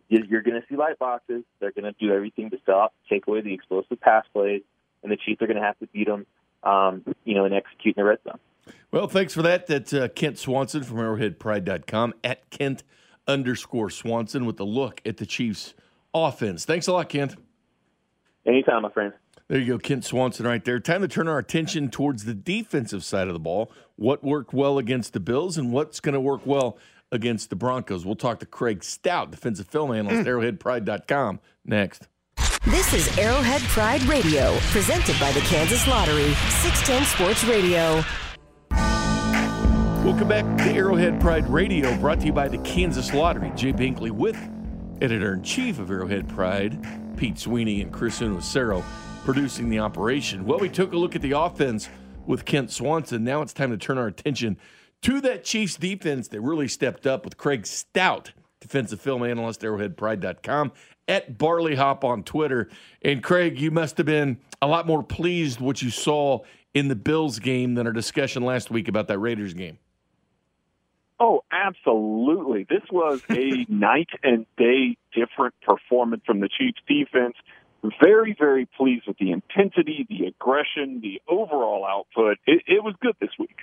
You're 0.08 0.42
going 0.42 0.60
to 0.60 0.66
see 0.68 0.76
light 0.76 0.98
boxes. 0.98 1.44
They're 1.60 1.72
going 1.72 1.84
to 1.84 1.92
do 1.92 2.12
everything 2.12 2.50
to 2.50 2.58
stop, 2.62 2.94
take 3.08 3.26
away 3.26 3.42
the 3.42 3.54
explosive 3.54 4.00
pass 4.00 4.24
plays, 4.32 4.62
and 5.02 5.12
the 5.12 5.16
Chiefs 5.16 5.42
are 5.42 5.46
going 5.46 5.58
to 5.58 5.62
have 5.62 5.78
to 5.80 5.86
beat 5.88 6.08
them, 6.08 6.26
um, 6.64 7.04
you 7.24 7.34
know, 7.34 7.44
and 7.44 7.54
execute 7.54 7.96
in 7.96 8.02
the 8.02 8.08
red 8.08 8.18
zone. 8.24 8.38
Well, 8.90 9.06
thanks 9.06 9.34
for 9.34 9.42
that. 9.42 9.66
That's 9.66 9.92
uh, 9.92 10.08
Kent 10.08 10.38
Swanson 10.38 10.82
from 10.82 10.98
ArrowheadPride.com 10.98 12.14
at 12.24 12.50
Kent 12.50 12.82
underscore 13.26 13.90
Swanson 13.90 14.46
with 14.46 14.58
a 14.60 14.64
look 14.64 15.00
at 15.06 15.18
the 15.18 15.26
Chiefs 15.26 15.74
offense. 16.12 16.64
Thanks 16.64 16.86
a 16.88 16.92
lot, 16.92 17.08
Kent. 17.08 17.36
Anytime, 18.46 18.82
my 18.82 18.90
friend. 18.90 19.12
There 19.48 19.58
you 19.58 19.66
go, 19.66 19.78
Kent 19.78 20.04
Swanson 20.04 20.46
right 20.46 20.64
there. 20.64 20.78
Time 20.78 21.02
to 21.02 21.08
turn 21.08 21.28
our 21.28 21.38
attention 21.38 21.90
towards 21.90 22.24
the 22.24 22.34
defensive 22.34 23.04
side 23.04 23.26
of 23.26 23.34
the 23.34 23.40
ball. 23.40 23.72
What 23.96 24.22
worked 24.22 24.52
well 24.52 24.78
against 24.78 25.12
the 25.12 25.20
Bills 25.20 25.58
and 25.58 25.72
what's 25.72 26.00
going 26.00 26.12
to 26.12 26.20
work 26.20 26.46
well 26.46 26.78
against 27.12 27.50
the 27.50 27.56
Broncos. 27.56 28.06
We'll 28.06 28.14
talk 28.14 28.38
to 28.40 28.46
Craig 28.46 28.84
Stout, 28.84 29.30
defensive 29.30 29.66
film 29.66 29.92
analyst, 29.92 30.24
mm. 30.24 30.58
arrowheadpride.com, 30.58 31.40
next. 31.64 32.08
This 32.66 32.92
is 32.92 33.18
Arrowhead 33.18 33.62
Pride 33.62 34.02
Radio, 34.02 34.56
presented 34.70 35.18
by 35.18 35.32
the 35.32 35.40
Kansas 35.40 35.86
Lottery, 35.88 36.32
610 36.62 37.04
Sports 37.06 37.44
Radio. 37.44 38.04
Welcome 40.10 40.26
back 40.26 40.58
to 40.58 40.72
Arrowhead 40.72 41.20
Pride 41.20 41.48
Radio, 41.48 41.96
brought 41.98 42.18
to 42.18 42.26
you 42.26 42.32
by 42.32 42.48
the 42.48 42.58
Kansas 42.58 43.14
Lottery. 43.14 43.52
Jay 43.54 43.72
Binkley 43.72 44.10
with 44.10 44.36
editor 45.00 45.34
in 45.34 45.42
chief 45.44 45.78
of 45.78 45.88
Arrowhead 45.88 46.28
Pride, 46.28 47.16
Pete 47.16 47.38
Sweeney 47.38 47.80
and 47.80 47.92
Chris 47.92 48.18
Unacero 48.18 48.82
producing 49.24 49.70
the 49.70 49.78
operation. 49.78 50.44
Well, 50.44 50.58
we 50.58 50.68
took 50.68 50.92
a 50.92 50.96
look 50.96 51.14
at 51.14 51.22
the 51.22 51.30
offense 51.38 51.88
with 52.26 52.44
Kent 52.44 52.72
Swanson. 52.72 53.22
Now 53.22 53.40
it's 53.40 53.52
time 53.52 53.70
to 53.70 53.76
turn 53.78 53.98
our 53.98 54.08
attention 54.08 54.58
to 55.02 55.20
that 55.20 55.44
Chiefs 55.44 55.76
defense 55.76 56.26
that 56.26 56.40
really 56.40 56.66
stepped 56.66 57.06
up 57.06 57.24
with 57.24 57.36
Craig 57.36 57.64
Stout, 57.64 58.32
defensive 58.60 59.00
film 59.00 59.22
analyst, 59.22 59.60
arrowheadpride.com, 59.60 60.72
at 61.06 61.38
Barley 61.38 61.76
Hop 61.76 62.02
on 62.02 62.24
Twitter. 62.24 62.68
And 63.00 63.22
Craig, 63.22 63.60
you 63.60 63.70
must 63.70 63.96
have 63.96 64.06
been 64.06 64.40
a 64.60 64.66
lot 64.66 64.88
more 64.88 65.04
pleased 65.04 65.60
what 65.60 65.80
you 65.80 65.90
saw 65.90 66.40
in 66.74 66.88
the 66.88 66.96
Bills 66.96 67.38
game 67.38 67.76
than 67.76 67.86
our 67.86 67.92
discussion 67.92 68.42
last 68.42 68.72
week 68.72 68.88
about 68.88 69.06
that 69.06 69.20
Raiders 69.20 69.54
game. 69.54 69.78
Oh, 71.20 71.44
absolutely. 71.52 72.64
This 72.68 72.82
was 72.90 73.20
a 73.30 73.66
night 73.68 74.08
and 74.22 74.46
day 74.56 74.96
different 75.12 75.54
performance 75.60 76.22
from 76.24 76.40
the 76.40 76.48
Chiefs 76.48 76.80
defense. 76.88 77.34
Very, 78.02 78.34
very 78.38 78.66
pleased 78.66 79.06
with 79.06 79.18
the 79.18 79.30
intensity, 79.30 80.06
the 80.08 80.26
aggression, 80.26 81.00
the 81.02 81.20
overall 81.28 81.84
output. 81.84 82.38
It, 82.46 82.62
it 82.66 82.82
was 82.82 82.94
good 83.00 83.16
this 83.20 83.30
week. 83.38 83.56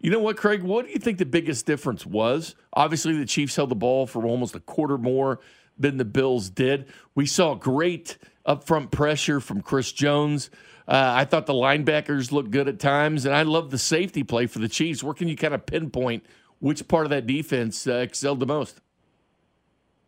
You 0.00 0.10
know 0.10 0.20
what, 0.20 0.36
Craig? 0.36 0.62
What 0.62 0.86
do 0.86 0.92
you 0.92 0.98
think 0.98 1.18
the 1.18 1.26
biggest 1.26 1.66
difference 1.66 2.04
was? 2.06 2.56
Obviously, 2.72 3.16
the 3.16 3.26
Chiefs 3.26 3.54
held 3.54 3.70
the 3.70 3.76
ball 3.76 4.06
for 4.06 4.24
almost 4.24 4.54
a 4.56 4.60
quarter 4.60 4.98
more 4.98 5.40
than 5.78 5.96
the 5.96 6.04
Bills 6.04 6.50
did. 6.50 6.86
We 7.14 7.26
saw 7.26 7.54
great 7.54 8.18
upfront 8.46 8.90
pressure 8.90 9.40
from 9.40 9.62
Chris 9.62 9.92
Jones. 9.92 10.50
Uh, 10.88 11.12
I 11.14 11.24
thought 11.24 11.46
the 11.46 11.52
linebackers 11.52 12.32
looked 12.32 12.50
good 12.50 12.68
at 12.68 12.80
times, 12.80 13.24
and 13.24 13.34
I 13.34 13.42
love 13.42 13.70
the 13.70 13.78
safety 13.78 14.24
play 14.24 14.46
for 14.46 14.58
the 14.58 14.68
Chiefs. 14.68 15.04
Where 15.04 15.14
can 15.14 15.28
you 15.28 15.36
kind 15.36 15.54
of 15.54 15.64
pinpoint 15.64 16.24
which 16.62 16.86
part 16.86 17.04
of 17.04 17.10
that 17.10 17.26
defense 17.26 17.88
uh, 17.88 17.94
excelled 17.94 18.38
the 18.38 18.46
most? 18.46 18.80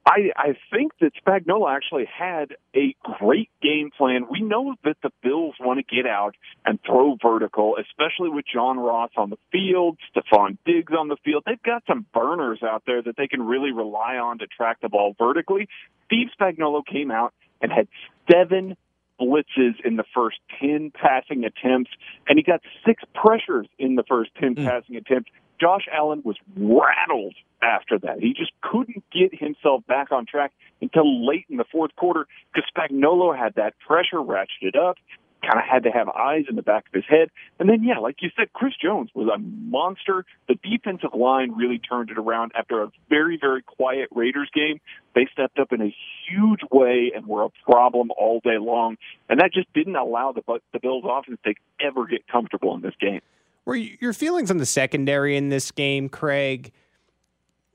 I, 0.06 0.30
I 0.36 0.56
think 0.70 0.92
that 1.00 1.12
Spagnuolo 1.26 1.74
actually 1.74 2.06
had 2.06 2.54
a 2.76 2.94
great 3.02 3.50
game 3.60 3.90
plan. 3.96 4.26
We 4.30 4.40
know 4.40 4.74
that 4.84 4.96
the 5.02 5.10
Bills 5.22 5.54
want 5.58 5.78
to 5.78 5.94
get 5.94 6.06
out 6.06 6.36
and 6.64 6.78
throw 6.86 7.16
vertical, 7.20 7.76
especially 7.80 8.28
with 8.28 8.44
John 8.52 8.78
Ross 8.78 9.10
on 9.16 9.30
the 9.30 9.38
field, 9.50 9.98
Stefon 10.14 10.58
Diggs 10.64 10.92
on 10.96 11.08
the 11.08 11.16
field. 11.24 11.42
They've 11.46 11.62
got 11.62 11.82
some 11.88 12.06
burners 12.14 12.62
out 12.62 12.82
there 12.86 13.02
that 13.02 13.16
they 13.16 13.26
can 13.26 13.42
really 13.42 13.72
rely 13.72 14.16
on 14.16 14.38
to 14.38 14.46
track 14.46 14.78
the 14.80 14.90
ball 14.90 15.16
vertically. 15.18 15.68
Steve 16.04 16.28
Spagnuolo 16.38 16.82
came 16.86 17.10
out 17.10 17.32
and 17.60 17.72
had 17.72 17.88
seven 18.30 18.76
blitzes 19.20 19.74
in 19.84 19.96
the 19.96 20.04
first 20.14 20.36
10 20.60 20.92
passing 20.94 21.44
attempts, 21.44 21.90
and 22.28 22.38
he 22.38 22.42
got 22.42 22.60
six 22.86 23.02
pressures 23.14 23.66
in 23.78 23.94
the 23.94 24.02
first 24.02 24.30
10 24.38 24.56
mm. 24.56 24.66
passing 24.66 24.96
attempts. 24.96 25.30
Josh 25.60 25.86
Allen 25.92 26.22
was 26.24 26.36
rattled 26.56 27.34
after 27.62 27.98
that. 28.00 28.20
He 28.20 28.34
just 28.34 28.52
couldn't 28.60 29.04
get 29.12 29.34
himself 29.34 29.86
back 29.86 30.12
on 30.12 30.26
track 30.26 30.52
until 30.80 31.26
late 31.26 31.46
in 31.48 31.56
the 31.56 31.64
fourth 31.70 31.94
quarter 31.96 32.26
because 32.52 32.68
Spagnuolo 32.76 33.36
had 33.36 33.54
that 33.54 33.74
pressure 33.86 34.18
ratcheted 34.18 34.76
up 34.76 34.96
kind 35.44 35.58
of 35.58 35.64
had 35.70 35.82
to 35.84 35.90
have 35.90 36.08
eyes 36.08 36.44
in 36.48 36.56
the 36.56 36.62
back 36.62 36.86
of 36.88 36.94
his 36.94 37.04
head. 37.08 37.28
And 37.58 37.68
then, 37.68 37.82
yeah, 37.82 37.98
like 37.98 38.16
you 38.20 38.30
said, 38.36 38.52
Chris 38.52 38.72
Jones 38.80 39.10
was 39.14 39.28
a 39.28 39.38
monster. 39.38 40.24
The 40.48 40.54
defensive 40.54 41.14
line 41.14 41.52
really 41.52 41.78
turned 41.78 42.10
it 42.10 42.18
around 42.18 42.52
after 42.56 42.82
a 42.82 42.90
very, 43.08 43.38
very 43.40 43.62
quiet 43.62 44.08
Raiders 44.14 44.50
game. 44.54 44.80
They 45.14 45.28
stepped 45.32 45.58
up 45.58 45.72
in 45.72 45.82
a 45.82 45.94
huge 46.28 46.60
way 46.70 47.12
and 47.14 47.26
were 47.26 47.44
a 47.44 47.50
problem 47.70 48.10
all 48.16 48.40
day 48.40 48.58
long. 48.58 48.96
And 49.28 49.40
that 49.40 49.52
just 49.52 49.72
didn't 49.74 49.96
allow 49.96 50.32
the, 50.32 50.42
the 50.72 50.80
Bills 50.80 51.04
offense 51.06 51.38
to 51.44 51.54
ever 51.80 52.06
get 52.06 52.26
comfortable 52.26 52.74
in 52.74 52.80
this 52.80 52.94
game. 53.00 53.20
Were 53.64 53.76
your 53.76 54.12
feelings 54.12 54.50
on 54.50 54.58
the 54.58 54.66
secondary 54.66 55.36
in 55.36 55.48
this 55.48 55.70
game, 55.70 56.08
Craig? 56.08 56.72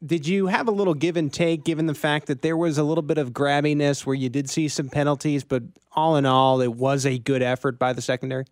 Did 0.05 0.27
you 0.27 0.47
have 0.47 0.67
a 0.67 0.71
little 0.71 0.93
give 0.93 1.17
and 1.17 1.33
take 1.33 1.63
given 1.65 1.87
the 1.87 1.95
fact 1.95 2.27
that 2.27 2.41
there 2.41 2.55
was 2.55 2.77
a 2.77 2.83
little 2.83 3.01
bit 3.01 3.17
of 3.17 3.31
grabbiness 3.31 4.05
where 4.05 4.15
you 4.15 4.29
did 4.29 4.49
see 4.49 4.67
some 4.67 4.87
penalties, 4.87 5.43
but 5.43 5.63
all 5.91 6.15
in 6.15 6.25
all, 6.25 6.61
it 6.61 6.73
was 6.73 7.05
a 7.05 7.17
good 7.17 7.41
effort 7.41 7.77
by 7.77 7.91
the 7.91 8.01
secondary? 8.01 8.45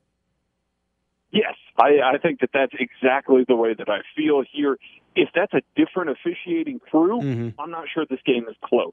Yes, 1.32 1.56
I, 1.78 2.00
I 2.04 2.18
think 2.18 2.42
that 2.42 2.50
that's 2.54 2.74
exactly 2.80 3.46
the 3.48 3.56
way 3.56 3.74
that 3.76 3.88
I 3.88 4.00
feel 4.16 4.44
here. 4.52 4.78
If 5.16 5.30
that's 5.34 5.54
a 5.54 5.62
different 5.76 6.10
officiating 6.10 6.80
crew, 6.80 7.22
mm-hmm. 7.22 7.62
I'm 7.62 7.72
not 7.72 7.86
sure 7.94 8.06
this 8.10 8.20
game 8.26 8.46
is 8.50 8.56
close. 8.64 8.92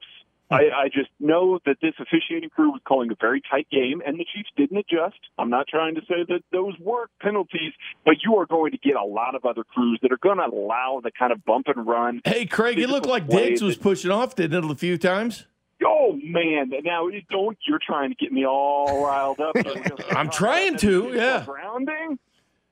I, 0.51 0.55
I 0.55 0.89
just 0.93 1.09
know 1.19 1.59
that 1.65 1.77
this 1.81 1.93
officiating 1.99 2.49
crew 2.49 2.71
was 2.71 2.81
calling 2.87 3.11
a 3.11 3.15
very 3.19 3.41
tight 3.49 3.67
game, 3.71 4.01
and 4.05 4.19
the 4.19 4.25
Chiefs 4.25 4.49
didn't 4.55 4.77
adjust. 4.77 5.17
I'm 5.39 5.49
not 5.49 5.67
trying 5.67 5.95
to 5.95 6.01
say 6.01 6.23
that 6.27 6.41
those 6.51 6.73
were 6.79 7.07
penalties, 7.19 7.73
but 8.05 8.15
you 8.23 8.35
are 8.37 8.45
going 8.45 8.71
to 8.71 8.77
get 8.77 8.95
a 8.95 9.03
lot 9.03 9.33
of 9.33 9.45
other 9.45 9.63
crews 9.63 9.99
that 10.03 10.11
are 10.11 10.17
going 10.17 10.37
to 10.37 10.45
allow 10.45 11.01
the 11.03 11.11
kind 11.11 11.31
of 11.31 11.43
bump 11.45 11.67
and 11.67 11.87
run. 11.87 12.21
Hey, 12.25 12.45
Craig, 12.45 12.77
it 12.77 12.89
looked 12.89 13.07
like 13.07 13.27
Diggs 13.27 13.63
was 13.63 13.75
pushing 13.75 14.11
off, 14.11 14.35
didn't 14.35 14.63
it, 14.63 14.71
a 14.71 14.75
few 14.75 14.97
times? 14.97 15.45
Oh 15.83 16.17
man! 16.23 16.71
Now 16.83 17.09
don't 17.29 17.57
you're 17.67 17.79
trying 17.85 18.09
to 18.09 18.15
get 18.15 18.31
me 18.31 18.45
all 18.45 19.03
riled 19.03 19.39
up? 19.41 19.55
I'm 20.11 20.29
trying 20.29 20.77
to, 20.77 21.11
yeah. 21.13 21.43
Grounding. 21.45 22.17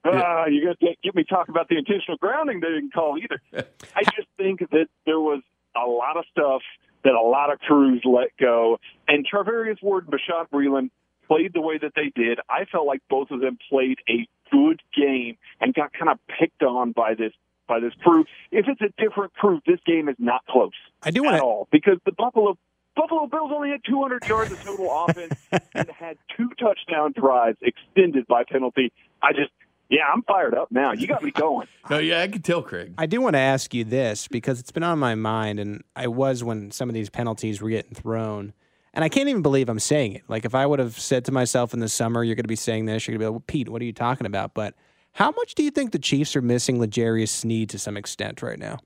Ah, 0.06 0.46
you're 0.46 0.64
going 0.66 0.76
to 0.80 0.96
get 1.04 1.16
me 1.16 1.24
talk 1.24 1.50
about 1.50 1.70
the 1.70 1.78
intentional 1.78 2.18
grounding 2.18 2.60
they 2.60 2.68
didn't 2.68 2.94
call 2.94 3.18
either. 3.18 3.42
I 3.96 4.04
just 4.04 4.28
think 4.38 4.60
that 4.60 4.88
there 5.06 5.20
was 5.20 5.42
a 5.76 5.88
lot 5.88 6.18
of 6.18 6.26
stuff 6.32 6.62
that 7.04 7.14
a 7.14 7.22
lot 7.22 7.52
of 7.52 7.60
crews 7.60 8.02
let 8.06 8.36
go, 8.40 8.80
and 9.08 9.26
Charvarius 9.28 9.82
Ward 9.82 10.08
and 10.08 10.14
Bashaud 10.14 10.50
Breeland 10.50 10.90
played 11.28 11.54
the 11.54 11.62
way 11.62 11.78
that 11.78 11.94
they 11.96 12.12
did. 12.16 12.40
I 12.50 12.66
felt 12.66 12.86
like 12.86 13.02
both 13.10 13.32
of 13.32 13.42
them 13.42 13.58
played 13.70 14.00
a 14.10 14.28
good 14.52 14.82
game 14.96 15.38
and 15.60 15.74
got 15.74 15.94
kind 15.94 16.10
of 16.10 16.20
picked 16.40 16.64
on 16.64 16.92
by 16.92 17.16
this 17.16 17.34
by 17.68 17.80
this 17.80 17.94
crew. 18.04 18.26
If 18.52 18.66
it's 18.68 18.82
a 18.82 19.02
different 19.02 19.34
crew, 19.34 19.62
this 19.66 19.80
game 19.86 20.10
is 20.10 20.16
not 20.20 20.46
close. 20.48 20.72
I 21.02 21.12
do 21.12 21.24
at 21.24 21.26
want 21.26 21.38
to 21.38 21.44
all 21.44 21.68
because 21.72 21.98
the 22.06 22.12
Buffalo 22.12 22.58
Buffalo 22.96 23.26
Bills 23.28 23.52
only 23.54 23.70
had 23.70 23.82
200 23.86 24.28
yards 24.28 24.52
of 24.52 24.64
total 24.64 25.06
offense 25.10 25.34
and 25.74 25.90
had 25.90 26.18
two 26.38 26.50
touchdown 26.60 27.14
drives 27.18 27.58
extended 27.62 28.28
by 28.28 28.44
penalty. 28.44 28.92
I 29.22 29.34
just 29.34 29.52
yeah, 29.90 30.04
I'm 30.12 30.24
fired 30.24 30.56
up 30.56 30.72
now. 30.72 30.92
You 30.94 31.08
got 31.08 31.24
me 31.24 31.32
going. 31.32 31.68
No, 31.90 31.98
yeah, 31.98 32.22
I 32.22 32.30
can 32.30 32.42
tell, 32.42 32.62
Craig. 32.62 32.94
I 32.98 33.06
do 33.06 33.20
want 33.20 33.34
to 33.34 33.40
ask 33.40 33.74
you 33.74 33.84
this 33.84 34.30
because 34.30 34.62
it's 34.62 34.72
been 34.72 34.84
on 34.84 35.00
my 35.00 35.16
mind, 35.16 35.60
and 35.60 35.84
I 35.98 36.08
was 36.08 36.42
when 36.42 36.72
some 36.72 36.88
of 36.88 36.94
these 36.94 37.10
penalties 37.10 37.62
were 37.62 37.70
getting 37.70 37.94
thrown. 37.94 38.54
And 38.94 39.04
I 39.04 39.10
can't 39.10 39.28
even 39.28 39.42
believe 39.42 39.68
I'm 39.68 39.80
saying 39.80 40.14
it. 40.14 40.22
Like, 40.30 40.46
if 40.46 40.56
I 40.56 40.66
would 40.66 40.80
have 40.80 40.98
said 40.98 41.26
to 41.26 41.34
myself 41.34 41.74
in 41.74 41.82
the 41.82 41.90
summer, 41.90 42.24
you're 42.24 42.36
going 42.36 42.46
to 42.46 42.48
be 42.48 42.56
saying 42.56 42.86
this, 42.86 43.06
you're 43.06 43.18
going 43.18 43.20
to 43.20 43.24
be 43.24 43.28
like, 43.28 43.34
well, 43.34 43.44
Pete, 43.48 43.68
what 43.68 43.82
are 43.82 43.86
you 43.86 43.92
talking 43.92 44.26
about? 44.26 44.54
But 44.54 44.76
how 45.12 45.32
much 45.32 45.56
do 45.56 45.64
you 45.64 45.72
think 45.72 45.92
the 45.92 46.00
Chiefs 46.00 46.38
are 46.38 46.42
missing 46.42 46.80
L'Jarius 46.80 47.30
Sneed 47.30 47.70
to 47.72 47.78
some 47.78 47.98
extent 47.98 48.42
right 48.42 48.58
now? 48.58 48.80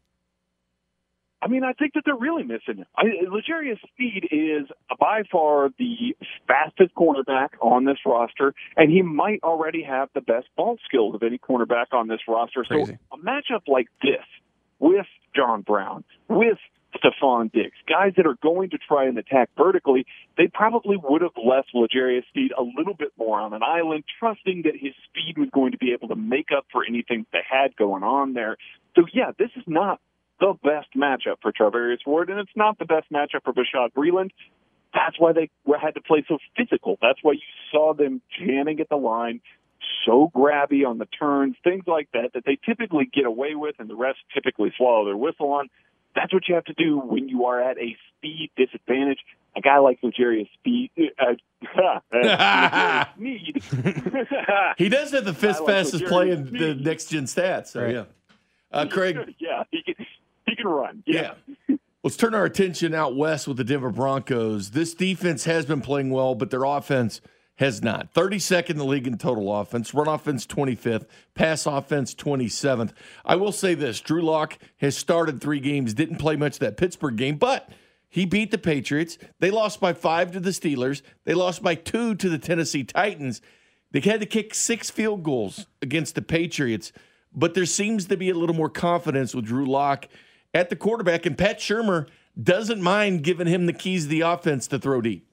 I 1.41 1.47
mean, 1.47 1.63
I 1.63 1.73
think 1.73 1.93
that 1.93 2.04
they're 2.06 2.15
really 2.15 2.43
missing 2.43 2.78
him. 2.78 2.86
I, 2.95 3.04
L'Jarius 3.30 3.78
Sneed 3.95 4.28
is 4.32 4.67
by 5.00 5.23
far 5.32 5.69
the 5.78 6.15
fastest 6.47 6.95
cornerback 6.95 7.50
on 7.62 7.86
this 7.86 7.97
roster, 8.06 8.56
and 8.76 8.91
he 8.91 9.02
might 9.04 9.41
already 9.43 9.84
have 9.84 10.10
the 10.15 10.21
best 10.21 10.47
ball 10.56 10.78
skills 10.86 11.13
of 11.13 11.21
any 11.21 11.38
cornerback 11.38 11.88
on 11.91 12.08
this 12.08 12.21
roster. 12.28 12.63
Crazy. 12.63 12.97
So 13.12 13.17
a 13.17 13.23
matchup 13.23 13.67
like 13.67 13.88
this 14.02 14.26
with 14.80 15.06
John 15.36 15.62
Brown, 15.62 16.04
with 16.28 16.58
Stefon 16.95 17.52
Diggs, 17.52 17.78
guys 17.88 18.13
that 18.17 18.26
are 18.26 18.38
going 18.41 18.71
to 18.71 18.78
try 18.78 19.06
and 19.06 19.17
attack 19.17 19.50
vertically, 19.56 20.06
they 20.38 20.47
probably 20.47 20.97
would 20.97 21.21
have 21.21 21.32
left 21.38 21.69
L'Jarius 21.73 22.26
Speed 22.30 22.52
a 22.58 22.63
little 22.63 22.93
bit 22.93 23.12
more 23.17 23.39
on 23.39 23.54
an 23.54 23.62
island, 23.62 24.04
trusting 24.19 24.63
that 24.63 24.73
his 24.73 24.93
speed 25.06 25.38
was 25.38 25.50
going 25.54 25.71
to 25.73 25.78
be 25.78 25.91
able 25.91 26.08
to 26.08 26.15
make 26.15 26.47
up 26.56 26.65
for 26.71 26.84
anything 26.84 27.26
they 27.32 27.43
had 27.47 27.76
going 27.76 28.04
on 28.04 28.34
there. 28.34 28.58
So 28.95 29.06
yeah, 29.13 29.32
this 29.38 29.50
is 29.56 29.63
not 29.67 30.00
the 30.39 30.54
best 30.63 30.88
matchup 30.95 31.38
for 31.41 31.52
Charvarius 31.52 32.06
Ward, 32.06 32.30
and 32.30 32.39
it's 32.39 32.52
not 32.56 32.78
the 32.80 32.86
best 32.86 33.12
matchup 33.12 33.43
for 33.43 33.54
Bashaud 33.54 33.93
Breeland. 33.93 34.32
That's 34.93 35.19
why 35.19 35.34
they 35.34 35.50
had 35.80 35.95
to 35.95 36.02
play 36.02 36.23
so 36.28 36.38
physical. 36.56 36.97
That's 37.02 37.19
why 37.21 37.34
you 37.34 37.39
saw 37.71 37.93
them 37.93 38.21
jamming 38.39 38.80
at 38.80 38.89
the 38.89 38.95
line, 38.95 39.41
so 40.06 40.32
grabby 40.36 40.88
on 40.88 40.97
the 40.97 41.06
turns, 41.06 41.56
things 41.63 41.84
like 41.88 42.10
that, 42.13 42.32
that 42.34 42.43
they 42.45 42.58
typically 42.65 43.06
get 43.12 43.26
away 43.26 43.56
with, 43.56 43.76
and 43.80 43.89
the 43.89 43.95
refs 43.95 44.13
typically 44.34 44.71
swallow 44.78 45.06
their 45.06 45.17
whistle 45.17 45.52
on. 45.52 45.69
That's 46.15 46.34
what 46.34 46.47
you 46.47 46.56
have 46.56 46.65
to 46.65 46.73
do 46.73 46.97
when 46.97 47.30
you 47.30 47.45
are 47.45 47.62
at 47.62 47.78
a 47.78 47.95
speed 48.17 48.50
disadvantage. 48.58 49.19
A 49.56 49.62
guy 49.62 49.78
like 49.80 50.00
L'Jarius 50.04 50.50
Speed, 50.54 50.91
uh, 51.19 51.34
uh, 52.15 53.06
Sneed. 53.17 53.62
He 54.78 54.89
does 54.89 55.12
have 55.12 55.26
the 55.26 55.34
fifth 55.38 55.58
I 55.58 55.60
like 55.60 55.67
fastest 55.67 56.06
play 56.06 56.32
in 56.32 56.45
the 56.52 56.76
next 56.76 57.08
gen 57.08 57.26
stats. 57.26 57.67
So, 57.67 57.84
Right. 57.84 57.93
yeah. 57.95 58.04
Uh, 58.71 58.86
Craig, 58.86 59.17
yeah, 59.39 59.63
he 59.71 59.82
can, 59.82 59.95
he 59.97 60.06
can 60.58 60.67
run. 60.67 61.04
Yeah. 61.06 61.34
Let's 62.04 62.17
turn 62.17 62.36
our 62.36 62.46
attention 62.46 62.93
out 62.93 63.15
west 63.15 63.48
with 63.48 63.58
the 63.58 63.63
Denver 63.63 63.89
Broncos. 63.89 64.72
This 64.72 64.93
defense 64.93 65.43
has 65.46 65.65
been 65.65 65.82
playing 65.82 66.10
well, 66.10 66.36
but 66.36 66.52
their 66.52 66.63
offense 66.63 67.22
has 67.58 67.82
not. 67.82 68.13
32nd 68.13 68.70
in 68.72 68.78
the 68.78 68.86
league 68.86 69.08
in 69.08 69.17
total 69.17 69.54
offense, 69.56 69.93
run 69.93 70.08
offense 70.08 70.46
25th, 70.46 71.06
pass 71.34 71.65
offense 71.65 72.13
27th. 72.13 72.91
I 73.26 73.36
will 73.36 73.52
say 73.52 73.74
this 73.74 74.00
Drew 74.00 74.22
Lock 74.22 74.58
has 74.78 74.96
started 74.96 75.41
three 75.41 75.60
games, 75.60 75.93
didn't 75.93 76.17
play 76.17 76.36
much 76.36 76.60
that 76.60 76.78
Pittsburgh 76.78 77.17
game, 77.17 77.38
but 77.38 77.70
he 78.08 78.26
beat 78.26 78.52
the 78.52 78.58
Patriots. 78.58 79.17
They 79.39 79.52
lost 79.52 79.82
by 79.82 79.93
five 79.93 80.32
to 80.32 80.39
the 80.39 80.52
Steelers, 80.52 81.02
they 81.26 81.34
lost 81.34 81.63
by 81.63 81.76
two 81.76 82.15
to 82.15 82.30
the 82.30 82.39
Tennessee 82.39 82.84
Titans. 82.84 83.41
They 83.91 84.02
had 84.02 84.20
to 84.20 84.26
kick 84.26 84.54
six 84.54 84.89
field 84.89 85.24
goals 85.24 85.65
against 85.82 86.15
the 86.15 86.22
Patriots, 86.22 86.91
but 87.34 87.54
there 87.54 87.65
seems 87.65 88.06
to 88.06 88.17
be 88.17 88.30
a 88.30 88.36
little 88.36 88.56
more 88.56 88.70
confidence 88.70 89.34
with 89.34 89.46
Drew 89.46 89.65
Lock 89.65 90.08
at 90.58 90.70
the 90.70 90.76
quarterback, 90.76 91.26
and 91.26 91.38
Pat 91.38 91.60
Shurmur 91.60 92.08
doesn't 92.41 92.82
mind 92.82 93.24
giving 93.24 93.48
him 93.48 93.67
the 93.67 93.74
keys 93.74 94.06
of 94.06 94.10
the 94.10 94.22
offense 94.22 94.67
to 94.67 94.80
throw 94.80 95.02
deep. 95.02 95.26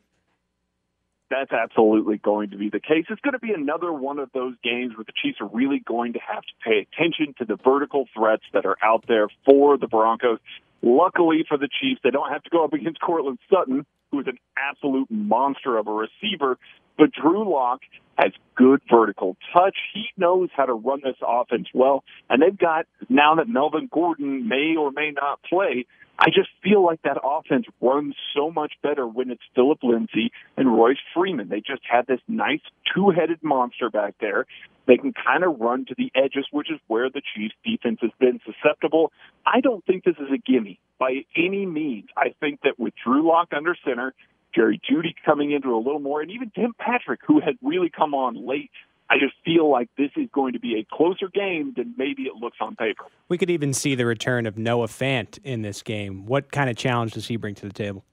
That's 1.31 1.53
absolutely 1.53 2.19
going 2.19 2.51
to 2.51 2.59
be 2.59 2.69
the 2.69 2.79
case. 2.79 3.07
It's 3.09 3.21
going 3.23 3.33
to 3.33 3.39
be 3.39 3.53
another 3.53 3.93
one 3.93 4.19
of 4.19 4.31
those 4.33 4.55
games 4.63 4.95
where 4.97 5.05
the 5.05 5.13
Chiefs 5.21 5.39
are 5.41 5.49
really 5.49 5.81
going 5.81 6.13
to 6.13 6.21
have 6.21 6.43
to 6.43 6.53
pay 6.63 6.87
attention 6.87 7.35
to 7.39 7.45
the 7.45 7.57
vertical 7.57 8.07
threats 8.15 8.45
that 8.53 8.67
are 8.67 8.77
out 8.83 9.05
there 9.09 9.29
for 9.45 9.79
the 9.79 9.89
Broncos. 9.89 10.39
Luckily 10.87 11.47
for 11.49 11.57
the 11.57 11.68
Chiefs, 11.81 12.03
they 12.05 12.11
don't 12.11 12.31
have 12.31 12.42
to 12.42 12.51
go 12.51 12.62
up 12.62 12.75
against 12.75 13.01
Courtland 13.01 13.38
Sutton, 13.51 13.87
who 14.12 14.20
is 14.20 14.27
an 14.27 14.37
absolute 14.59 15.11
monster 15.11 15.79
of 15.79 15.87
a 15.87 15.90
receiver. 15.90 16.59
But 16.99 17.11
Drew 17.11 17.51
Lock 17.51 17.81
has 18.18 18.33
good 18.55 18.83
vertical 18.90 19.35
touch. 19.53 19.77
He 19.94 20.05
knows 20.18 20.51
how 20.55 20.66
to 20.66 20.75
run 20.75 21.01
this 21.03 21.16
offense 21.27 21.68
well. 21.73 22.05
And 22.29 22.42
they've 22.42 22.57
got, 22.57 22.85
now 23.09 23.37
that 23.37 23.49
Melvin 23.49 23.88
Gordon 23.90 24.47
may 24.47 24.77
or 24.79 24.92
may 24.92 25.11
not 25.11 25.40
play, 25.42 25.87
I 26.18 26.27
just 26.27 26.51
feel 26.62 26.85
like 26.85 27.01
that 27.03 27.16
offense 27.25 27.64
runs 27.81 28.14
so 28.37 28.51
much 28.51 28.75
better 28.83 29.07
when 29.07 29.31
it's 29.31 29.42
Philip 29.55 29.79
Lindsay 29.83 30.33
and 30.57 30.77
Royce 30.77 30.99
Freeman. 31.14 31.49
They 31.49 31.61
just 31.61 31.83
had 31.90 32.07
this 32.07 32.20
nice 32.29 32.61
two-headed 32.94 33.42
monster 33.42 33.88
back 33.90 34.14
there. 34.20 34.47
They 34.87 34.97
can 34.97 35.12
kind 35.12 35.44
of 35.44 35.61
run 35.61 35.87
to 35.87 35.94
the 35.97 36.11
edges, 36.14 36.47
which 36.51 36.70
is 36.70 36.79
where 36.87 37.09
the 37.09 37.23
Chiefs 37.35 37.55
defense 37.64 37.99
has 38.03 38.11
been 38.18 38.40
susceptible. 38.44 39.12
I 39.47 39.61
don't 39.61 39.85
think 39.87 40.05
this 40.05 40.16
is 40.18 40.29
a 40.33 40.38
gimme 40.38 40.79
by 40.99 41.25
any 41.37 41.66
means. 41.66 42.09
I 42.16 42.35
think 42.40 42.61
that 42.62 42.79
with 42.79 42.94
Drew 43.03 43.27
Lock 43.27 43.49
under 43.55 43.77
center, 43.85 44.14
Jerry 44.55 44.81
Jeudy 44.88 45.14
coming 45.25 45.53
into 45.53 45.75
a 45.75 45.79
little 45.79 46.01
more, 46.01 46.20
and 46.20 46.31
even 46.31 46.51
Tim 46.55 46.75
Patrick, 46.79 47.20
who 47.27 47.40
had 47.40 47.57
really 47.62 47.90
come 47.90 48.14
on 48.14 48.47
late, 48.47 48.70
I 49.11 49.16
just 49.18 49.35
feel 49.44 49.70
like 49.70 49.88
this 49.99 50.11
is 50.16 50.29
going 50.33 50.55
to 50.55 50.61
be 50.61 50.79
a 50.79 50.97
closer 50.97 51.29
game 51.29 51.75
than 51.77 51.94
maybe 51.97 52.23
it 52.23 52.35
looks 52.35 52.57
on 52.61 52.75
paper. 52.77 53.05
We 53.29 53.37
could 53.37 53.51
even 53.51 53.75
see 53.75 53.94
the 53.94 54.07
return 54.07 54.47
of 54.47 54.57
Noah 54.57 54.87
Fant 54.87 55.38
in 55.44 55.62
this 55.62 55.83
game. 55.83 56.27
What 56.27 56.51
kind 56.53 56.70
of 56.70 56.77
challenge 56.77 57.12
does 57.12 57.27
he 57.27 57.37
bring 57.37 57.55
to 57.57 57.66
the 57.66 57.73
table? 57.73 58.05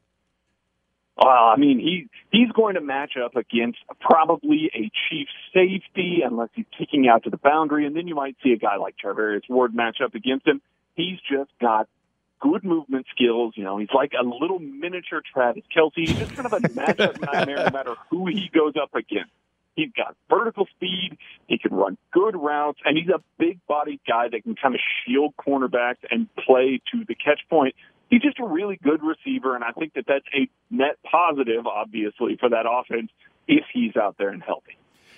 Uh, 1.24 1.54
I 1.54 1.56
mean, 1.56 1.78
he 1.78 2.08
he's 2.32 2.52
going 2.52 2.76
to 2.76 2.82
match 2.82 3.12
up 3.24 3.36
against 3.36 3.78
probably 4.00 4.72
a 4.74 4.90
chief 5.10 5.28
safety 5.54 6.22
unless 6.26 6.50
he's 6.56 6.66
kicking 6.76 7.08
out 7.08 7.26
to 7.26 7.30
the 7.30 7.38
boundary, 7.38 7.86
and 7.86 7.96
then 7.96 8.08
you 8.08 8.16
might 8.16 8.36
see 8.44 8.54
a 8.54 8.58
guy 8.58 8.78
like 8.78 8.96
Charvarius 9.04 9.48
Ward 9.48 9.76
match 9.76 9.98
up 10.04 10.16
against 10.16 10.48
him. 10.48 10.62
He's 10.96 11.20
just 11.30 11.52
got 11.62 11.88
good 12.40 12.64
movement 12.64 13.06
skills. 13.16 13.54
You 13.56 13.64
know, 13.64 13.78
he's 13.78 13.92
like 13.94 14.14
a 14.20 14.24
little 14.24 14.58
miniature 14.58 15.22
Travis 15.32 15.64
Kelce. 15.76 15.92
He's 15.96 16.18
just 16.18 16.34
kind 16.34 16.48
of 16.48 16.54
a 16.54 16.60
matchup 16.70 17.22
nightmare 17.22 17.66
no 17.66 17.72
matter 17.72 17.96
who 18.10 18.26
he 18.26 18.50
goes 18.52 18.74
up 18.82 18.96
against. 18.96 19.32
He's 19.76 19.92
got 19.96 20.16
vertical 20.30 20.68
speed. 20.76 21.18
He 21.48 21.58
can 21.58 21.74
run 21.74 21.98
good 22.12 22.36
routes, 22.36 22.80
and 22.84 22.98
he's 22.98 23.08
a 23.08 23.22
big-bodied 23.38 24.02
guy 24.08 24.28
that 24.30 24.44
can 24.44 24.56
kind 24.56 24.76
of 24.76 24.82
shield 25.06 25.34
cornerbacks 25.38 26.04
and 26.10 26.28
play 26.36 26.82
to 26.92 27.06
the 27.08 27.16
catch 27.16 27.40
point. 27.50 27.76
He's 28.12 28.22
just 28.22 28.40
a 28.40 28.46
really 28.46 28.78
good 28.84 29.00
receiver, 29.02 29.56
and 29.56 29.64
I 29.64 29.72
think 29.72 29.94
that 29.94 30.04
that's 30.06 30.26
a 30.36 30.48
net 30.70 30.98
positive, 31.10 31.66
obviously, 31.66 32.38
for 32.40 32.50
that 32.50 32.66
offense 32.70 33.10
if 33.48 33.64
he's 33.74 33.96
out 33.96 34.18
there 34.20 34.30
and 34.30 34.44
healthy. 34.44 34.78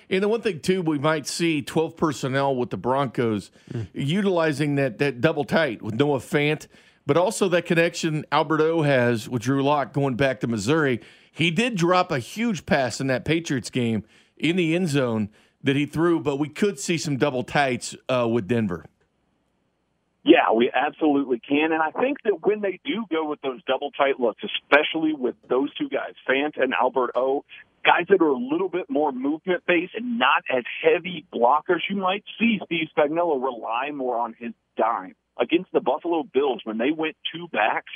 And 0.10 0.22
the 0.22 0.28
one 0.28 0.42
thing 0.42 0.60
too, 0.60 0.82
we 0.82 1.00
might 1.00 1.26
see 1.26 1.62
twelve 1.62 1.98
personnel 1.98 2.56
with 2.56 2.70
the 2.70 2.78
Broncos 2.78 3.52
utilizing 3.94 4.76
that 4.76 5.00
that 5.00 5.22
double 5.22 5.44
tight 5.44 5.82
with 5.82 5.96
Noah 5.96 6.20
Fant, 6.20 6.68
but 7.06 7.18
also 7.18 7.50
that 7.50 7.66
connection 7.66 8.26
Albert 8.32 8.62
O 8.62 8.84
has 8.84 9.28
with 9.28 9.42
Drew 9.42 9.64
Lock 9.64 9.92
going 9.92 10.16
back 10.16 10.40
to 10.42 10.48
Missouri. 10.48 11.02
He 11.32 11.50
did 11.50 11.76
drop 11.76 12.12
a 12.12 12.20
huge 12.20 12.66
pass 12.66 13.02
in 13.02 13.08
that 13.08 13.26
Patriots 13.26 13.72
game 13.72 14.04
in 14.38 14.56
the 14.56 14.76
end 14.76 14.90
zone 14.90 15.30
that 15.64 15.76
he 15.76 15.88
threw, 15.88 16.20
but 16.20 16.38
we 16.38 16.50
could 16.50 16.78
see 16.78 16.98
some 16.98 17.18
double 17.18 17.42
tights 17.42 17.96
uh, 18.08 18.28
with 18.30 18.48
Denver. 18.48 18.86
Yeah, 20.24 20.54
we 20.56 20.72
absolutely 20.74 21.40
can. 21.40 21.74
And 21.74 21.82
I 21.82 21.92
think 21.92 22.18
that 22.24 22.46
when 22.46 22.62
they 22.62 22.80
do 22.86 23.06
go 23.12 23.28
with 23.28 23.42
those 23.42 23.62
double 23.66 23.92
tight 23.92 24.20
looks, 24.20 24.42
especially 24.44 25.14
with 25.14 25.36
those 25.50 25.74
two 25.76 25.90
guys, 25.90 26.14
Fant 26.28 26.62
and 26.62 26.74
Albert 26.74 27.12
O, 27.16 27.44
guys 27.84 28.06
that 28.10 28.22
are 28.22 28.30
a 28.30 28.38
little 28.38 28.70
bit 28.70 28.90
more 28.90 29.12
movement 29.12 29.64
based 29.68 29.94
and 29.96 30.18
not 30.18 30.44
as 30.50 30.64
heavy 30.82 31.26
blockers, 31.34 31.82
you 31.90 31.98
might 31.98 32.24
see 32.40 32.60
Steve 32.66 32.88
Spagnuolo 32.98 33.44
rely 33.44 33.92
more 33.92 34.18
on 34.18 34.34
his 34.40 34.54
dime. 34.78 35.16
Against 35.38 35.72
the 35.74 35.82
Buffalo 35.82 36.24
Bills, 36.24 36.62
when 36.64 36.78
they 36.78 36.92
went 36.92 37.18
two 37.34 37.48
backs, 37.50 37.92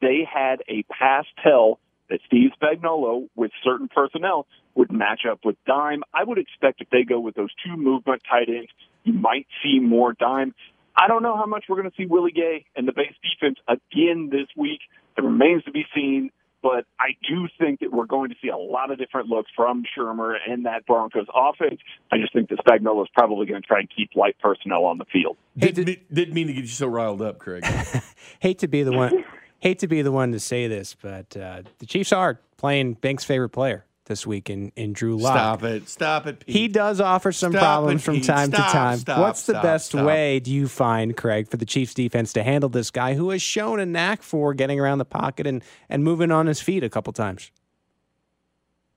they 0.00 0.26
had 0.30 0.62
a 0.68 0.82
pass 0.84 1.26
tell 1.44 1.78
that 2.10 2.20
Steve 2.26 2.50
Spagnuolo, 2.60 3.28
with 3.36 3.52
certain 3.62 3.88
personnel, 3.88 4.46
would 4.74 4.90
match 4.90 5.20
up 5.30 5.44
with 5.44 5.56
dime. 5.66 6.02
I 6.14 6.24
would 6.24 6.38
expect 6.38 6.80
if 6.80 6.88
they 6.90 7.04
go 7.04 7.20
with 7.20 7.34
those 7.34 7.50
two 7.64 7.76
movement 7.76 8.22
tight 8.28 8.48
ends, 8.48 8.70
you 9.04 9.12
might 9.12 9.46
see 9.62 9.78
more 9.78 10.12
dime. 10.14 10.54
I 11.00 11.06
don't 11.06 11.22
know 11.22 11.36
how 11.36 11.46
much 11.46 11.64
we're 11.68 11.76
going 11.76 11.90
to 11.90 11.96
see 11.96 12.06
Willie 12.06 12.32
Gay 12.32 12.64
and 12.74 12.86
the 12.88 12.92
base 12.92 13.14
defense 13.22 13.58
again 13.68 14.30
this 14.32 14.48
week. 14.56 14.80
It 15.16 15.22
remains 15.22 15.62
to 15.64 15.70
be 15.70 15.84
seen. 15.94 16.30
but 16.60 16.86
I 16.98 17.10
do 17.28 17.46
think 17.58 17.80
that 17.80 17.92
we're 17.92 18.06
going 18.06 18.30
to 18.30 18.36
see 18.42 18.48
a 18.48 18.56
lot 18.56 18.90
of 18.90 18.98
different 18.98 19.28
looks 19.28 19.50
from 19.54 19.84
Shurmur 19.96 20.34
and 20.48 20.66
that 20.66 20.86
Broncos 20.86 21.26
offense. 21.32 21.80
I 22.10 22.18
just 22.18 22.32
think 22.32 22.48
that 22.48 22.58
Spagnuolo 22.58 23.02
is 23.02 23.08
probably 23.14 23.46
going 23.46 23.62
to 23.62 23.66
try 23.66 23.78
and 23.78 23.88
keep 23.94 24.10
light 24.16 24.36
personnel 24.40 24.84
on 24.84 24.98
the 24.98 25.04
field. 25.12 25.36
Didn't, 25.56 25.86
mean- 25.86 26.00
didn't 26.12 26.34
mean 26.34 26.48
to 26.48 26.52
get 26.52 26.62
you 26.62 26.68
so 26.68 26.88
riled 26.88 27.22
up, 27.22 27.38
Craig. 27.38 27.64
hate 28.40 28.58
to 28.58 28.68
be 28.68 28.82
the 28.82 28.92
one 28.92 29.24
hate 29.60 29.78
to 29.80 29.86
be 29.86 30.02
the 30.02 30.12
one 30.12 30.32
to 30.32 30.40
say 30.40 30.66
this, 30.66 30.96
but 31.00 31.36
uh, 31.36 31.62
the 31.78 31.86
Chiefs 31.86 32.12
are 32.12 32.40
playing 32.56 32.94
Banks' 32.94 33.24
favorite 33.24 33.50
player 33.50 33.84
this 34.08 34.26
week 34.26 34.50
in, 34.50 34.72
in 34.74 34.92
Drew 34.92 35.16
Lock. 35.16 35.34
Stop 35.34 35.62
it. 35.62 35.88
Stop 35.88 36.26
it, 36.26 36.40
Pete. 36.40 36.54
He 36.56 36.68
does 36.68 37.00
offer 37.00 37.30
some 37.30 37.52
Stop 37.52 37.62
problems 37.62 38.02
it, 38.02 38.04
from 38.04 38.20
time 38.20 38.48
Stop, 38.48 38.66
to 38.66 38.72
time. 38.72 38.98
stop, 38.98 39.20
What's 39.20 39.46
the 39.46 39.52
stop, 39.52 39.62
best 39.62 39.86
stop. 39.86 40.04
way 40.04 40.40
do 40.40 40.52
you 40.52 40.66
find, 40.66 41.16
Craig, 41.16 41.48
for 41.48 41.56
the 41.56 41.66
Chiefs 41.66 41.94
defense 41.94 42.32
to 42.32 42.42
handle 42.42 42.68
this 42.68 42.90
guy 42.90 43.14
who 43.14 43.30
has 43.30 43.40
shown 43.40 43.78
a 43.78 43.86
knack 43.86 44.22
for 44.22 44.54
getting 44.54 44.80
around 44.80 44.98
the 44.98 45.04
pocket 45.04 45.46
and, 45.46 45.62
and 45.88 46.02
moving 46.02 46.32
on 46.32 46.46
his 46.46 46.60
feet 46.60 46.82
a 46.82 46.88
couple 46.88 47.12
times? 47.12 47.52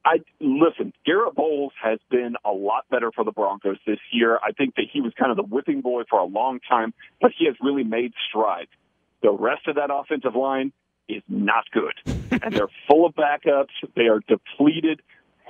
I 0.04 0.18
listen. 0.40 0.94
Garett 1.06 1.36
Bolles 1.36 1.74
has 1.82 2.00
been 2.10 2.36
a 2.44 2.52
lot 2.52 2.86
better 2.90 3.12
for 3.14 3.24
the 3.24 3.32
Broncos 3.32 3.78
this 3.86 4.00
year. 4.12 4.40
I 4.44 4.52
think 4.52 4.76
that 4.76 4.86
he 4.92 5.00
was 5.00 5.14
kind 5.18 5.30
of 5.30 5.38
the 5.38 5.44
whipping 5.44 5.82
boy 5.82 6.04
for 6.10 6.20
a 6.20 6.26
long 6.26 6.60
time, 6.68 6.94
but 7.22 7.32
he 7.38 7.46
has 7.46 7.56
really 7.62 7.84
made 7.84 8.14
strides. 8.28 8.72
The 9.22 9.32
rest 9.32 9.68
of 9.68 9.76
that 9.76 9.90
offensive 9.94 10.36
line 10.36 10.74
is 11.18 11.24
not 11.28 11.66
good, 11.72 11.94
and 12.42 12.54
they're 12.54 12.68
full 12.88 13.06
of 13.06 13.14
backups. 13.16 13.70
They 13.96 14.08
are 14.08 14.22
depleted. 14.28 15.02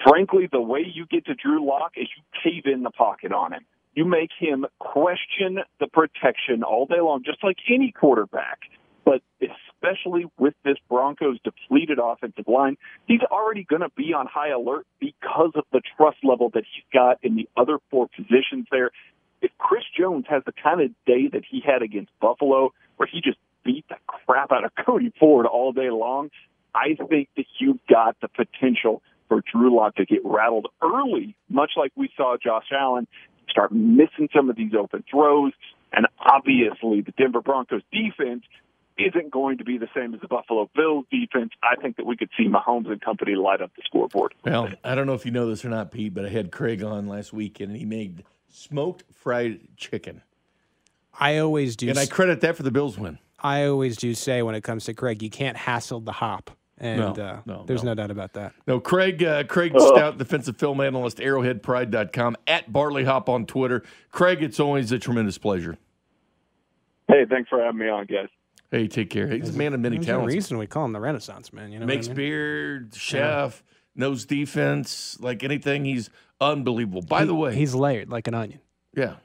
Frankly, 0.04 0.50
the 0.52 0.62
way 0.62 0.86
you 0.92 1.06
get 1.06 1.26
to 1.26 1.36
Drew 1.36 1.66
Lock 1.66 1.94
is 1.96 2.08
you 2.16 2.24
cave 2.44 2.72
in 2.72 2.84
the 2.84 2.90
pocket 2.92 3.32
on 3.32 3.54
him. 3.54 3.66
You 3.94 4.06
make 4.06 4.30
him 4.38 4.66
question 4.80 5.60
the 5.80 5.88
protection 5.88 6.64
all 6.64 6.86
day 6.86 7.02
long, 7.02 7.24
just 7.26 7.44
like 7.44 7.58
any 7.70 7.92
quarterback. 7.92 8.60
But 9.04 9.22
especially 9.42 10.26
with 10.38 10.54
this 10.64 10.78
Broncos 10.90 11.40
depleted 11.44 12.00
offensive 12.02 12.48
line, 12.48 12.78
he's 13.06 13.22
already 13.32 13.64
going 13.64 13.82
to 13.82 13.92
be 13.96 14.14
on 14.14 14.28
high 14.28 14.50
alert 14.50 14.86
because 15.00 15.52
of 15.56 15.66
the 15.72 15.82
trust 15.98 16.18
level 16.24 16.50
that 16.54 16.64
he's 16.74 16.84
got 16.94 17.18
in 17.24 17.36
the 17.36 17.50
other 17.58 17.80
four 17.90 18.08
positions 18.16 18.68
there. 18.72 18.92
If 19.42 19.52
Chris 19.58 19.84
Jones 19.98 20.26
has 20.30 20.44
the 20.46 20.54
kind 20.54 20.82
of 20.82 20.92
day 21.06 21.28
that 21.34 21.44
he 21.50 21.62
had 21.66 21.82
against 21.82 22.12
Buffalo, 22.22 22.74
where 22.98 23.10
he 23.12 23.22
just 23.22 23.40
beat 23.64 23.86
the 23.90 23.96
crap 24.08 24.52
out 24.52 24.66
of 24.66 24.72
Cody 24.86 25.14
Ford 25.20 25.46
all 25.46 25.72
day 25.72 25.90
long, 25.90 26.30
I 26.74 26.96
think 27.10 27.30
that 27.36 27.46
you've 27.60 27.80
got 27.90 28.16
the 28.22 28.28
potential 28.28 29.02
for 29.28 29.42
Drew 29.52 29.76
Lock 29.76 29.96
to 29.96 30.06
get 30.06 30.20
rattled 30.24 30.68
early, 30.82 31.36
much 31.50 31.72
like 31.78 31.92
we 31.96 32.10
saw 32.16 32.38
Josh 32.42 32.68
Allen 32.72 33.08
start 33.50 33.72
missing 33.72 34.30
some 34.36 34.50
of 34.50 34.56
these 34.56 34.74
open 34.78 35.04
throws. 35.10 35.54
And 35.94 36.08
obviously, 36.20 37.02
the 37.02 37.12
Denver 37.18 37.42
Broncos 37.42 37.82
defense 37.92 38.44
isn't 38.98 39.32
going 39.32 39.58
to 39.58 39.64
be 39.64 39.78
the 39.78 39.88
same 39.96 40.14
as 40.14 40.22
the 40.22 40.28
Buffalo 40.28 40.70
Bills 40.76 41.06
defense. 41.12 41.52
I 41.64 41.76
think 41.82 41.98
that 41.98 42.06
we 42.06 42.16
could 42.16 42.30
see 42.38 42.48
Mahomes 42.48 42.90
and 42.90 43.02
company 43.02 43.36
light 43.36 43.62
up 43.62 43.72
the 43.76 43.82
scoreboard. 43.86 44.34
Well, 44.44 44.70
I 44.84 44.96
don't 44.96 45.08
know 45.08 45.14
if 45.14 45.26
you 45.26 45.32
know 45.32 45.50
this 45.50 45.66
or 45.66 45.70
not, 45.70 45.92
Pete, 45.92 46.14
but 46.14 46.26
I 46.26 46.30
had 46.30 46.52
Craig 46.52 46.84
on 46.84 47.08
last 47.08 47.34
weekend 47.34 47.72
and 47.72 47.80
he 47.80 47.86
made 47.86 48.24
smoked 48.50 49.04
fried 49.14 49.60
chicken. 49.78 50.22
I 51.20 51.38
always 51.38 51.76
do. 51.76 51.90
And 51.90 52.00
I 52.00 52.06
credit 52.06 52.42
that 52.42 52.56
for 52.56 52.64
the 52.64 52.72
Bills 52.72 52.98
win. 52.98 53.20
I 53.42 53.66
always 53.66 53.98
do 53.98 54.14
say 54.14 54.42
when 54.42 54.56
it 54.56 54.62
comes 54.62 54.86
to 54.86 54.94
Craig, 54.94 55.22
you 55.24 55.30
can't 55.30 55.58
hassle 55.58 56.00
the 56.00 56.12
hop. 56.12 56.52
And 56.78 57.00
No, 57.00 57.24
uh, 57.24 57.40
no, 57.46 57.64
there's 57.68 57.84
no. 57.84 57.92
no 57.92 57.96
doubt 57.96 58.10
about 58.12 58.34
that. 58.34 58.54
No, 58.66 58.80
Craig, 58.80 59.24
uh, 59.24 59.44
Craig 59.44 59.72
Stout, 59.78 60.18
defensive 60.18 60.58
film 60.58 60.82
analyst, 60.82 61.18
arrowheadpride.com, 61.20 62.38
at 62.48 62.72
Barley 62.74 63.04
Hop 63.04 63.30
on 63.30 63.46
Twitter. 63.46 63.84
Craig, 64.12 64.42
it's 64.42 64.60
always 64.60 64.92
a 64.92 64.98
tremendous 64.98 65.38
pleasure. 65.38 65.78
Hey, 67.08 67.26
thanks 67.30 67.50
for 67.50 67.62
having 67.62 67.80
me 67.80 67.88
on, 67.90 68.06
guys. 68.06 68.30
Hey, 68.72 68.88
take 68.88 69.10
care. 69.10 69.28
He's 69.28 69.54
a 69.54 69.58
man 69.58 69.74
of 69.74 69.80
many 69.82 69.98
There's 69.98 70.08
no 70.08 70.14
talents. 70.14 70.34
reason 70.34 70.58
we 70.58 70.66
call 70.66 70.86
him 70.86 70.94
the 70.94 71.00
Renaissance 71.02 71.52
man. 71.52 71.72
You 71.72 71.80
know, 71.80 71.86
Makes 71.86 72.08
what 72.08 72.14
I 72.14 72.18
mean? 72.20 72.28
beer, 72.30 72.88
chef, 72.94 73.64
knows 73.96 74.26
defense, 74.26 75.18
like 75.20 75.44
anything. 75.44 75.84
He's 75.86 76.10
unbelievable. 76.40 77.02
By 77.02 77.22
He- 77.22 77.26
the 77.28 77.36
way, 77.36 77.54
he's 77.54 77.76
layered 77.76 78.10
like 78.10 78.28
an 78.28 78.34
onion. 78.34 78.62
Yeah. 78.96 79.16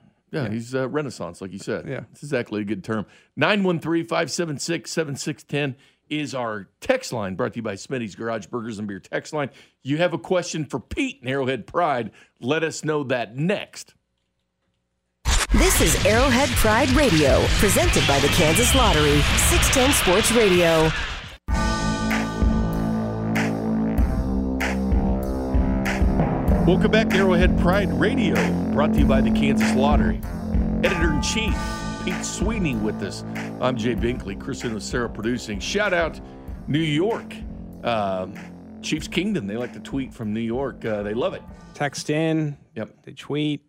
Yeah, 0.45 0.51
he's 0.51 0.75
uh, 0.75 0.89
Renaissance, 0.89 1.41
like 1.41 1.53
you 1.53 1.59
said. 1.59 1.89
Yeah. 1.89 2.05
It's 2.13 2.23
exactly 2.23 2.61
a 2.61 2.65
good 2.65 2.85
term. 2.85 3.07
913 3.37 4.05
576 4.05 4.91
7610 4.91 5.77
is 6.09 6.35
our 6.35 6.69
text 6.81 7.13
line 7.13 7.35
brought 7.35 7.53
to 7.55 7.57
you 7.57 7.63
by 7.63 7.75
Smitty's 7.75 8.15
Garage 8.15 8.47
Burgers 8.47 8.79
and 8.79 8.87
Beer 8.87 9.01
text 9.01 9.33
line. 9.33 9.51
You 9.83 9.99
have 9.99 10.13
a 10.13 10.19
question 10.19 10.65
for 10.65 10.79
Pete 10.79 11.21
and 11.21 11.31
Arrowhead 11.31 11.67
Pride. 11.67 12.11
Let 12.41 12.63
us 12.63 12.85
know 12.85 13.03
that 13.05 13.37
next. 13.37 13.95
This 15.53 15.81
is 15.81 16.07
Arrowhead 16.07 16.49
Pride 16.51 16.91
Radio, 16.91 17.45
presented 17.59 18.07
by 18.07 18.19
the 18.21 18.29
Kansas 18.29 18.75
Lottery, 18.75 19.21
610 19.49 19.93
Sports 19.93 20.33
Radio. 20.33 20.91
Welcome 26.67 26.91
back 26.91 27.09
to 27.11 27.17
Arrowhead 27.19 27.57
Pride 27.61 27.93
Radio, 27.93 28.35
brought 28.77 28.93
to 28.93 28.99
you 28.99 29.07
by 29.07 29.23
the 29.23 29.31
Kansas 29.31 29.75
Lottery. 29.75 30.21
Editor 30.85 31.15
in 31.15 31.23
Chief, 31.23 31.57
Pete 32.05 32.23
Sweeney 32.23 32.75
with 32.77 33.03
us. 33.03 33.25
I'm 33.59 33.75
Jay 33.75 33.95
Binkley, 33.95 34.39
Chris 34.39 34.65
and 34.65 34.83
Sarah 34.83 35.09
producing. 35.09 35.59
Shout 35.61 35.95
out 35.95 36.21
New 36.69 36.79
York. 36.79 37.35
Um, 37.83 38.35
Chiefs 38.83 39.09
Kingdom, 39.09 39.47
they 39.47 39.57
like 39.57 39.73
to 39.73 39.81
tweet 39.81 40.13
from 40.13 40.35
New 40.35 40.41
York. 40.43 40.85
Uh, 40.85 41.03
they 41.03 41.15
love 41.15 41.33
it. 41.33 41.41
Text 41.73 42.11
in, 42.11 42.55
Yep. 42.75 43.03
they 43.05 43.13
tweet, 43.13 43.63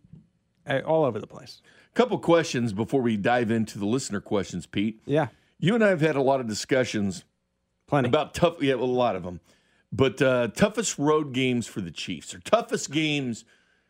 all 0.86 1.06
over 1.06 1.20
the 1.20 1.28
place. 1.28 1.62
Couple 1.94 2.20
questions 2.20 2.74
before 2.74 3.02
we 3.02 3.16
dive 3.16 3.50
into 3.50 3.80
the 3.80 3.86
listener 3.86 4.20
questions, 4.20 4.66
Pete. 4.66 5.00
Yeah, 5.06 5.28
You 5.58 5.74
and 5.74 5.86
I 5.86 5.88
have 5.88 6.02
had 6.02 6.18
a 6.18 6.22
lot 6.22 6.42
of 6.42 6.50
discussions 6.50 7.24
plenty. 7.88 8.10
about 8.10 8.34
tough, 8.34 8.62
yeah, 8.62 8.74
a 8.74 8.76
lot 8.76 9.16
of 9.16 9.24
them, 9.24 9.40
but 9.90 10.22
uh, 10.22 10.50
toughest 10.50 11.00
road 11.00 11.32
games 11.32 11.66
for 11.66 11.80
the 11.80 11.92
Chiefs 11.92 12.36
or 12.36 12.40
toughest 12.40 12.92
games. 12.92 13.46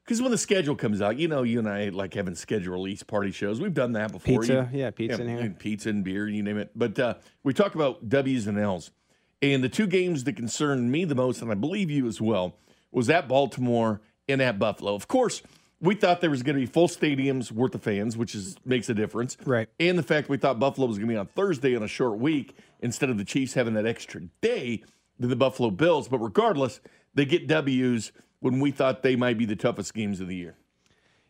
Because 0.08 0.22
when 0.22 0.32
the 0.32 0.38
schedule 0.38 0.74
comes 0.74 1.01
out, 1.01 1.18
you 1.20 1.28
know, 1.28 1.43
you 1.43 1.60
and 1.60 1.68
I 1.68 1.89
like 1.89 2.14
having 2.14 2.34
schedule 2.34 2.72
release 2.72 3.03
party 3.03 3.30
shows. 3.30 3.60
We've 3.60 3.74
done 3.74 3.91
that 3.91 4.14
before. 4.14 4.39
Pizza, 4.39 4.70
You- 4.72 4.80
yeah, 4.80 4.89
pizza 4.91 5.22
in 5.22 5.28
here. 5.28 5.39
and 5.39 5.60
pizza 5.60 5.89
and 5.89 6.01
beer, 6.01 6.30
you 6.30 6.41
name 6.41 6.58
it. 6.58 6.72
But 6.74 6.97
uh, 6.97 7.16
we 7.43 7.53
talk 7.53 7.76
about 7.76 8.08
W's 8.08 8.47
and 8.47 8.58
L's. 8.58 8.91
And 9.41 9.62
the 9.62 9.68
two 9.68 9.86
games 9.86 10.24
that 10.24 10.38
concerned 10.38 10.93
me 10.93 11.03
the 11.03 11.14
most, 11.14 11.41
and 11.41 11.51
I 11.51 11.55
believe 11.55 11.91
you 11.91 12.08
as 12.08 12.22
well, 12.22 12.55
was 12.89 13.10
at 13.10 13.28
Baltimore 13.28 13.99
and 14.30 14.41
at 14.41 14.58
Buffalo. 14.58 14.95
Of 14.95 15.10
course, 15.10 15.41
we 15.82 15.93
thought 15.93 16.22
there 16.22 16.30
was 16.30 16.41
going 16.41 16.55
to 16.55 16.62
be 16.62 16.66
full 16.66 16.88
stadiums 16.88 17.51
worth 17.51 17.76
of 17.76 17.84
fans, 17.84 18.16
which 18.16 18.34
is 18.34 18.55
makes 18.64 18.88
a 18.88 18.93
difference. 18.93 19.36
Right. 19.45 19.68
And 19.78 19.99
the 19.99 20.03
fact 20.03 20.30
we 20.30 20.38
thought 20.38 20.58
Buffalo 20.58 20.88
was 20.88 20.97
going 20.97 21.10
to 21.10 21.14
be 21.16 21.18
on 21.18 21.28
Thursday 21.28 21.76
on 21.76 21.84
a 21.84 21.88
short 21.88 22.18
week 22.18 22.55
instead 22.80 23.10
of 23.10 23.18
the 23.18 23.26
Chiefs 23.26 23.55
having 23.55 23.74
that 23.74 23.86
extra 23.86 24.22
day 24.39 24.84
than 25.20 25.30
the 25.30 25.36
Buffalo 25.36 25.70
Bills. 25.70 26.08
But 26.08 26.20
regardless, 26.20 26.80
they 27.14 27.26
get 27.26 27.45
W's 27.45 28.14
when 28.39 28.59
we 28.59 28.71
thought 28.71 29.03
they 29.03 29.15
might 29.15 29.38
be 29.38 29.45
the 29.45 29.55
toughest 29.55 29.93
games 29.93 30.19
of 30.19 30.27
the 30.27 30.35
year. 30.35 30.55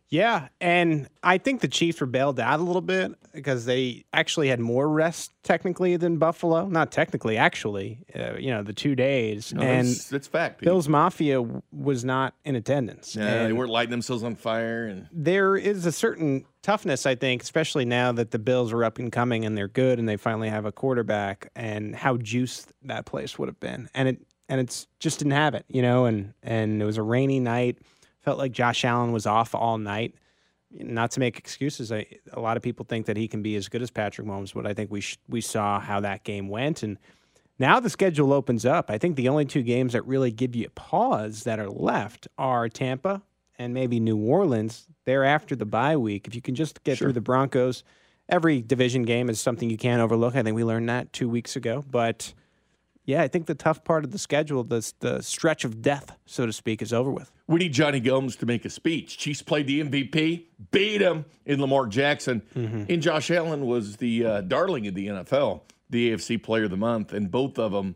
Yeah, 0.10 0.48
and 0.62 1.10
I 1.22 1.38
think 1.38 1.60
the 1.60 1.68
Chiefs 1.68 2.00
were 2.00 2.08
bailed 2.08 2.40
out 2.40 2.62
a 2.62 2.64
little 2.64 2.82
bit 2.82 3.12
because 3.34 3.66
they 3.66 4.06
actually 4.14 4.48
had 4.48 4.60
more 4.62 4.88
rest 4.88 5.34
technically 5.44 5.98
than 5.98 6.18
Buffalo. 6.18 6.66
Not 6.68 6.94
technically, 6.94 7.36
actually. 7.36 8.06
Uh, 8.16 8.38
you 8.38 8.52
know, 8.52 8.64
the 8.64 8.72
two 8.72 8.96
days, 8.96 9.54
No, 9.54 9.62
and 9.62 9.86
that's, 9.86 10.08
that's 10.08 10.28
fact. 10.28 10.60
Pete. 10.60 10.68
Bills 10.68 10.88
Mafia 10.88 11.42
was 11.74 12.06
not 12.06 12.36
in 12.46 12.56
attendance. 12.56 13.18
Yeah, 13.18 13.26
and 13.26 13.50
they 13.50 13.54
weren't 13.54 13.70
lighting 13.70 13.92
themselves 13.92 14.24
on 14.24 14.36
fire, 14.36 14.86
and 14.86 15.10
there 15.12 15.58
is 15.58 15.86
a 15.86 15.92
certain 15.92 16.46
toughness, 16.62 17.06
I 17.06 17.16
think, 17.16 17.44
especially 17.44 17.84
now 17.84 18.14
that 18.14 18.32
the 18.32 18.40
Bills 18.40 18.72
are 18.72 18.86
up 18.86 19.00
and 19.00 19.12
coming 19.12 19.44
and 19.44 19.58
they're 19.58 19.68
good 19.68 20.00
and 20.00 20.08
they 20.08 20.18
finally 20.18 20.50
have 20.50 20.64
a 20.64 20.72
quarterback, 20.72 21.52
and 21.54 21.94
how 21.94 22.16
juiced 22.16 22.72
that 22.84 23.06
place 23.06 23.38
would 23.38 23.50
have 23.50 23.60
been. 23.60 23.90
And 23.94 24.08
it 24.08 24.22
and 24.50 24.60
it's 24.62 24.88
just 25.00 25.20
didn't 25.20 25.34
have 25.34 25.54
it, 25.54 25.66
you 25.68 25.82
know. 25.82 26.06
And 26.06 26.34
and 26.44 26.82
it 26.82 26.86
was 26.86 26.98
a 26.98 27.04
rainy 27.04 27.40
night. 27.40 27.80
Felt 28.22 28.38
like 28.38 28.52
Josh 28.52 28.84
Allen 28.84 29.12
was 29.12 29.26
off 29.26 29.56
all 29.56 29.78
night. 29.78 30.16
Not 30.72 31.12
to 31.12 31.22
make 31.22 31.38
excuses, 31.38 31.94
I, 31.94 32.06
a 32.34 32.42
lot 32.42 32.58
of 32.58 32.64
people 32.64 32.86
think 32.86 33.06
that 33.06 33.16
he 33.16 33.30
can 33.30 33.42
be 33.42 33.56
as 33.56 33.70
good 33.70 33.82
as 33.82 33.90
Patrick 33.90 34.28
Mahomes, 34.28 34.54
but 34.54 34.68
I 34.68 34.74
think 34.74 34.92
we 34.92 35.00
sh- 35.00 35.18
we 35.30 35.40
saw 35.40 35.80
how 35.80 36.02
that 36.02 36.26
game 36.26 36.50
went, 36.50 36.84
and 36.84 36.98
now 37.60 37.80
the 37.80 37.90
schedule 37.90 38.34
opens 38.34 38.66
up. 38.66 38.92
I 38.92 38.98
think 38.98 39.16
the 39.16 39.30
only 39.30 39.46
two 39.46 39.64
games 39.64 39.94
that 39.94 40.06
really 40.06 40.32
give 40.32 40.56
you 40.56 40.70
pause 40.70 41.44
that 41.44 41.60
are 41.60 41.70
left 41.70 42.28
are 42.38 42.70
Tampa 42.70 43.22
and 43.58 43.74
maybe 43.74 44.00
New 44.00 44.18
Orleans. 44.18 44.88
They're 45.06 45.24
after 45.24 45.56
the 45.56 45.66
bye 45.66 45.98
week. 45.98 46.28
If 46.28 46.36
you 46.36 46.42
can 46.42 46.54
just 46.54 46.84
get 46.84 46.98
through 46.98 47.14
the 47.14 47.22
Broncos, 47.22 47.84
every 48.30 48.62
division 48.62 49.04
game 49.04 49.30
is 49.30 49.40
something 49.40 49.70
you 49.70 49.78
can't 49.78 50.02
overlook. 50.02 50.36
I 50.36 50.44
think 50.44 50.56
we 50.56 50.64
learned 50.64 50.90
that 50.90 51.14
two 51.14 51.30
weeks 51.30 51.56
ago. 51.56 51.84
But 51.90 52.34
yeah, 53.08 53.22
I 53.22 53.30
think 53.30 53.46
the 53.46 53.56
tough 53.56 53.86
part 53.86 54.04
of 54.04 54.12
the 54.12 54.20
schedule, 54.20 54.66
the, 54.66 54.94
the 55.00 55.22
stretch 55.24 55.64
of 55.64 55.82
death, 55.82 56.18
so 56.26 56.46
to 56.46 56.52
speak, 56.52 56.82
is 56.82 56.92
over 56.92 57.10
with. 57.10 57.32
we 57.48 57.58
need 57.60 57.72
Johnny 57.72 58.02
Gomes 58.02 58.36
to 58.36 58.46
make 58.46 58.66
a 58.66 58.70
speech. 58.70 59.18
Chiefs 59.18 59.42
played 59.42 59.66
the 59.66 59.82
MVP, 59.82 60.44
beat 60.72 61.02
him 61.02 61.24
in 61.46 61.62
Lamar 61.62 61.88
Jackson, 61.88 62.42
and 62.54 63.02
Josh 63.02 63.32
Allen 63.32 63.66
was 63.66 63.96
the 63.98 64.26
uh, 64.26 64.42
darling 64.42 64.88
of 64.88 64.94
the 64.94 65.08
NFL, 65.08 65.62
the 65.90 66.12
AFC 66.12 66.44
Player 66.44 66.66
of 66.66 66.70
the 66.70 66.78
Month, 66.78 67.14
and 67.14 67.32
both 67.32 67.58
of 67.58 67.72
them, 67.72 67.96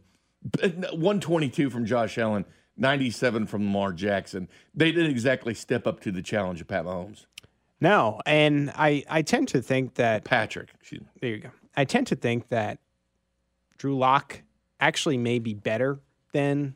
122 0.61 1.69
from 1.69 1.85
Josh 1.85 2.17
Allen, 2.17 2.45
97 2.77 3.47
from 3.47 3.65
Lamar 3.65 3.91
Jackson. 3.91 4.47
They 4.73 4.93
didn't 4.93 5.11
exactly 5.11 5.53
step 5.53 5.85
up 5.85 5.99
to 6.01 6.11
the 6.13 6.21
challenge 6.21 6.61
of 6.61 6.69
Pat 6.69 6.85
Mahomes. 6.85 7.25
No, 7.81 8.21
and 8.25 8.71
I, 8.75 9.03
I 9.09 9.23
tend 9.23 9.49
to 9.49 9.61
think 9.61 9.95
that 9.95 10.23
Patrick, 10.23 10.69
there 11.19 11.29
you 11.29 11.39
go. 11.39 11.49
I 11.75 11.83
tend 11.83 12.07
to 12.07 12.15
think 12.15 12.47
that 12.47 12.79
Drew 13.77 13.97
Lock 13.97 14.41
actually 14.81 15.17
may 15.17 15.39
be 15.39 15.53
better 15.53 15.99
than 16.33 16.75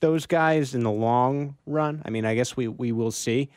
those 0.00 0.26
guys 0.26 0.74
in 0.74 0.82
the 0.82 0.90
long 0.90 1.56
run. 1.64 2.02
I 2.04 2.10
mean, 2.10 2.26
I 2.26 2.34
guess 2.34 2.56
we 2.56 2.68
we 2.68 2.92
will 2.92 3.10
see. 3.12 3.48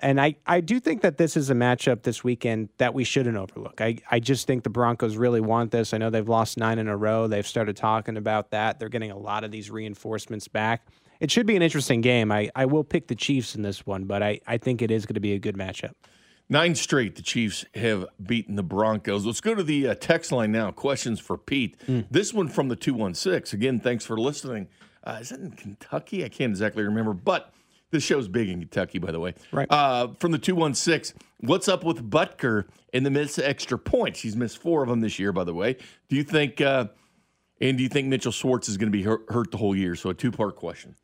And 0.00 0.20
I, 0.20 0.34
I 0.46 0.60
do 0.60 0.80
think 0.80 1.02
that 1.02 1.16
this 1.16 1.36
is 1.36 1.48
a 1.48 1.54
matchup 1.54 2.02
this 2.02 2.24
weekend 2.24 2.70
that 2.78 2.92
we 2.92 3.04
shouldn't 3.04 3.36
overlook. 3.36 3.80
I, 3.80 3.98
I 4.10 4.18
just 4.18 4.48
think 4.48 4.64
the 4.64 4.70
Broncos 4.70 5.16
really 5.16 5.40
want 5.40 5.70
this. 5.70 5.94
I 5.94 5.98
know 5.98 6.10
they've 6.10 6.28
lost 6.28 6.58
nine 6.58 6.80
in 6.80 6.88
a 6.88 6.96
row. 6.96 7.28
They've 7.28 7.46
started 7.46 7.76
talking 7.76 8.16
about 8.16 8.50
that. 8.50 8.80
They're 8.80 8.88
getting 8.88 9.12
a 9.12 9.18
lot 9.18 9.44
of 9.44 9.52
these 9.52 9.70
reinforcements 9.70 10.48
back. 10.48 10.88
It 11.20 11.30
should 11.30 11.46
be 11.46 11.54
an 11.54 11.62
interesting 11.62 12.00
game. 12.00 12.32
I, 12.32 12.50
I 12.56 12.66
will 12.66 12.82
pick 12.82 13.06
the 13.06 13.14
Chiefs 13.14 13.54
in 13.54 13.62
this 13.62 13.86
one, 13.86 14.04
but 14.04 14.24
I, 14.24 14.40
I 14.44 14.58
think 14.58 14.82
it 14.82 14.90
is 14.90 15.06
going 15.06 15.14
to 15.14 15.20
be 15.20 15.34
a 15.34 15.38
good 15.38 15.56
matchup. 15.56 15.92
Nine 16.52 16.74
straight, 16.74 17.16
the 17.16 17.22
Chiefs 17.22 17.64
have 17.76 18.04
beaten 18.22 18.56
the 18.56 18.62
Broncos. 18.62 19.24
Let's 19.24 19.40
go 19.40 19.54
to 19.54 19.62
the 19.62 19.88
uh, 19.88 19.94
text 19.94 20.30
line 20.32 20.52
now. 20.52 20.70
Questions 20.70 21.18
for 21.18 21.38
Pete. 21.38 21.78
Mm. 21.88 22.04
This 22.10 22.34
one 22.34 22.48
from 22.48 22.68
the 22.68 22.76
216. 22.76 23.58
Again, 23.58 23.80
thanks 23.80 24.04
for 24.04 24.18
listening. 24.18 24.68
Uh, 25.02 25.16
is 25.22 25.30
that 25.30 25.40
in 25.40 25.52
Kentucky? 25.52 26.26
I 26.26 26.28
can't 26.28 26.50
exactly 26.50 26.82
remember, 26.82 27.14
but 27.14 27.54
this 27.90 28.02
show's 28.04 28.28
big 28.28 28.50
in 28.50 28.58
Kentucky, 28.58 28.98
by 28.98 29.12
the 29.12 29.18
way. 29.18 29.32
Right. 29.50 29.66
Uh, 29.70 30.08
from 30.18 30.32
the 30.32 30.38
216, 30.38 31.18
what's 31.40 31.68
up 31.68 31.84
with 31.84 32.10
Butker 32.10 32.66
in 32.92 33.04
the 33.04 33.10
midst 33.10 33.38
of 33.38 33.44
extra 33.44 33.78
points? 33.78 34.20
He's 34.20 34.36
missed 34.36 34.58
four 34.58 34.82
of 34.82 34.90
them 34.90 35.00
this 35.00 35.18
year, 35.18 35.32
by 35.32 35.44
the 35.44 35.54
way. 35.54 35.78
Do 36.10 36.16
you 36.16 36.22
think, 36.22 36.60
uh, 36.60 36.88
and 37.62 37.78
do 37.78 37.82
you 37.82 37.88
think 37.88 38.08
Mitchell 38.08 38.30
Schwartz 38.30 38.68
is 38.68 38.76
going 38.76 38.92
to 38.92 38.98
be 38.98 39.04
hurt, 39.04 39.24
hurt 39.30 39.52
the 39.52 39.56
whole 39.56 39.74
year? 39.74 39.96
So 39.96 40.10
a 40.10 40.14
two 40.14 40.30
part 40.30 40.56
question. 40.56 40.96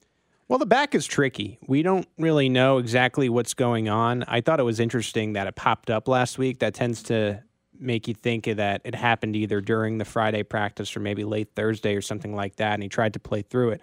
Well, 0.49 0.59
the 0.59 0.67
back 0.67 0.95
is 0.95 1.07
tricky. 1.07 1.59
We 1.67 1.83
don't 1.83 2.09
really 2.17 2.49
know 2.49 2.79
exactly 2.79 3.29
what's 3.29 3.53
going 3.53 3.91
on. 3.91 4.25
I 4.27 4.41
thought 4.41 4.61
it 4.61 4.65
was 4.65 4.81
interesting 4.81 5.35
that 5.35 5.47
it 5.47 5.57
popped 5.57 5.91
up 5.91 6.09
last 6.09 6.39
week. 6.39 6.61
That 6.61 6.73
tends 6.73 7.03
to 7.05 7.43
make 7.79 8.09
you 8.09 8.15
think 8.15 8.47
that 8.47 8.81
it 8.83 8.95
happened 8.95 9.37
either 9.37 9.61
during 9.61 9.99
the 9.99 10.07
Friday 10.07 10.43
practice 10.43 10.97
or 10.97 11.01
maybe 11.01 11.23
late 11.23 11.51
Thursday 11.55 11.95
or 11.95 12.01
something 12.01 12.35
like 12.35 12.57
that. 12.57 12.73
And 12.73 12.83
he 12.83 12.89
tried 12.89 13.13
to 13.13 13.19
play 13.19 13.43
through 13.43 13.71
it. 13.71 13.83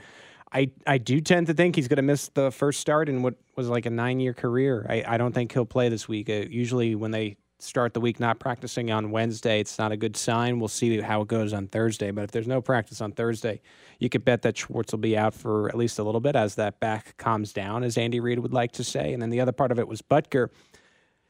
I, 0.52 0.72
I 0.88 0.98
do 0.98 1.22
tend 1.22 1.48
to 1.48 1.54
think 1.54 1.76
he's 1.76 1.88
going 1.88 1.98
to 1.98 2.02
miss 2.02 2.30
the 2.30 2.50
first 2.50 2.80
start 2.80 3.10
in 3.10 3.22
what 3.22 3.36
was 3.56 3.68
like 3.70 3.86
a 3.86 3.92
nine 3.92 4.20
year 4.20 4.34
career. 4.34 4.88
I, 4.90 5.04
I 5.08 5.18
don't 5.18 5.34
think 5.34 5.52
he'll 5.52 5.66
play 5.66 5.90
this 5.90 6.08
week. 6.08 6.30
Uh, 6.30 6.46
usually, 6.50 6.96
when 6.96 7.12
they 7.12 7.38
start 7.60 7.94
the 7.94 8.00
week 8.00 8.20
not 8.20 8.40
practicing 8.40 8.92
on 8.92 9.12
Wednesday, 9.12 9.60
it's 9.60 9.78
not 9.80 9.92
a 9.92 9.98
good 9.98 10.18
sign. 10.18 10.60
We'll 10.60 10.68
see 10.68 11.00
how 11.02 11.22
it 11.22 11.28
goes 11.28 11.54
on 11.54 11.68
Thursday. 11.68 12.12
But 12.12 12.26
if 12.26 12.32
there's 12.32 12.48
no 12.48 12.62
practice 12.62 13.02
on 13.02 13.12
Thursday, 13.12 13.62
you 14.00 14.10
could 14.10 14.26
bet 14.26 14.42
that 14.44 14.58
Schwartz 14.58 14.92
will 14.92 15.00
be 15.00 15.18
out 15.18 15.34
for 15.34 15.70
at 15.70 15.76
least 15.76 16.00
a 16.00 16.04
little 16.04 16.22
bit 16.22 16.36
as 16.36 16.56
that 16.56 16.80
back 16.80 17.18
calms 17.18 17.54
down, 17.54 17.84
as 17.84 17.98
Andy 17.98 18.20
Reid 18.20 18.40
would 18.40 18.54
like 18.54 18.74
to 18.74 18.84
say. 18.84 19.14
And 19.14 19.22
then 19.22 19.30
the 19.30 19.42
other 19.42 19.52
part 19.52 19.72
of 19.72 19.80
it 19.80 19.88
was 19.88 20.02
Butker. 20.02 20.50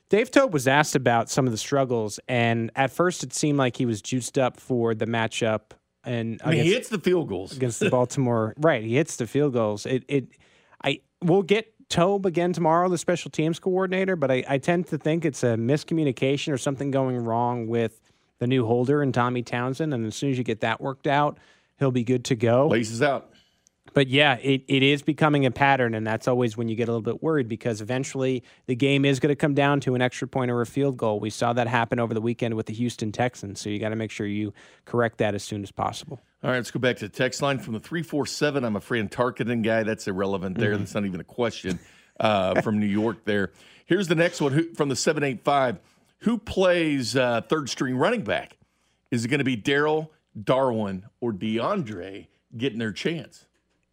Dave 0.09 0.29
Toub 0.29 0.53
was 0.53 0.67
asked 0.67 0.95
about 0.95 1.29
some 1.29 1.45
of 1.45 1.51
the 1.51 1.57
struggles, 1.57 2.19
and 2.27 2.71
at 2.75 2.91
first 2.91 3.23
it 3.23 3.33
seemed 3.33 3.57
like 3.57 3.75
he 3.75 3.85
was 3.85 4.01
juiced 4.01 4.37
up 4.37 4.59
for 4.59 4.93
the 4.93 5.07
matchup 5.07 5.71
and 6.05 6.39
I 6.43 6.51
mean, 6.51 6.63
he 6.63 6.73
hits 6.73 6.89
the 6.89 6.99
field 6.99 7.27
goals 7.27 7.55
against 7.55 7.79
the 7.79 7.89
Baltimore. 7.91 8.53
right, 8.57 8.83
he 8.83 8.95
hits 8.95 9.17
the 9.17 9.27
field 9.27 9.53
goals. 9.53 9.85
It, 9.85 10.05
it, 10.07 10.27
I 10.83 11.01
will 11.23 11.43
get 11.43 11.73
Toub 11.89 12.25
again 12.25 12.53
tomorrow, 12.53 12.89
the 12.89 12.97
special 12.97 13.31
teams 13.31 13.59
coordinator, 13.59 14.15
but 14.15 14.31
I, 14.31 14.43
I 14.47 14.57
tend 14.57 14.87
to 14.87 14.97
think 14.97 15.25
it's 15.25 15.43
a 15.43 15.55
miscommunication 15.55 16.51
or 16.51 16.57
something 16.57 16.91
going 16.91 17.17
wrong 17.17 17.67
with 17.67 18.01
the 18.39 18.47
new 18.47 18.65
holder 18.65 19.01
and 19.01 19.13
Tommy 19.13 19.43
Townsend. 19.43 19.93
And 19.93 20.05
as 20.05 20.15
soon 20.15 20.31
as 20.31 20.37
you 20.37 20.43
get 20.43 20.61
that 20.61 20.81
worked 20.81 21.07
out, 21.07 21.37
he'll 21.77 21.91
be 21.91 22.03
good 22.03 22.25
to 22.25 22.35
go. 22.35 22.67
Laces 22.67 23.01
out 23.01 23.34
but 23.95 24.09
yeah, 24.09 24.35
it, 24.41 24.61
it 24.67 24.83
is 24.83 25.01
becoming 25.01 25.45
a 25.45 25.51
pattern, 25.51 25.95
and 25.95 26.05
that's 26.05 26.27
always 26.27 26.57
when 26.57 26.67
you 26.67 26.75
get 26.75 26.89
a 26.89 26.91
little 26.91 27.01
bit 27.01 27.23
worried 27.23 27.47
because 27.47 27.79
eventually 27.79 28.43
the 28.65 28.75
game 28.75 29.05
is 29.05 29.21
going 29.21 29.29
to 29.29 29.37
come 29.37 29.53
down 29.53 29.79
to 29.79 29.95
an 29.95 30.01
extra 30.01 30.27
point 30.27 30.51
or 30.51 30.59
a 30.59 30.65
field 30.65 30.97
goal. 30.97 31.21
We 31.21 31.29
saw 31.29 31.53
that 31.53 31.67
happen 31.67 31.97
over 31.97 32.13
the 32.13 32.19
weekend 32.19 32.55
with 32.55 32.65
the 32.65 32.73
Houston 32.73 33.13
Texans, 33.13 33.61
so 33.61 33.69
you 33.69 33.79
got 33.79 33.89
to 33.89 33.95
make 33.95 34.11
sure 34.11 34.27
you 34.27 34.53
correct 34.83 35.19
that 35.19 35.33
as 35.33 35.43
soon 35.43 35.63
as 35.63 35.71
possible. 35.71 36.21
All 36.43 36.49
right, 36.49 36.57
let's 36.57 36.71
go 36.71 36.79
back 36.79 36.97
to 36.97 37.07
the 37.07 37.13
text 37.13 37.41
line 37.41 37.57
from 37.57 37.73
the 37.73 37.79
347. 37.79 38.65
I'm 38.65 38.75
a 38.75 38.81
Fran 38.81 39.07
Tarkenton 39.07 39.63
guy. 39.63 39.83
That's 39.83 40.09
irrelevant 40.09 40.57
there. 40.57 40.71
Mm-hmm. 40.71 40.79
That's 40.79 40.93
not 40.93 41.05
even 41.05 41.21
a 41.21 41.23
question 41.25 41.79
uh, 42.19 42.61
from 42.61 42.81
New 42.81 42.85
York 42.85 43.23
there. 43.23 43.53
Here's 43.85 44.09
the 44.09 44.15
next 44.15 44.41
one 44.41 44.51
who, 44.51 44.73
from 44.73 44.89
the 44.89 44.95
785. 44.97 45.79
Who 46.19 46.37
plays 46.37 47.15
uh, 47.15 47.41
third 47.47 47.69
string 47.69 47.95
running 47.95 48.23
back? 48.23 48.57
Is 49.09 49.23
it 49.23 49.29
going 49.29 49.39
to 49.39 49.45
be 49.45 49.55
Darrel, 49.55 50.11
Darwin, 50.43 51.05
or 51.21 51.31
DeAndre 51.31 52.27
getting 52.57 52.79
their 52.79 52.91
chance? 52.91 53.45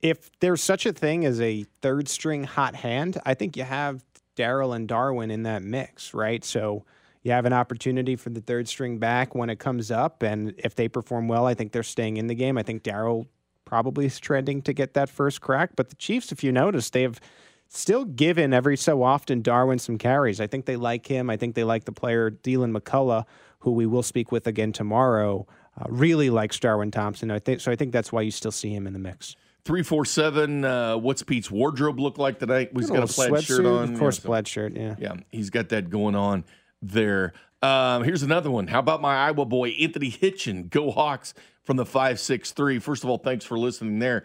If 0.03 0.31
there's 0.41 0.63
such 0.63 0.85
a 0.85 0.93
thing 0.93 1.25
as 1.25 1.41
a 1.41 1.65
third 1.81 2.09
string 2.09 2.45
hot 2.45 2.75
hand, 2.75 3.21
I 3.25 3.35
think 3.35 3.57
you 3.57 3.63
have 3.63 4.05
Darrel 4.35 4.73
and 4.73 4.89
Darwin 4.89 5.31
in 5.31 5.45
that 5.45 5.63
mix, 5.63 6.13
right? 6.13 6.45
So 6.45 6.85
you 7.23 7.31
have 7.33 7.47
an 7.47 7.53
opportunity 7.53 8.17
for 8.17 8.31
the 8.31 8.41
third 8.41 8.69
string 8.69 8.99
back 8.99 9.35
when 9.35 9.49
it 9.49 9.59
comes 9.59 9.91
up. 9.91 10.23
And 10.23 10.55
if 10.59 10.75
they 10.75 10.89
perform 10.89 11.29
well, 11.29 11.47
I 11.47 11.55
think 11.55 11.73
they're 11.73 11.83
staying 11.83 12.17
in 12.17 12.27
the 12.27 12.35
game. 12.35 12.59
I 12.59 12.63
think 12.63 12.83
Darrel 12.83 13.29
probably 13.65 14.07
is 14.07 14.19
trending 14.19 14.61
to 14.63 14.73
get 14.73 14.95
that 14.95 15.09
first 15.09 15.41
crack. 15.41 15.77
But 15.77 15.89
the 15.89 15.97
Chiefs, 15.97 16.33
if 16.33 16.43
you 16.43 16.51
notice, 16.51 16.91
they 16.91 17.03
have 17.03 17.21
still 17.69 18.05
given 18.05 18.53
every 18.53 18.77
so 18.77 19.03
often 19.03 19.41
Darwin 19.41 19.79
some 19.79 19.99
carries. 19.99 20.41
I 20.41 20.47
think 20.47 20.67
they 20.67 20.77
like 20.77 21.07
him. 21.07 21.31
I 21.31 21.37
think 21.37 21.55
they 21.55 21.65
like 21.65 21.85
the 21.85 21.93
player 21.93 22.29
Deland 22.31 22.75
McCullough, 22.75 23.25
who 23.61 23.71
we 23.71 23.87
will 23.87 24.03
speak 24.03 24.33
with 24.33 24.47
again 24.47 24.73
tomorrow. 24.73 25.47
Uh, 25.81 25.87
really 25.89 26.29
likes 26.29 26.59
Darwin 26.59 26.91
Thompson. 26.91 27.31
I 27.31 27.39
think 27.39 27.61
so. 27.61 27.73
I 27.73 27.77
think 27.77 27.93
that's 27.93 28.13
why 28.13 28.21
you 28.23 28.31
still 28.31 28.51
see 28.51 28.75
him 28.75 28.87
in 28.87 28.93
the 28.93 28.99
mix. 28.99 29.37
Three 29.65 29.83
four 29.83 30.05
seven. 30.05 30.65
Uh, 30.65 30.97
what's 30.97 31.23
Pete's 31.23 31.51
wardrobe 31.51 32.01
look 32.01 32.19
like 32.19 32.41
tonight? 32.41 32.71
He's 32.75 32.91
got 32.91 33.09
a 33.09 33.13
plaid 33.13 33.45
shirt 33.45 33.65
on. 33.65 33.93
Of 33.93 33.99
course, 33.99 34.19
yeah, 34.19 34.23
so, 34.23 34.29
plaid 34.29 34.49
shirt. 34.49 34.77
Yeah, 34.77 34.97
yeah. 34.99 35.15
He's 35.31 35.51
got 35.51 35.69
that 35.69 35.89
going 35.89 36.17
on 36.17 36.45
there. 36.81 37.33
Um, 37.63 38.03
here's 38.03 38.25
another 38.25 38.51
one. 38.51 38.67
How 38.67 38.81
about 38.81 39.01
my 39.01 39.15
Iowa 39.15 39.45
boy 39.45 39.71
Anthony 39.71 40.11
Hitchen? 40.11 40.69
Go 40.69 40.91
Hawks 40.91 41.33
from 41.63 41.77
the 41.77 41.87
five 41.87 42.19
six 42.19 42.51
three. 42.51 42.81
First 42.81 43.05
of 43.05 43.11
all, 43.11 43.19
thanks 43.19 43.45
for 43.45 43.57
listening 43.57 44.01
there. 44.01 44.25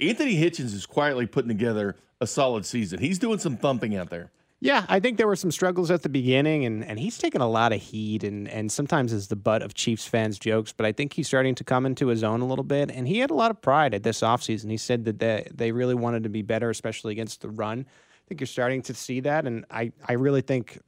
Anthony 0.00 0.34
Hitchens 0.34 0.74
is 0.74 0.84
quietly 0.84 1.26
putting 1.26 1.48
together 1.48 1.96
a 2.20 2.26
solid 2.26 2.66
season. 2.66 2.98
He's 2.98 3.20
doing 3.20 3.38
some 3.38 3.56
thumping 3.56 3.94
out 3.96 4.10
there. 4.10 4.32
Yeah, 4.62 4.86
I 4.88 5.00
think 5.00 5.18
there 5.18 5.26
were 5.26 5.34
some 5.34 5.50
struggles 5.50 5.90
at 5.90 6.02
the 6.04 6.08
beginning, 6.08 6.64
and, 6.64 6.84
and 6.84 6.96
he's 6.96 7.18
taken 7.18 7.40
a 7.40 7.48
lot 7.48 7.72
of 7.72 7.82
heat 7.82 8.22
and, 8.22 8.46
and 8.46 8.70
sometimes 8.70 9.12
is 9.12 9.26
the 9.26 9.34
butt 9.34 9.60
of 9.60 9.74
Chiefs 9.74 10.06
fans' 10.06 10.38
jokes, 10.38 10.72
but 10.72 10.86
I 10.86 10.92
think 10.92 11.14
he's 11.14 11.26
starting 11.26 11.56
to 11.56 11.64
come 11.64 11.84
into 11.84 12.06
his 12.06 12.22
own 12.22 12.40
a 12.40 12.46
little 12.46 12.62
bit. 12.62 12.88
And 12.88 13.08
he 13.08 13.18
had 13.18 13.32
a 13.32 13.34
lot 13.34 13.50
of 13.50 13.60
pride 13.60 13.92
at 13.92 14.04
this 14.04 14.20
offseason. 14.20 14.70
He 14.70 14.76
said 14.76 15.04
that 15.06 15.18
they, 15.18 15.48
they 15.52 15.72
really 15.72 15.96
wanted 15.96 16.22
to 16.22 16.28
be 16.28 16.42
better, 16.42 16.70
especially 16.70 17.10
against 17.10 17.40
the 17.40 17.48
run. 17.48 17.80
I 17.88 18.22
think 18.28 18.40
you're 18.40 18.46
starting 18.46 18.82
to 18.82 18.94
see 18.94 19.18
that. 19.18 19.48
And 19.48 19.64
I, 19.68 19.90
I 20.08 20.12
really 20.12 20.42
think 20.42 20.78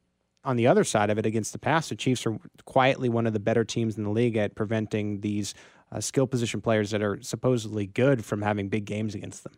on 0.45 0.55
the 0.55 0.68
other 0.68 0.85
side 0.85 1.11
of 1.11 1.18
it, 1.18 1.27
against 1.27 1.53
the 1.53 1.59
pass, 1.59 1.89
the 1.89 1.97
Chiefs 1.97 2.25
are 2.27 2.39
quietly 2.66 3.09
one 3.09 3.27
of 3.27 3.33
the 3.33 3.41
better 3.41 3.64
teams 3.64 3.99
in 3.99 4.05
the 4.05 4.11
league 4.11 4.37
at 4.37 4.55
preventing 4.55 5.20
these 5.20 5.53
uh, 5.91 6.01
skill 6.01 6.29
position 6.29 6.61
players 6.61 6.93
that 6.93 7.03
are 7.03 7.20
supposedly 7.22 7.89
good 7.89 8.25
from 8.25 8.41
having 8.41 8.68
big 8.68 8.85
games 8.85 9.16
against 9.16 9.43
them. 9.43 9.55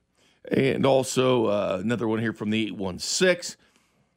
And 0.51 0.87
also 0.87 1.49
uh, 1.49 1.81
another 1.83 2.09
one 2.09 2.21
here 2.21 2.33
from 2.33 2.49
the 2.49 2.69
816. 2.69 3.57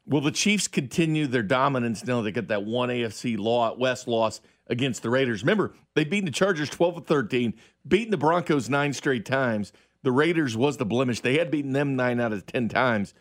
Will 0.06 0.20
the 0.20 0.30
Chiefs 0.30 0.66
continue 0.66 1.26
their 1.26 1.42
dominance 1.42 2.04
now 2.04 2.16
that 2.16 2.22
they 2.22 2.32
get 2.32 2.48
that 2.48 2.64
one 2.64 2.88
AFC 2.88 3.38
law, 3.38 3.74
West 3.76 4.08
loss 4.08 4.40
against 4.66 5.02
the 5.02 5.10
Raiders? 5.10 5.42
Remember, 5.42 5.74
they 5.94 6.04
beat 6.04 6.24
the 6.24 6.30
Chargers 6.30 6.70
12 6.70 6.98
of 6.98 7.06
13, 7.06 7.54
beaten 7.86 8.10
the 8.10 8.16
Broncos 8.16 8.68
nine 8.68 8.92
straight 8.92 9.24
times. 9.24 9.72
The 10.02 10.12
Raiders 10.12 10.56
was 10.56 10.78
the 10.78 10.86
blemish. 10.86 11.20
They 11.20 11.38
had 11.38 11.50
beaten 11.50 11.72
them 11.72 11.94
nine 11.94 12.20
out 12.20 12.32
of 12.32 12.46
10 12.46 12.68
times. 12.68 13.14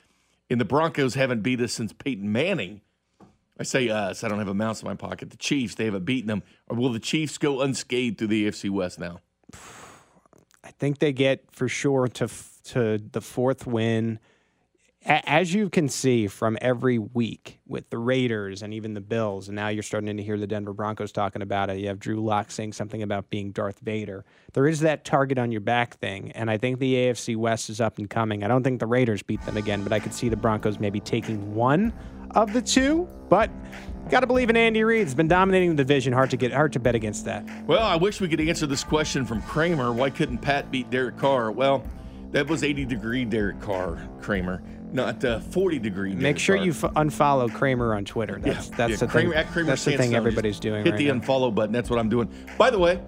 And 0.50 0.60
the 0.60 0.66
Broncos 0.66 1.14
haven't 1.16 1.42
beat 1.42 1.62
us 1.62 1.74
since 1.74 1.94
Peyton 1.94 2.32
Manning. 2.32 2.82
I 3.60 3.64
say 3.64 3.90
us. 3.90 4.24
I 4.24 4.30
don't 4.30 4.40
have 4.40 4.48
a 4.48 4.54
mouse 4.54 4.82
in 4.82 4.88
my 4.88 4.96
pocket. 4.96 5.30
The 5.30 5.38
Chiefs, 5.38 5.76
they 5.76 5.86
haven't 5.86 6.06
beaten 6.06 6.28
them. 6.28 6.44
Or 6.68 6.78
will 6.78 6.92
the 6.92 7.00
Chiefs 7.00 7.38
go 7.38 7.62
unscathed 7.62 8.18
through 8.18 8.28
the 8.28 8.48
AFC 8.48 8.70
West 8.70 9.00
now? 9.00 9.20
I 10.64 10.72
think 10.72 11.00
they 11.00 11.12
get 11.12 11.52
for 11.52 11.68
sure 11.68 12.08
to 12.08 12.30
to 12.66 13.00
the 13.00 13.22
fourth 13.22 13.66
win 13.66 14.20
as 15.06 15.54
you 15.54 15.70
can 15.70 15.88
see 15.88 16.28
from 16.28 16.58
every 16.60 17.00
week 17.00 17.60
with 17.66 17.90
the 17.90 17.98
Raiders 17.98 18.62
and 18.62 18.74
even 18.74 18.94
the 18.94 19.02
Bills, 19.02 19.48
and 19.48 19.56
now 19.56 19.70
you're 19.70 19.82
starting 19.82 20.18
to 20.18 20.24
hear 20.24 20.38
the 20.38 20.48
Denver 20.48 20.74
Broncos 20.74 21.12
talking 21.12 21.42
about 21.42 21.70
it. 21.70 21.78
You 21.78 21.88
have 21.88 22.00
Drew 22.00 22.22
Lock 22.22 22.52
saying 22.52 22.74
something 22.74 23.02
about 23.02 23.30
being 23.30 23.52
Darth 23.52 23.80
Vader. 23.80 24.26
There 24.54 24.68
is 24.68 24.82
that 24.82 25.06
target 25.06 25.38
on 25.38 25.52
your 25.52 25.62
back 25.62 25.98
thing, 26.00 26.32
and 26.34 26.52
I 26.52 26.58
think 26.58 26.80
the 26.80 26.96
AFC 26.96 27.38
West 27.38 27.70
is 27.70 27.80
up 27.80 27.98
and 27.98 28.10
coming. 28.10 28.44
I 28.44 28.50
don't 28.50 28.64
think 28.64 28.80
the 28.82 28.88
Raiders 28.88 29.24
beat 29.24 29.42
them 29.46 29.56
again, 29.56 29.84
but 29.84 29.94
I 29.94 30.00
could 30.00 30.14
see 30.14 30.28
the 30.28 30.38
Broncos 30.38 30.80
maybe 30.80 31.00
taking 31.00 31.56
one 31.56 31.94
of 32.32 32.52
the 32.52 32.62
two. 32.62 33.08
But 33.30 33.50
got 34.10 34.20
to 34.20 34.28
believe 34.28 34.50
in 34.50 34.58
Andy 34.58 34.84
Reid. 34.84 35.08
He's 35.08 35.16
been 35.16 35.30
dominating 35.30 35.72
the 35.72 35.84
division. 35.84 36.12
Hard 36.12 36.32
to 36.32 36.38
get, 36.38 36.52
hard 36.52 36.74
to 36.74 36.80
bet 36.80 36.96
against 36.96 37.24
that. 37.26 37.46
Well, 37.66 37.86
I 37.86 37.96
wish 37.96 38.20
we 38.20 38.28
could 38.28 38.42
answer 38.42 38.68
this 38.68 38.84
question 38.84 39.26
from 39.26 39.42
Kramer. 39.44 39.94
Why 39.94 40.10
couldn't 40.10 40.40
Pat 40.40 40.70
beat 40.72 40.90
Derek 40.90 41.18
Carr? 41.18 41.52
Well, 41.52 41.86
that 42.32 42.48
was 42.48 42.64
80 42.64 42.86
degree 42.86 43.26
Derek 43.26 43.60
Carr, 43.62 44.08
Kramer 44.22 44.62
not 44.92 45.24
uh, 45.24 45.40
40 45.40 45.80
degree. 45.80 46.14
Make 46.16 46.40
sure 46.40 46.56
you 46.56 46.72
f- 46.72 46.82
unfollow 46.82 47.54
Kramer 47.54 47.94
on 47.96 48.06
Twitter. 48.06 48.40
That's 48.40 48.70
yeah, 48.70 48.76
that's 48.78 48.92
yeah, 48.92 48.98
the 48.98 49.08
Kramer, 49.08 49.34
thing. 49.34 49.48
Kramer 49.48 49.68
that's 49.68 49.86
the 49.86 49.98
thing 49.98 50.16
everybody's 50.16 50.60
doing. 50.60 50.84
Hit 50.84 50.92
right 50.92 50.98
the 50.98 51.08
now. 51.08 51.14
unfollow 51.16 51.54
button. 51.54 51.72
That's 51.74 51.90
what 51.90 52.00
I'm 52.00 52.10
doing. 52.10 52.30
By 52.58 52.70
the 52.70 52.80
way, 52.80 53.00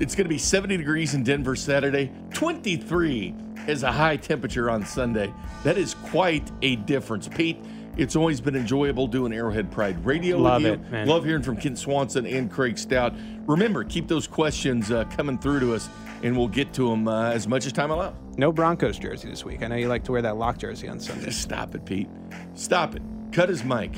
it's 0.00 0.14
going 0.14 0.24
to 0.24 0.28
be 0.28 0.38
70 0.38 0.76
degrees 0.76 1.14
in 1.14 1.22
Denver 1.24 1.56
Saturday. 1.56 2.10
23 2.34 3.34
is 3.66 3.82
a 3.82 3.92
high 3.92 4.16
temperature 4.16 4.70
on 4.70 4.84
Sunday. 4.84 5.32
That 5.64 5.76
is 5.78 5.94
quite 5.94 6.50
a 6.62 6.76
difference. 6.76 7.28
Pete, 7.28 7.58
It's 7.96 8.14
always 8.16 8.40
been 8.40 8.54
enjoyable 8.56 9.06
doing 9.08 9.32
Arrowhead 9.32 9.70
Pride 9.70 10.04
Radio 10.04 10.38
Love 10.38 10.62
with 10.62 10.80
you. 10.80 10.86
it, 10.86 10.90
man. 10.90 11.06
Love 11.08 11.24
hearing 11.24 11.42
from 11.42 11.56
Kent 11.56 11.78
Swanson 11.78 12.26
and 12.26 12.50
Craig 12.50 12.78
Stout. 12.78 13.12
Remember, 13.46 13.82
keep 13.84 14.06
those 14.08 14.26
questions 14.26 14.90
uh, 14.92 15.04
coming 15.16 15.36
through 15.38 15.60
to 15.60 15.74
us, 15.74 15.88
and 16.22 16.36
we'll 16.36 16.48
get 16.48 16.72
to 16.74 16.88
them 16.88 17.08
uh, 17.08 17.30
as 17.30 17.46
much 17.48 17.66
as 17.66 17.72
time 17.72 17.90
allows. 17.90 18.14
No 18.38 18.52
Broncos 18.52 19.00
jersey 19.00 19.28
this 19.28 19.44
week. 19.44 19.64
I 19.64 19.66
know 19.66 19.74
you 19.74 19.88
like 19.88 20.04
to 20.04 20.12
wear 20.12 20.22
that 20.22 20.36
lock 20.36 20.58
jersey 20.58 20.88
on 20.88 21.00
Sunday. 21.00 21.30
Stop 21.32 21.74
it, 21.74 21.84
Pete. 21.84 22.08
Stop 22.54 22.94
it. 22.94 23.02
Cut 23.32 23.48
his 23.48 23.64
mic. 23.64 23.90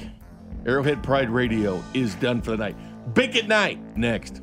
Arrowhead 0.66 1.02
Pride 1.02 1.28
Radio 1.28 1.82
is 1.92 2.14
done 2.16 2.40
for 2.40 2.52
the 2.52 2.56
night. 2.56 3.14
Big 3.14 3.36
at 3.36 3.46
night. 3.46 3.78
Next. 3.96 4.40